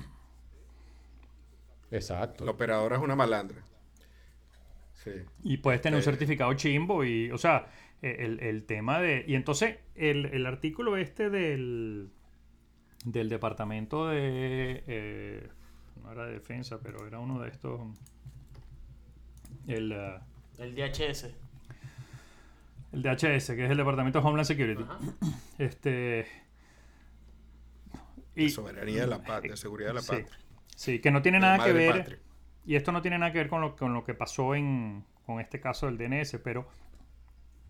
[1.90, 2.44] Exacto.
[2.44, 3.64] La operadora es una malandra.
[4.92, 5.10] Sí.
[5.42, 7.66] Y puedes tener un certificado chimbo y, o sea,
[8.02, 9.24] eh, el, el tema de...
[9.26, 12.10] Y entonces, el, el artículo este del,
[13.04, 14.82] del departamento de...
[14.86, 15.48] eh,
[16.02, 17.80] no era de defensa, pero era uno de estos...
[19.66, 20.18] El, eh,
[20.58, 21.28] El DHS.
[22.94, 24.82] El DHS, que es el Departamento de Homeland Security.
[24.82, 24.98] Ajá.
[25.58, 26.26] Este...
[28.34, 30.38] De soberanía de la patria, de seguridad de la sí, patria.
[30.74, 31.98] sí, que no tiene nada que ver...
[31.98, 32.18] patria.
[32.66, 35.40] Y esto no tiene nada que ver con lo, con lo que pasó en, con
[35.40, 36.66] este caso del DNS, pero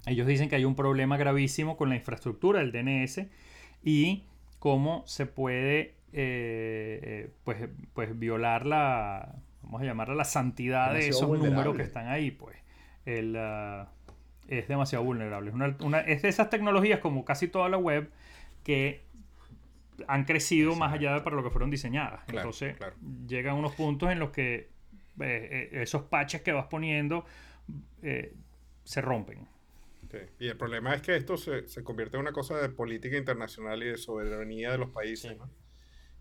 [0.07, 3.27] ellos dicen que hay un problema gravísimo con la infraestructura del DNS
[3.83, 4.25] y
[4.59, 11.09] cómo se puede eh, eh, pues, pues violar la, vamos a llamarla la santidad de
[11.09, 12.31] esos números que están ahí.
[12.31, 12.57] Pues
[13.05, 13.91] el, ah,
[14.49, 15.51] es demasiado vulnerable.
[15.51, 18.11] Es, una- una- es de esas tecnologías como casi toda la web
[18.65, 19.03] que
[20.09, 22.25] han crecido más allá de para lo que fueron diseñadas.
[22.25, 22.97] Claro, Entonces claro.
[23.27, 24.69] llegan unos puntos en los que eh,
[25.21, 27.25] eh, esos patches que vas poniendo
[28.03, 28.35] eh,
[28.85, 29.47] se rompen.
[30.11, 33.17] Sí, Y el problema es que esto se, se convierte en una cosa de política
[33.17, 35.33] internacional y de soberanía de los países.
[35.33, 35.37] Sí.
[35.39, 35.49] ¿no?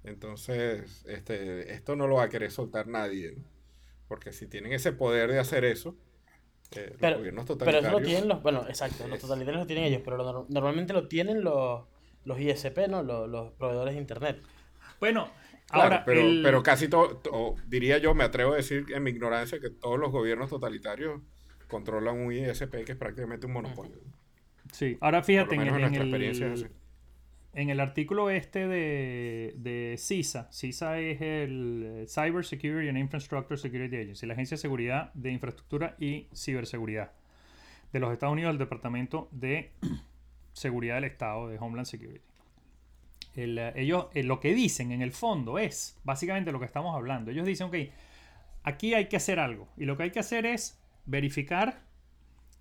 [0.03, 3.33] Entonces, este, esto no lo va a querer soltar nadie.
[3.37, 3.43] ¿no?
[4.07, 5.97] Porque si tienen ese poder de hacer eso,
[6.77, 7.79] eh, los Pero, gobiernos pero totalitarios.
[7.79, 11.07] eso lo tienen los, bueno, exacto, los totalitarios lo tienen ellos, pero lo normalmente lo
[11.07, 11.85] tienen los,
[12.25, 13.03] los ISP, ¿no?
[13.03, 14.41] Los, los proveedores de internet.
[14.99, 15.29] Bueno,
[15.71, 19.03] Claro, ahora, pero, el- pero casi todo, to- diría yo, me atrevo a decir en
[19.03, 21.21] mi ignorancia que todos los gobiernos totalitarios
[21.67, 23.99] controlan un ISP que es prácticamente un monopolio.
[24.71, 26.73] sí, ahora Por fíjate lo en, en en nuestra experiencia es el.
[27.53, 33.57] En el artículo este de, de CISA, CISA es el eh, Cyber Security and Infrastructure
[33.57, 37.11] Security Agency, la Agencia de Seguridad de Infraestructura y Ciberseguridad
[37.91, 39.71] de los Estados Unidos, el Departamento de
[40.53, 42.21] Seguridad del Estado, de Homeland Security.
[43.35, 47.31] Eh, ellos eh, lo que dicen en el fondo es básicamente lo que estamos hablando.
[47.31, 47.75] Ellos dicen, ok,
[48.63, 49.67] aquí hay que hacer algo.
[49.77, 51.81] Y lo que hay que hacer es verificar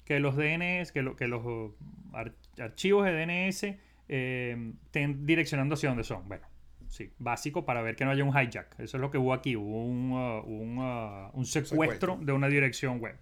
[0.05, 1.73] que los DNS, que, lo- que los
[2.13, 3.77] ar- archivos de DNS
[4.09, 6.27] eh, estén direccionando hacia donde son.
[6.29, 6.47] Bueno,
[6.89, 8.79] sí, básico para ver que no haya un hijack.
[8.81, 11.69] Eso es lo que hubo aquí, hubo un, uh, un, uh, un secuestro,
[12.15, 12.19] Secuestro.
[12.21, 13.17] de una dirección web.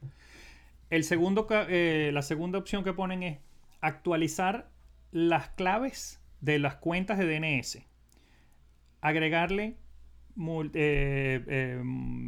[0.90, 3.38] El segundo, ca- eh, la segunda opción que ponen es
[3.80, 4.68] actualizar
[5.12, 7.86] las claves de las cuentas de DNS.
[9.00, 9.76] Agregarle
[10.36, 11.82] mul- eh, eh,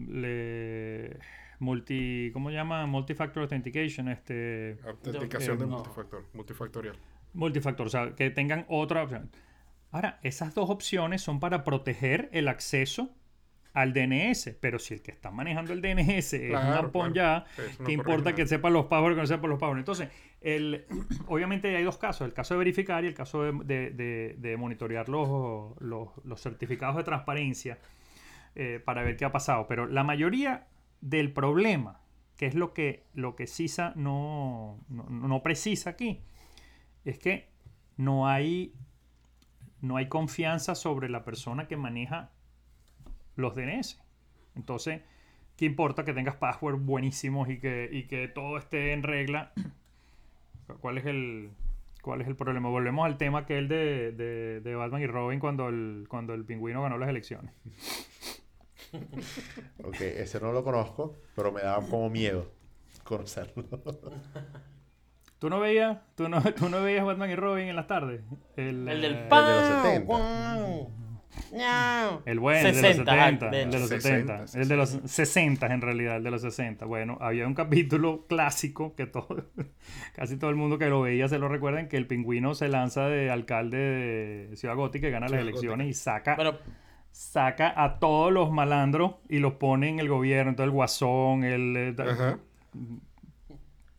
[0.09, 1.19] le-
[1.59, 2.87] multi, ¿cómo se llama?
[2.87, 5.77] Multifactor authentication, este Autenticación de no.
[5.77, 6.97] multifactor, multifactorial.
[7.35, 9.31] Multifactor, o sea, que tengan otra opción.
[9.91, 13.11] Ahora, esas dos opciones son para proteger el acceso
[13.75, 17.45] al DNS, pero si el que está manejando el DNS es Claro, un ampón claro.
[17.79, 18.35] no ¿qué importa nada.
[18.35, 19.79] que sepa los passwords o que no sepa los passwords?
[19.81, 20.09] Entonces,
[20.43, 20.85] el,
[21.27, 24.57] obviamente hay dos casos, el caso de verificar y el caso de, de- de- de
[24.59, 27.79] monitorear los, los, los certificados de transparencia
[28.55, 29.67] eh, para ver qué ha pasado.
[29.69, 30.67] Pero la mayoría
[31.01, 32.01] del problema,
[32.37, 36.21] que es lo que, lo que CISA no, no, no precisa aquí,
[37.05, 37.49] es que
[37.97, 38.74] no hay,
[39.81, 42.31] no hay confianza sobre la persona que maneja
[43.37, 44.01] los DNS.
[44.55, 45.03] Entonces,
[45.57, 49.53] ¿qué importa que tengas password buenísimos y que, y que todo esté en regla?
[50.81, 51.51] ¿Cuál es el,
[52.03, 52.69] cuál es el problema?
[52.69, 56.45] Volvemos al tema que el de, de, de Batman y Robin cuando el, cuando el
[56.45, 57.53] pingüino ganó las elecciones.
[59.85, 62.51] Ok, ese no lo conozco, pero me daba como miedo
[63.05, 63.65] conocerlo.
[65.43, 68.20] ¿Tú no veías, tú no, tú no veías Batman y Robin en las tardes?
[68.56, 69.44] El, El del eh, pan.
[69.44, 70.05] de los 70.
[70.06, 70.90] guau,
[71.52, 72.23] ñau.
[72.24, 74.69] El bueno, el de los 60, ah, 70, de el de los 60, 70, el
[74.69, 76.85] de los 60 en realidad, el de los 60.
[76.85, 79.47] Bueno, había un capítulo clásico que todo,
[80.14, 83.09] casi todo el mundo que lo veía se lo recuerdan, que el pingüino se lanza
[83.09, 86.52] de alcalde de Ciudad Gótica y gana las Ciudad elecciones y saca, Bueno,
[87.10, 91.77] saca a todos los malandros y los pone en el gobierno, entonces el guasón, el...
[91.77, 92.39] eh, Ajá.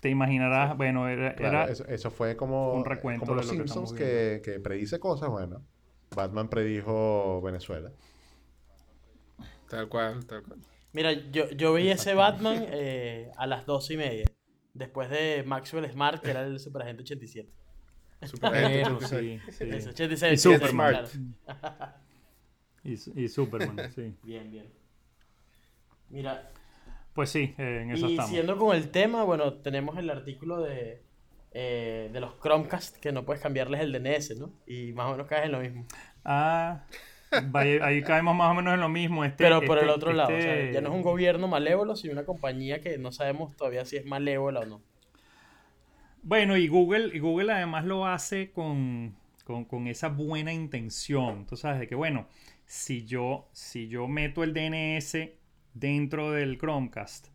[0.04, 1.34] Te imaginarás, bueno, era...
[1.34, 4.60] Claro, era- eso, eso fue como, un recuento como de los lo Simpsons que, que
[4.60, 5.66] predice cosas, bueno.
[6.16, 7.90] Batman predijo Venezuela.
[9.70, 10.60] Tal cual, tal cual.
[10.94, 14.26] mira, yo, yo vi ese Batman eh, a las doce y media.
[14.74, 17.50] Después de Maxwell Smart, que era el Superagente 87.
[18.24, 19.42] Superagente Bueno, 86.
[19.46, 19.90] sí, sí.
[19.90, 20.34] 86.
[20.34, 20.90] Y 86, Superman.
[20.90, 21.08] claro.
[22.84, 22.94] Y,
[23.24, 24.14] y Superman, sí.
[24.24, 24.72] Bien, bien.
[26.10, 26.50] Mira,
[27.14, 28.30] Pues sí, eh, en eso y estamos.
[28.30, 31.02] siguiendo con el tema, bueno, tenemos el artículo de,
[31.52, 34.52] eh, de los Chromecast, que no puedes cambiarles el DNS, ¿no?
[34.66, 35.86] Y más o menos caes en lo mismo.
[36.26, 36.86] Ah,
[37.82, 39.24] ahí caemos más o menos en lo mismo.
[39.26, 41.48] Este, Pero por este- el otro lado, o sea, este- ya no es un gobierno
[41.48, 44.82] malévolo, sino una compañía que no sabemos todavía si es malévola o no.
[46.24, 51.46] Bueno, y Google, y Google además lo hace con, con, con esa buena intención.
[51.46, 52.28] Tú sabes, de que bueno,
[52.66, 55.34] si yo, si yo meto el DNS
[55.74, 57.28] dentro del Chromecast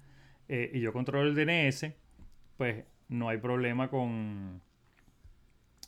[0.49, 1.93] eh, y yo controlo el DNS,
[2.57, 4.61] pues no hay problema con.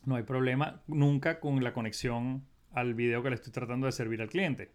[0.05, 4.23] No hay problema nunca con la conexión al video que le estoy tratando de servir
[4.23, 4.71] al cliente.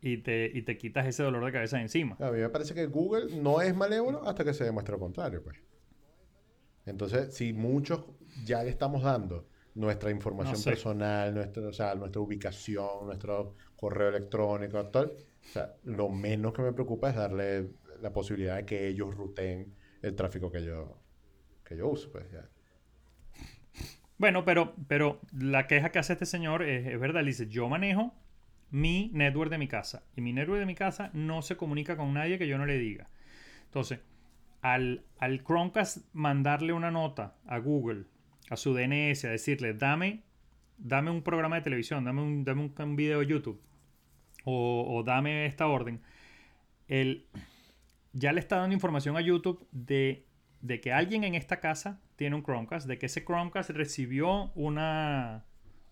[0.00, 2.16] Y te, y te quitas ese dolor de cabeza de encima.
[2.20, 5.42] A mí me parece que Google no es malévolo hasta que se demuestre lo contrario,
[5.42, 5.58] pues.
[6.86, 8.04] Entonces, si muchos
[8.44, 10.70] ya le estamos dando nuestra información No sé.
[10.70, 15.12] personal, nuestra, o sea, nuestra ubicación, nuestro correo electrónico, tal,
[15.44, 19.74] o sea, lo menos que me preocupa es darle la posibilidad de que ellos ruten
[20.02, 21.00] el tráfico que yo,
[21.64, 22.26] que yo uso, pues.
[24.18, 27.20] Bueno, pero, pero la queja que hace este señor es, es verdad.
[27.20, 28.14] Él dice, yo manejo
[28.70, 30.04] mi network de mi casa.
[30.16, 32.78] Y mi network de mi casa no se comunica con nadie que yo no le
[32.78, 33.08] diga.
[33.66, 34.00] Entonces,
[34.62, 38.06] al, al Chromecast mandarle una nota a Google,
[38.50, 40.22] a su DNS, a decirle, dame,
[40.78, 43.60] dame un programa de televisión, dame un, dame un, un video de YouTube,
[44.44, 46.00] o, dame esta orden,
[46.88, 47.26] él
[48.12, 50.26] ya le está dando información a YouTube de
[50.64, 55.44] de que alguien en esta casa tiene un Chromecast, de que ese Chromecast recibió una,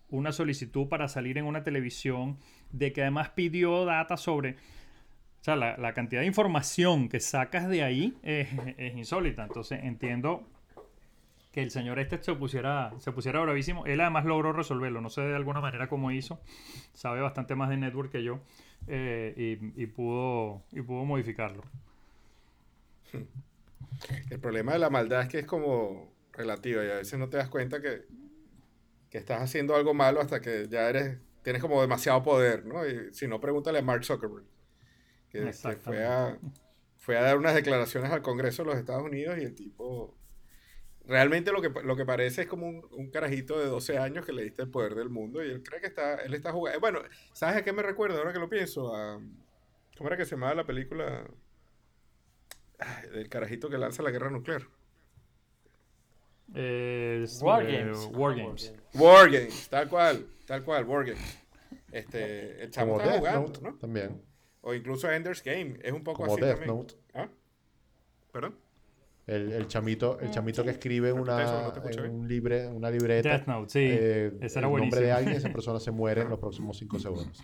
[0.09, 2.39] una solicitud para salir en una televisión,
[2.71, 4.53] de que además pidió data sobre...
[4.53, 8.47] O sea, la, la cantidad de información que sacas de ahí es,
[8.77, 9.43] es insólita.
[9.43, 10.49] Entonces entiendo
[11.53, 13.85] que el señor este se pusiera, se pusiera bravísimo.
[13.85, 16.41] Él además logró resolverlo, no sé de alguna manera cómo hizo.
[16.93, 18.41] Sabe bastante más de network que yo
[18.87, 21.63] eh, y, y pudo, y pudo modificarlo.
[24.31, 27.37] El problema de la maldad es que es como relativa y a veces no te
[27.37, 28.01] das cuenta que,
[29.11, 32.87] que estás haciendo algo malo hasta que ya eres tienes como demasiado poder, ¿no?
[32.87, 34.45] Y si no, pregúntale a Mark Zuckerberg,
[35.29, 36.39] que, que fue, a,
[36.97, 40.15] fue a dar unas declaraciones al Congreso de los Estados Unidos y el tipo...
[41.05, 44.31] Realmente lo que, lo que parece es como un, un carajito de 12 años que
[44.31, 46.79] le diste el poder del mundo y él cree que está, él está jugando.
[46.79, 46.99] Bueno,
[47.33, 48.95] ¿sabes a qué me recuerda ahora que lo pienso?
[48.95, 49.19] A,
[49.97, 51.25] ¿Cómo era que se llamaba la película?
[52.79, 54.63] Ay, del carajito que lanza la guerra nuclear.
[56.55, 58.09] Eh, War eh, Games.
[58.13, 58.73] War Ah, Games.
[58.93, 61.39] War Games, tal cual, tal cual, War Games.
[61.91, 63.75] Este, el chamo está Death jugando, Note ¿no?
[63.75, 64.21] también.
[64.61, 66.77] O incluso Ender's Game, es un poco Como así Death también.
[66.77, 66.95] Note.
[67.13, 67.27] ¿Ah?
[68.31, 68.55] ¿Perdón?
[69.25, 72.11] El, el chamito, el chamito que escribe una, no te bien.
[72.11, 73.79] un libre, una libreta Death Note, sí.
[73.81, 76.99] eh, Ese era el nombre de alguien, esa persona se muere en los próximos 5
[76.99, 77.41] segundos.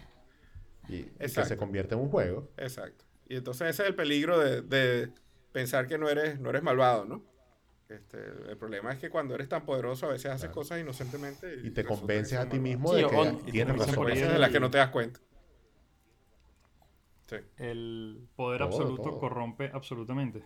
[0.90, 1.50] Y que Exacto.
[1.50, 2.50] se convierte en un juego.
[2.58, 3.06] Exacto.
[3.30, 5.10] Y entonces ese es el peligro de, de
[5.54, 7.24] pensar que no eres, no eres malvado, ¿no?
[7.88, 8.18] Este,
[8.50, 11.82] el problema es que cuando eres tan poderoso a veces haces cosas inocentemente Y te
[11.82, 14.06] resulta convences que a ti mismo Sí, de que y te tienes razón.
[14.06, 15.20] de las que no te das cuenta.
[17.28, 17.38] Sí.
[17.58, 19.20] El poder Todo, absoluto todo.
[19.20, 20.44] corrompe absolutamente.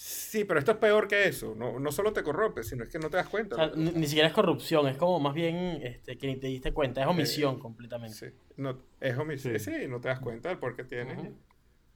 [0.00, 1.54] Sí, pero esto es peor que eso.
[1.56, 3.56] No, no solo te corrompe, sino es que no te das cuenta.
[3.56, 3.76] O sea, ¿no?
[3.76, 7.00] ni, ni siquiera es corrupción, es como más bien este, que ni te diste cuenta,
[7.00, 8.16] es omisión Eh, completamente.
[8.16, 8.26] Sí,
[8.56, 9.58] no, es homicidio.
[9.58, 9.72] Sí.
[9.80, 9.88] Sí.
[9.88, 11.18] no te das cuenta del por qué tienes.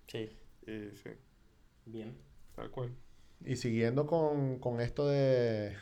[0.08, 0.30] Sí,
[0.66, 1.10] Y sí,
[1.84, 2.16] bien.
[2.56, 2.92] tal cual.
[3.44, 5.76] Y siguiendo con, con esto de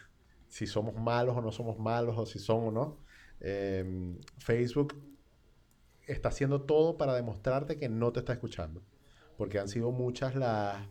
[0.49, 2.99] si somos malos o no somos malos, o si son o no,
[3.41, 4.95] eh, Facebook
[6.07, 8.83] está haciendo todo para demostrarte que no te está escuchando.
[9.37, 10.87] Porque han sido muchas las,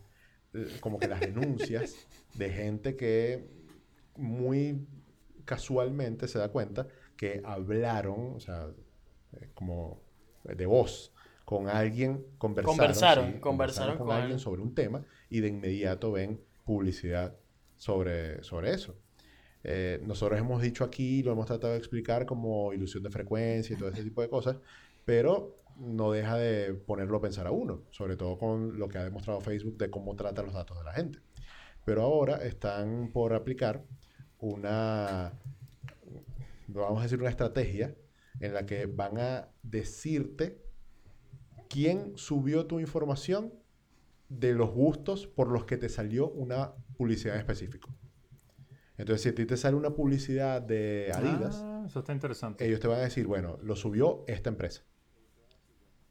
[0.80, 3.48] como que las denuncias de gente que
[4.16, 4.86] muy
[5.44, 6.86] casualmente se da cuenta
[7.16, 8.68] que hablaron, o sea,
[9.32, 10.00] eh, como
[10.44, 11.12] de voz,
[11.44, 14.38] con alguien, conversaron, Conversaron, sí, conversaron con, alguien.
[14.38, 17.36] sobre un tema y de inmediato ven publicidad
[17.76, 18.96] sobre, sobre eso.
[19.64, 23.78] Eh, nosotros hemos dicho aquí, lo hemos tratado de explicar como ilusión de frecuencia y
[23.78, 24.56] todo ese tipo de cosas,
[25.04, 29.04] pero no deja de ponerlo a pensar a uno, sobre todo con lo que ha
[29.04, 31.18] demostrado Facebook de cómo trata los datos de la gente.
[31.84, 33.84] Pero ahora están por aplicar
[34.38, 35.32] una,
[36.68, 37.94] vamos a decir, una estrategia
[38.40, 40.62] en la que van a decirte
[41.68, 43.52] quién subió tu información
[44.28, 47.90] de los gustos por los que te salió una publicidad en específico.
[48.96, 52.66] Entonces, si a ti te sale una publicidad de Adidas, Ah, eso está interesante.
[52.66, 54.82] ellos te van a decir, bueno, lo subió esta empresa.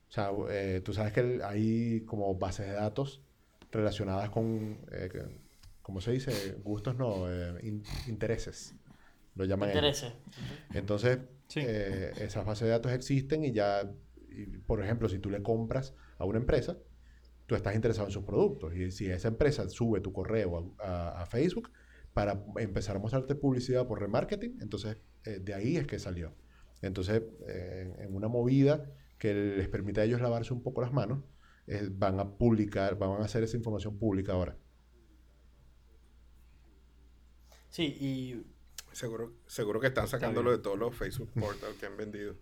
[0.09, 3.21] O sea, eh, tú sabes que hay como bases de datos
[3.71, 5.09] relacionadas con, eh,
[5.83, 6.55] ¿cómo se dice?
[6.63, 8.75] Gustos, no, eh, in- intereses.
[9.35, 9.83] Lo llaman ellos.
[9.83, 10.13] Interese.
[10.73, 11.61] Entonces, Sí.
[11.61, 13.91] esas bases de datos existen y ya,
[14.29, 16.77] y, por ejemplo, si tú le compras a una empresa,
[17.45, 18.75] tú estás interesado en sus productos.
[18.75, 21.71] Y si esa empresa sube tu correo a, a- a Facebook
[22.13, 26.33] para empezar a mostrarte publicidad por remarketing, entonces de ahí es que salió.
[26.81, 28.89] Entonces, en una movida
[29.19, 31.23] que les permite a ellos lavarse un poco las manos,
[31.67, 34.57] eh, van a publicar, van a hacer esa información pública ahora.
[37.69, 38.45] Sí, y
[38.91, 42.35] Seguro, seguro que están sacándolo de todos los Facebook Portal que han vendido.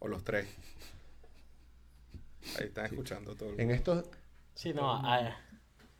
[0.00, 0.46] O los tres.
[2.58, 3.50] Ahí están escuchando todo.
[3.50, 4.04] el En estos,
[4.54, 5.36] sí, no, ah,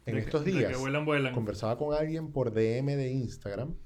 [0.04, 1.32] en De que- estos que días, vuelan, vuelan.
[1.34, 3.76] conversaba con alguien por DM de Instagram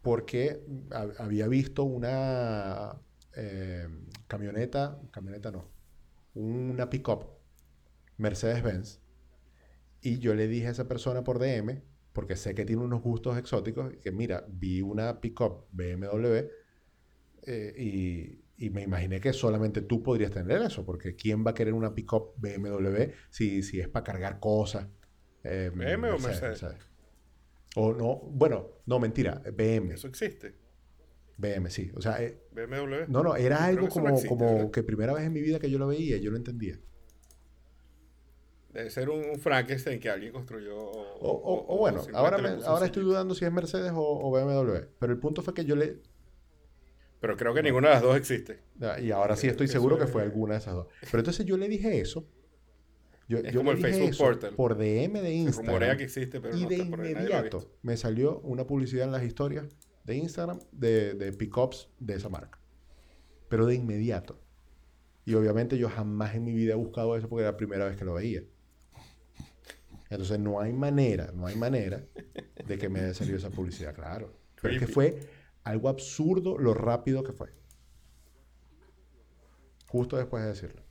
[0.00, 2.96] porque ha- había visto una
[3.36, 3.86] eh,
[4.30, 5.68] camioneta, camioneta no,
[6.34, 7.24] una pickup
[8.16, 9.00] Mercedes-Benz
[10.00, 11.82] y yo le dije a esa persona por DM
[12.12, 16.48] porque sé que tiene unos gustos exóticos que mira, vi una pickup BMW
[17.42, 21.54] eh, y, y me imaginé que solamente tú podrías tener eso porque ¿quién va a
[21.54, 24.86] querer una pickup BMW si, si es para cargar cosas?
[25.42, 26.64] Eh, ¿BM o Mercedes?
[27.74, 29.94] O no, bueno, no, mentira, BM.
[29.94, 30.59] Eso existe.
[31.40, 31.90] BM, sí.
[31.96, 33.06] O sea, eh, BMW.
[33.08, 35.70] no, no, era algo no como, existe, como que primera vez en mi vida que
[35.70, 36.78] yo lo veía yo lo entendía.
[38.72, 40.76] Debe ser un, un Frankenstein que alguien construyó.
[40.78, 40.90] O,
[41.20, 44.86] O, o- o bueno, ahora, me- ahora estoy dudando si es Mercedes o, BMW.
[44.98, 45.98] Pero el punto fue que yo le...
[47.20, 48.60] Pero creo que ninguna de las dos existe.
[49.02, 50.86] Y ahora sí estoy Eso seguro que fue alguna de esas dos.
[51.00, 52.26] Pero entonces yo le dije eso
[53.28, 54.54] Yo, Es yo como le el Facebook eso Portal.
[54.54, 55.66] por DM de Se Instagram.
[55.66, 59.04] rumorea que existe, pero y no de está por nadie inmediato me salió una publicidad
[59.04, 59.66] en las historias
[60.04, 62.58] de Instagram de, de pickups de esa marca.
[63.48, 64.40] Pero de inmediato.
[65.26, 67.96] Y obviamente yo jamás en mi vida he buscado eso porque era la primera vez
[67.96, 68.42] que lo veía.
[70.10, 72.04] Entonces no hay manera, no hay manera
[72.66, 74.36] de que me haya salido esa publicidad, claro.
[74.60, 75.20] Pero es que fue
[75.64, 77.50] algo absurdo lo rápido que fue.
[79.88, 80.82] Justo después de decirlo.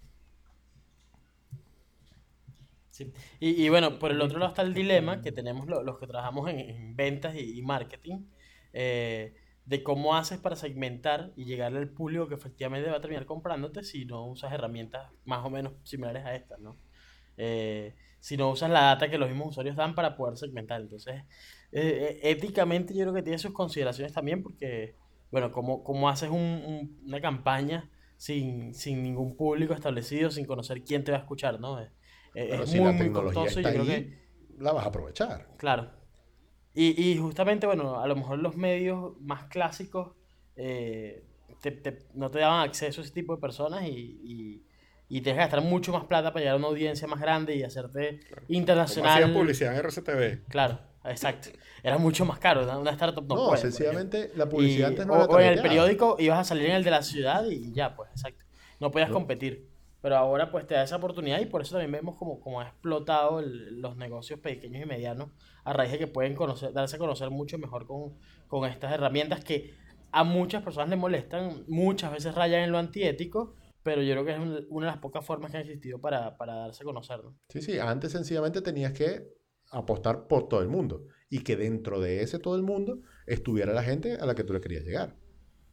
[2.90, 3.14] Sí.
[3.40, 6.08] Y, y bueno, por el otro lado está el dilema que tenemos lo- los que
[6.08, 8.26] trabajamos en, en ventas y, y marketing,
[8.82, 9.36] eh,
[9.66, 13.84] de cómo haces para segmentar y llegarle al público que efectivamente va a terminar comprándote
[13.84, 16.78] si no usas herramientas más o menos similares a estas, ¿no?
[17.38, 20.82] Eh, si no usas la data que los mismos usuarios dan para poder segmentar.
[20.82, 21.16] Entonces,
[21.72, 24.96] eh, eh, éticamente yo creo que tiene sus consideraciones también porque,
[25.32, 30.84] bueno, cómo, cómo haces un- un- una campaña sin, sin ningún público establecido, sin conocer
[30.84, 31.80] quién te va a escuchar, ¿no?
[31.80, 31.92] Es,
[32.34, 34.20] es- si muy, la muy tecnología costoso y yo creo ahí, que,
[34.58, 35.48] la vas a aprovechar.
[35.58, 35.99] claro.
[36.82, 40.12] Y, y justamente, bueno, a lo mejor los medios más clásicos
[40.56, 41.24] eh,
[41.62, 44.64] te- te- no te daban acceso a ese tipo de personas y, y,
[45.10, 47.64] y tienes que gastar mucho más plata para llegar a una audiencia más grande y
[47.64, 49.12] hacerte internacional.
[49.12, 50.46] hacían publicidad en RCTV.
[50.48, 51.50] Claro, exacto.
[51.84, 55.06] Era mucho más caro, una una startup no, No, puede, sencillamente la publicidad Y- antes
[55.08, 57.46] no o, era o en el periódico ibas a salir en el de la ciudad
[57.50, 58.46] y ya, pues, exacto.
[58.80, 59.16] No podías No.
[59.16, 59.68] competir.
[60.02, 62.68] Pero ahora pues te da esa oportunidad y por eso también vemos como, como ha
[62.68, 65.30] explotado el- los negocios pequeños y medianos
[65.66, 68.18] a raíz de que pueden conocer, darse a conocer mucho mejor con,
[68.48, 69.74] con estas herramientas que
[70.12, 74.32] a muchas personas les molestan, muchas veces rayan en lo antiético, pero yo creo que
[74.34, 77.24] es un- una de las pocas formas que han existido para, para darse a conocer,
[77.24, 77.38] ¿no?
[77.50, 79.28] Sí, sí, antes sencillamente tenías que
[79.72, 83.84] apostar por todo el mundo y que dentro de ese todo el mundo estuviera la
[83.84, 85.16] gente a la que tú le querías llegar.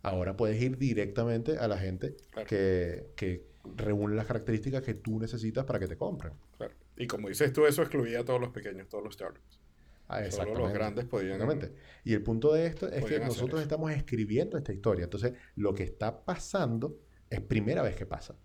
[0.02, 2.46] Ahora puedes ir directamente a la gente Claro.
[2.48, 6.32] que, que reúne las características que tú necesitas para que te compren.
[6.56, 6.74] Claro.
[6.96, 9.60] Y como dices tú, eso excluía a todos los pequeños, todos los startups.
[10.08, 10.62] Ah, Solo exactamente.
[10.62, 11.32] los grandes podían.
[11.40, 11.74] Exactamente.
[12.04, 15.04] Y el punto de esto es que nosotros estamos escribiendo esta historia.
[15.04, 16.96] Entonces, lo que está pasando
[17.28, 18.36] es primera vez que pasa.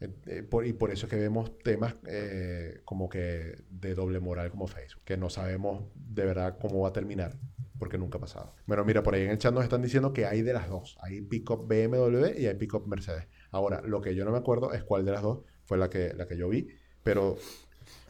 [0.00, 4.20] Eh, eh, por- y por eso es que vemos temas eh, como que de doble
[4.20, 7.38] moral como Facebook, que no sabemos de verdad cómo va a terminar,
[7.78, 8.54] porque nunca ha pasado.
[8.66, 10.98] Bueno, mira, por ahí en el chat nos están diciendo que hay de las dos.
[11.00, 13.26] Hay Pickup BMW y hay Pickup Mercedes.
[13.56, 16.12] Ahora, lo que yo no me acuerdo es cuál de las dos fue la que,
[16.12, 16.68] la que yo vi,
[17.02, 17.36] pero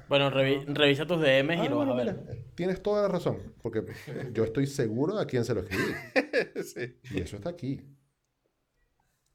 [0.09, 2.17] Bueno, revi- revisa tus DMs y Ah, lo vas bueno, a ver.
[2.17, 3.85] mira, tienes toda la razón, porque
[4.33, 5.93] yo estoy seguro de a quién se lo escribí.
[6.65, 6.99] sí.
[7.15, 7.81] Y eso está aquí.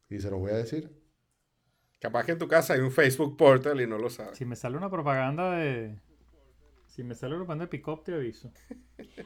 [0.09, 0.91] Y se los voy a decir.
[2.01, 4.37] Capaz que en tu casa hay un Facebook portal y no lo sabes.
[4.37, 5.97] Si me sale una propaganda de.
[6.87, 8.51] Si me sale una propaganda de pick-up, te aviso.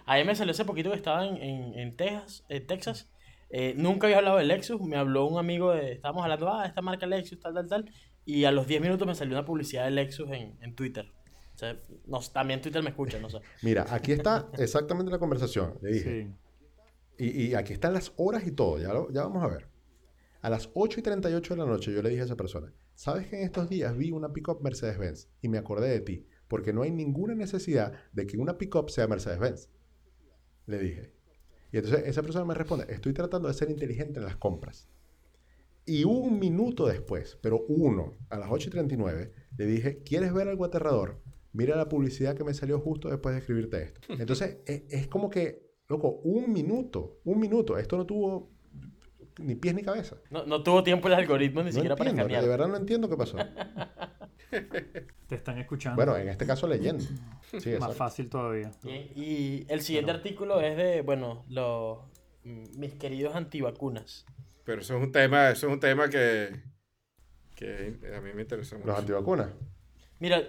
[0.05, 3.09] A mí me salió hace poquito que estaba en, en, en Texas, en Texas.
[3.57, 4.81] Eh, nunca había hablado de Lexus.
[4.81, 5.93] Me habló un amigo de.
[5.93, 7.91] Estábamos hablando, ah, esta marca Lexus, tal, tal, tal.
[8.25, 11.05] Y a los 10 minutos me salió una publicidad de Lexus en, en Twitter.
[11.53, 13.37] O sea, no, también Twitter me escucha, no sé.
[13.61, 15.79] Mira, aquí está exactamente la conversación.
[15.81, 16.27] Le dije.
[17.17, 17.23] Sí.
[17.25, 18.77] Y, y aquí están las horas y todo.
[18.77, 19.69] Ya, lo- ya vamos a ver.
[20.41, 23.27] A las 8 y 38 de la noche yo le dije a esa persona, ¿sabes
[23.27, 25.29] que en estos días vi una pickup Mercedes-Benz?
[25.41, 29.07] Y me acordé de ti, porque no hay ninguna necesidad de que una pickup sea
[29.07, 29.69] Mercedes-Benz.
[30.67, 31.14] Le dije.
[31.75, 34.87] Y entonces esa persona me responde, estoy tratando de ser inteligente en las compras.
[35.85, 40.47] Y un minuto después, pero uno, a las 8 y 39, le dije, ¿quieres ver
[40.47, 41.21] algo aterrador?
[41.51, 43.99] Mira la publicidad que me salió justo después de escribirte esto.
[44.17, 47.77] Entonces, es, es como que, loco, un minuto, un minuto.
[47.77, 48.53] Esto no tuvo
[49.39, 50.15] ni pies ni cabeza.
[50.29, 53.09] No, no tuvo tiempo el algoritmo ni No siquiera para entiendo, de verdad no entiendo
[53.09, 53.37] qué pasó.
[55.27, 55.95] Te están escuchando.
[55.95, 57.03] Bueno, en este caso leyendo.
[57.59, 58.71] Sí, Más fácil todavía.
[58.83, 61.99] Y el siguiente artículo es de, bueno, los
[62.43, 64.25] mis queridos antivacunas.
[64.63, 66.61] Pero eso es un tema, eso es un tema que,
[67.55, 68.87] que a mí me interesa mucho.
[68.87, 69.49] Los antivacunas.
[70.19, 70.43] Mira,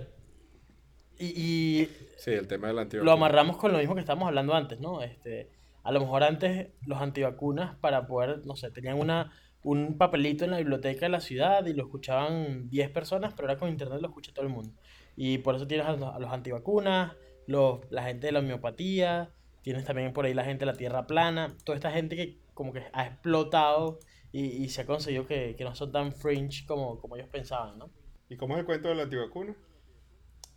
[1.18, 1.88] y, y
[2.18, 3.12] Sí, el tema del lo antivacuna.
[3.12, 5.02] amarramos con lo mismo que estábamos hablando antes, ¿no?
[5.02, 5.50] Este,
[5.82, 9.32] a lo mejor antes los antivacunas para poder, no sé, tenían una,
[9.66, 13.58] un papelito en la biblioteca de la ciudad y lo escuchaban 10 personas, pero ahora
[13.58, 14.72] con internet lo escucha todo el mundo.
[15.16, 17.14] Y por eso tienes a los, a los antivacunas,
[17.48, 19.32] los, la gente de la homeopatía,
[19.62, 22.72] tienes también por ahí la gente de la tierra plana, toda esta gente que como
[22.72, 23.98] que ha explotado
[24.30, 27.76] y, y se ha conseguido que, que no son tan fringe como, como ellos pensaban,
[27.76, 27.90] ¿no?
[28.28, 29.56] ¿Y cómo es el cuento del antivacuna?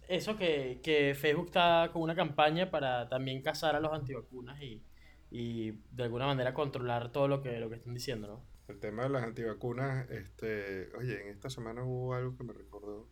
[0.08, 4.84] Eso que, que Facebook está con una campaña para también cazar a los antivacunas y,
[5.32, 8.59] y de alguna manera controlar todo lo que, lo que están diciendo, ¿no?
[8.70, 13.10] El tema de las antivacunas, este, oye, en esta semana hubo algo que me recordó.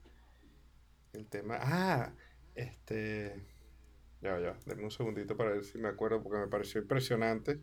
[1.13, 2.13] El tema, ah,
[2.53, 3.43] este,
[4.21, 7.59] ya, ya, denme un segundito para ver si me acuerdo porque me pareció impresionante.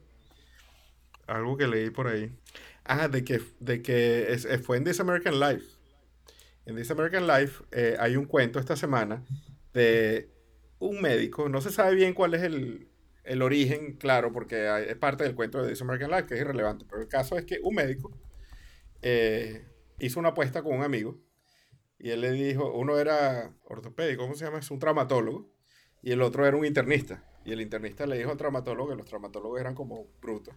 [1.29, 2.37] Algo que leí por ahí.
[2.85, 5.65] Ah, de que, de que es- fue en This American Life.
[6.67, 9.23] en This American Life eh, hay un cuento esta semana
[9.75, 10.31] de
[10.79, 12.89] un médico, no se sabe bien cuál es el,
[13.25, 16.41] el origen, claro, porque hay- es parte del cuento de This American Life, que es
[16.41, 18.13] irrelevante, pero el caso es que un médico
[19.03, 19.67] eh,
[19.99, 21.19] hizo una apuesta con un amigo
[21.99, 24.59] y él le dijo, uno era ortopédico, ¿cómo se llama?
[24.59, 25.49] Es un traumatólogo,
[26.03, 27.25] y el otro era un internista.
[27.45, 30.55] Y el internista le dijo al traumatólogo que los traumatólogos eran como brutos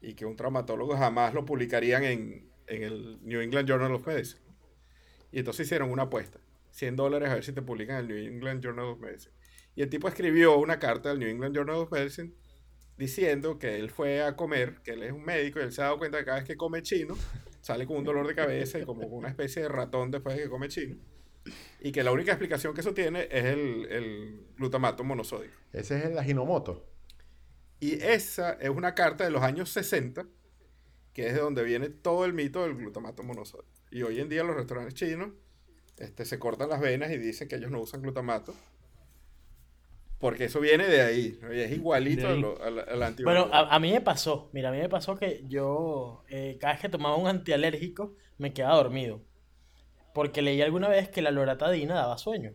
[0.00, 4.42] y que un traumatólogo jamás lo publicarían en, en el New England Journal of Medicine.
[5.32, 8.34] Y entonces hicieron una apuesta, 100 dólares a ver si te publican en el New
[8.34, 9.34] England Journal of Medicine.
[9.76, 12.32] Y el tipo escribió una carta al New England Journal of Medicine
[12.96, 15.84] diciendo que él fue a comer, que él es un médico y él se ha
[15.84, 17.14] dado cuenta que cada vez que come chino,
[17.60, 20.48] sale con un dolor de cabeza y como una especie de ratón después de que
[20.48, 20.96] come chino.
[21.80, 25.54] Y que la única explicación que eso tiene es el, el glutamato monosódico.
[25.72, 26.88] Ese es el Ajinomoto.
[27.78, 30.26] Y esa es una carta de los años 60,
[31.12, 33.70] que es de donde viene todo el mito del glutamato monosódico.
[33.90, 35.30] Y hoy en día los restaurantes chinos
[35.98, 38.54] este, se cortan las venas y dicen que ellos no usan glutamato.
[40.18, 41.38] Porque eso viene de ahí.
[41.42, 41.52] ¿no?
[41.52, 43.02] Y es igualito a ahí.
[43.02, 43.30] antiguo.
[43.32, 46.72] Bueno, a, a mí me pasó, mira, a mí me pasó que yo eh, cada
[46.72, 49.20] vez que tomaba un antialérgico me quedaba dormido.
[50.14, 52.52] Porque leí alguna vez que la loratadina daba sueño.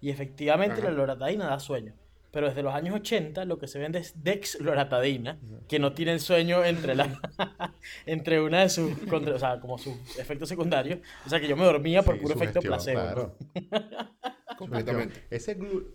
[0.00, 0.90] Y efectivamente Ajá.
[0.90, 1.94] la loratadina da sueño.
[2.32, 6.20] Pero desde los años 80 lo que se vende es dexloratadina, que no tiene el
[6.20, 7.08] sueño entre la
[8.06, 11.00] entre una de sus contra- o sea, como sus efectos secundarios.
[11.26, 13.00] O sea que yo me dormía por Sí, puro efecto placebo.
[13.00, 13.36] claro.
[14.58, 15.24] completamente.
[15.30, 15.86] Ese glu-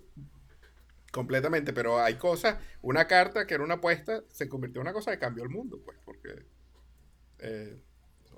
[1.16, 1.72] Completamente.
[1.72, 2.58] Pero hay cosas.
[2.82, 5.80] Una carta que era una apuesta se convirtió en una cosa que cambió el mundo.
[5.84, 6.44] Pues porque.
[7.40, 7.78] eh,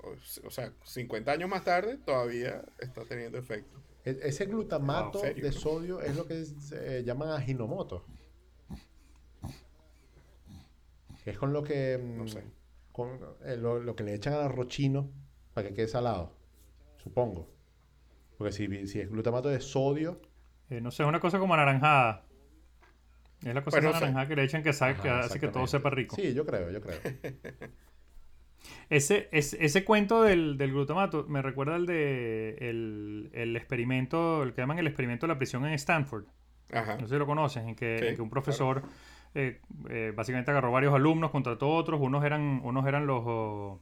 [0.00, 0.14] o,
[0.46, 3.82] o sea, 50 años más tarde todavía está teniendo efecto.
[4.04, 5.42] e- ese glutamato serio.
[5.44, 8.04] de sodio es lo que se llaman Ajinomoto.
[11.24, 11.98] Que es con lo que...
[11.98, 12.44] mm, No sé.
[12.92, 15.10] Con eh, lo, lo que le echan al arroz chino
[15.52, 16.32] para que quede salado.
[17.02, 17.48] Supongo.
[18.36, 20.20] Porque si, si es glutamato de sodio...
[20.70, 22.24] Eh, no sé, es una cosa como anaranjada.
[23.44, 24.04] Es la cosa no esa sé.
[24.04, 26.16] anaranjada que le echan que, sabe, que hace que todo sepa rico.
[26.16, 27.00] Sí, yo creo, yo creo.
[28.90, 34.52] Ese, ese, ese cuento del, del glutamato me recuerda al de el, el experimento, el
[34.52, 36.24] que llaman el experimento de la prisión en Stanford.
[36.72, 36.96] Ajá.
[36.96, 38.82] No sé si lo conoces, en que, Sí, en que un profesor
[39.34, 43.80] eh, eh, básicamente agarró varios alumnos, contrató otros, unos eran, unos eran los oh,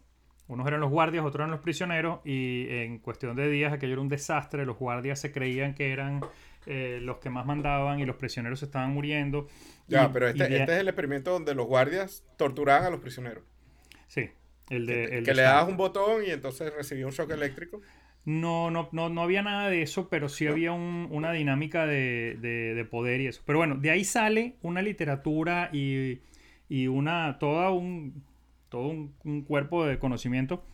[0.48, 4.02] unos eran los guardias, otros eran los prisioneros, y en cuestión de días aquello era
[4.02, 6.20] un desastre, los guardias se creían que eran
[6.66, 9.46] eh, los que más mandaban y los prisioneros se estaban muriendo.
[9.88, 13.00] Ya, Y- pero este, de- este es el experimento donde los guardias torturaban a los
[13.00, 13.44] prisioneros.
[14.08, 14.30] Sí,
[14.70, 14.94] el de...
[14.94, 17.80] que el que de le dabas un botón y entonces recibía un shock eléctrico.
[18.24, 22.36] No, no, no, no había nada de eso, pero sí había un- una dinámica de,
[22.40, 23.42] de- de poder y eso.
[23.46, 26.20] Pero bueno, de ahí sale una literatura y,
[26.68, 28.24] y una, toda un,
[28.68, 30.64] todo un, un cuerpo de conocimiento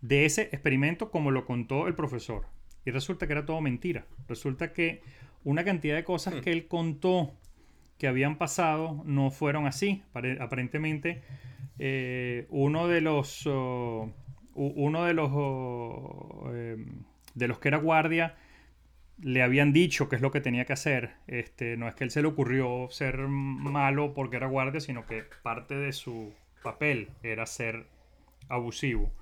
[0.00, 2.46] de ese experimento como lo contó el profesor.
[2.86, 4.06] Y resulta que era todo mentira.
[4.26, 5.02] Resulta que
[5.44, 7.32] una cantidad de cosas que él contó
[7.98, 10.02] que habían pasado no fueron así.
[10.12, 11.22] Pare- Aparentemente,
[11.78, 14.12] eh, uno de los oh,
[14.54, 17.02] uno de los oh, em,
[17.34, 18.34] de los que era guardia
[19.20, 21.12] le habían dicho qué es lo que tenía que hacer.
[21.28, 25.22] Este, no es que él se le ocurrió ser malo porque era guardia, sino que
[25.42, 26.32] parte de su
[26.62, 27.86] papel era ser
[28.48, 29.12] abusivo.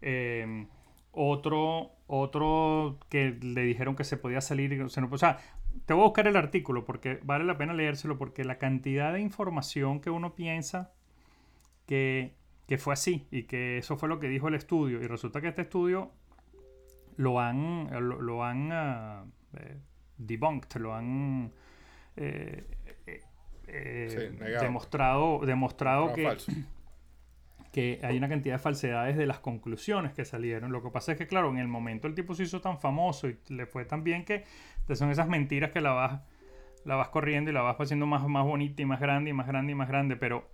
[0.00, 0.66] Eh,
[1.10, 4.72] otro, otro que le dijeron que se podía salir.
[4.72, 5.38] y no se no- o sea,
[5.86, 9.20] te voy a buscar el artículo porque vale la pena leérselo porque la cantidad de
[9.20, 10.92] información que uno piensa
[11.86, 12.34] que,
[12.66, 15.48] que fue así y que eso fue lo que dijo el estudio y resulta que
[15.48, 16.10] este estudio
[17.16, 19.76] lo han lo, lo han eh,
[20.18, 21.52] debunked, lo han
[22.16, 22.64] eh,
[23.06, 26.52] eh, Sí, demostrado demostrado que falso.
[27.78, 30.72] Que hay una cantidad de falsedades de las conclusiones que salieron.
[30.72, 33.28] Lo que pasa es que, claro, en el momento el tipo se hizo tan famoso
[33.28, 34.42] y le fue tan bien que
[34.96, 36.20] son esas mentiras que la vas,
[36.84, 39.46] la vas corriendo y la vas haciendo más, más bonita y más grande y más
[39.46, 40.50] grande y más grande, pero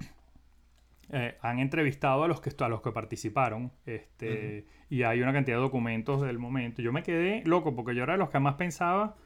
[1.12, 5.56] eh, han entrevistado a los que, a los que participaron este, y hay una cantidad
[5.56, 6.82] de documentos del momento.
[6.82, 9.16] Yo me quedé loco porque yo era de los que más pensaba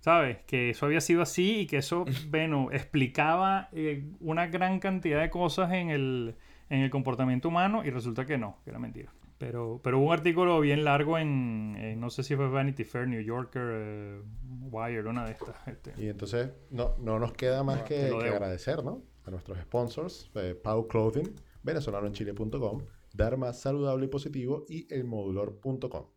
[0.00, 0.36] ¿Sabes?
[0.46, 5.30] Que eso había sido así y que eso, bueno, explicaba eh, una gran cantidad de
[5.30, 6.34] cosas en el,
[6.68, 9.12] en el comportamiento humano y resulta que no, que era mentira.
[9.38, 13.08] Pero, pero hubo un artículo bien largo en, en, no sé si fue Vanity Fair,
[13.08, 14.22] New Yorker, eh,
[14.70, 15.56] Wired, una de estas.
[15.66, 15.92] este.
[15.98, 19.02] Y entonces no, no nos queda más que, que agradecer, ¿no?
[19.24, 22.82] A nuestros sponsors, eh, Pau Clothing, venezolanoenchile.com,
[23.12, 26.10] Dharma Saludable y Positivo y elmodulor.com.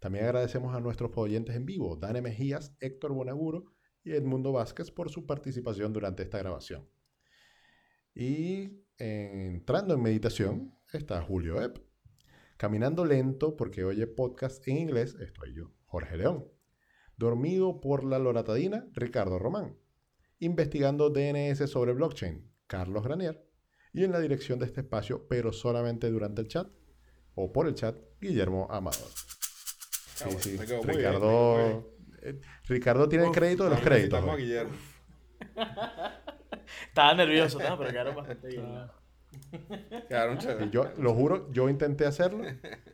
[0.00, 3.64] También agradecemos a nuestros oyentes en vivo, Dane Mejías, Héctor Bonaguro
[4.02, 6.86] y Edmundo Vázquez por su participación durante esta grabación.
[8.14, 11.78] Y entrando en meditación está Julio Epp.
[12.56, 16.46] Caminando lento porque oye podcast en inglés, estoy yo, Jorge León.
[17.16, 19.76] Dormido por la loratadina, Ricardo Román.
[20.38, 23.44] Investigando DNS sobre blockchain, Carlos Granier.
[23.92, 26.68] Y en la dirección de este espacio, pero solamente durante el chat,
[27.34, 29.08] o por el chat, Guillermo Amador.
[30.24, 30.56] Ah, Sí, sí.
[30.56, 31.84] Ricardo,
[32.22, 34.36] eh, Ricardo tiene el crédito de los créditos.
[34.36, 34.72] Guillermo.
[36.88, 37.78] Estaba nervioso, ¿no?
[37.78, 38.74] Pero quedaron bastante bien.
[38.74, 38.90] ¿no?
[40.08, 40.68] Quedaron chéveres.
[40.68, 42.44] Y yo, lo juro, yo intenté hacerlo,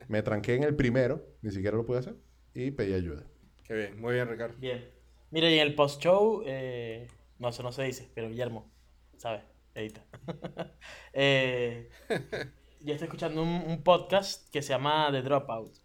[0.09, 2.17] me tranqué en el primero, ni siquiera lo pude hacer,
[2.55, 3.25] y pedí ayuda.
[3.65, 4.57] Qué bien, muy bien, Ricardo.
[4.59, 4.89] Bien.
[5.31, 7.09] Mira, y en el post-show, eh,
[7.39, 8.71] no, eso no se dice, pero Guillermo,
[9.17, 9.43] ¿sabes?
[9.75, 10.05] Edita.
[11.13, 11.89] eh,
[12.81, 15.77] yo estoy escuchando un, un podcast que se llama The Dropout,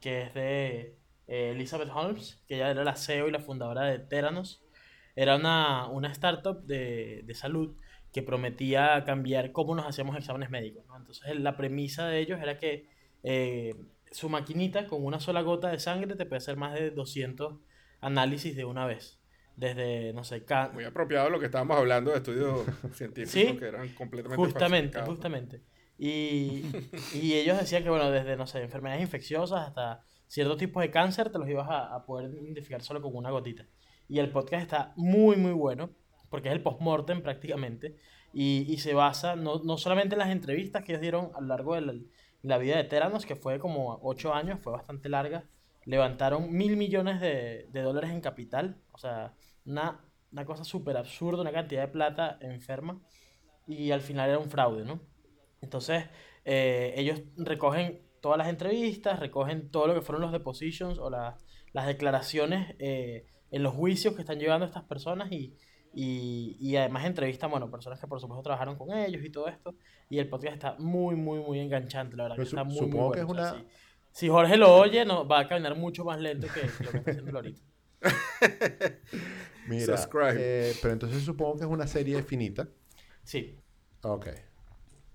[0.00, 3.98] que es de eh, Elizabeth Holmes, que ella era la CEO y la fundadora de
[3.98, 4.62] Theranos.
[5.14, 7.76] Era una, una startup de, de salud
[8.12, 10.84] que prometía cambiar cómo nos hacíamos exámenes médicos.
[10.86, 10.96] ¿no?
[10.96, 12.86] Entonces, la premisa de ellos era que
[13.22, 13.74] eh,
[14.10, 17.58] su maquinita con una sola gota de sangre te puede hacer más de 200
[18.00, 19.18] análisis de una vez.
[19.56, 22.64] Desde, no sé, ca- Muy apropiado lo que estábamos hablando de estudios
[22.94, 25.62] científicos Sí, que eran completamente Justamente, justamente.
[25.98, 26.64] Y,
[27.14, 31.30] y ellos decían que, bueno, desde, no sé, enfermedades infecciosas hasta ciertos tipos de cáncer
[31.30, 33.66] te los ibas a, a poder identificar solo con una gotita.
[34.12, 35.88] Y el podcast está muy, muy bueno,
[36.28, 37.96] porque es el post-mortem prácticamente,
[38.34, 41.46] y, y se basa no, no solamente en las entrevistas que ellos dieron a lo
[41.46, 41.94] largo de la,
[42.42, 45.44] la vida de Teranos, que fue como ocho años, fue bastante larga,
[45.86, 49.32] levantaron mil millones de, de dólares en capital, o sea,
[49.64, 53.00] una, una cosa súper absurda, una cantidad de plata enferma,
[53.66, 55.00] y al final era un fraude, ¿no?
[55.62, 56.04] Entonces,
[56.44, 61.38] eh, ellos recogen todas las entrevistas, recogen todo lo que fueron los depositions o la-
[61.72, 65.54] las declaraciones eh, en los juicios que están llevando estas personas y,
[65.94, 69.76] y, y además entrevistan, bueno, personas que por supuesto trabajaron con ellos y todo esto.
[70.10, 72.80] Y el podcast está muy, muy, muy enganchante, la verdad que Pero su- está muy,
[72.80, 73.40] muy supongo que bueno.
[73.42, 73.70] es O sea, una-
[74.10, 76.90] si, si Jorge lo oye, no, va a caminar mucho más lento que, que lo
[76.90, 77.62] que está haciendo ahorita.
[79.68, 80.34] Mira, Subscribe.
[80.38, 82.68] eh, pero entonces supongo que es una serie finita.
[83.22, 83.58] Sí,
[84.02, 84.26] Ok.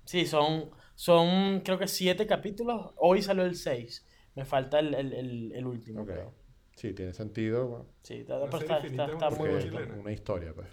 [0.05, 2.93] Sí, son, son creo que siete capítulos.
[2.95, 4.05] Hoy salió el seis.
[4.35, 6.07] Me falta el, el, el, el último, Ok.
[6.07, 6.33] creo.
[6.77, 7.67] Sí, tiene sentido.
[7.67, 10.67] bueno, Sí, serie está, está- es está muy es una historia, pues.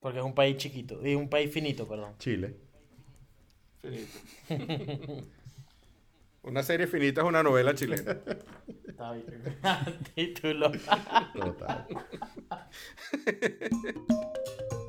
[0.00, 1.00] Porque es un país chiquito.
[1.06, 2.14] Y un país finito, perdón.
[2.18, 2.56] Chile.
[3.80, 4.18] Finito.
[6.44, 8.18] Una serie finita es una novela chilena.
[8.88, 9.26] Está bien.
[10.16, 10.72] Título.
[11.34, 11.86] Total.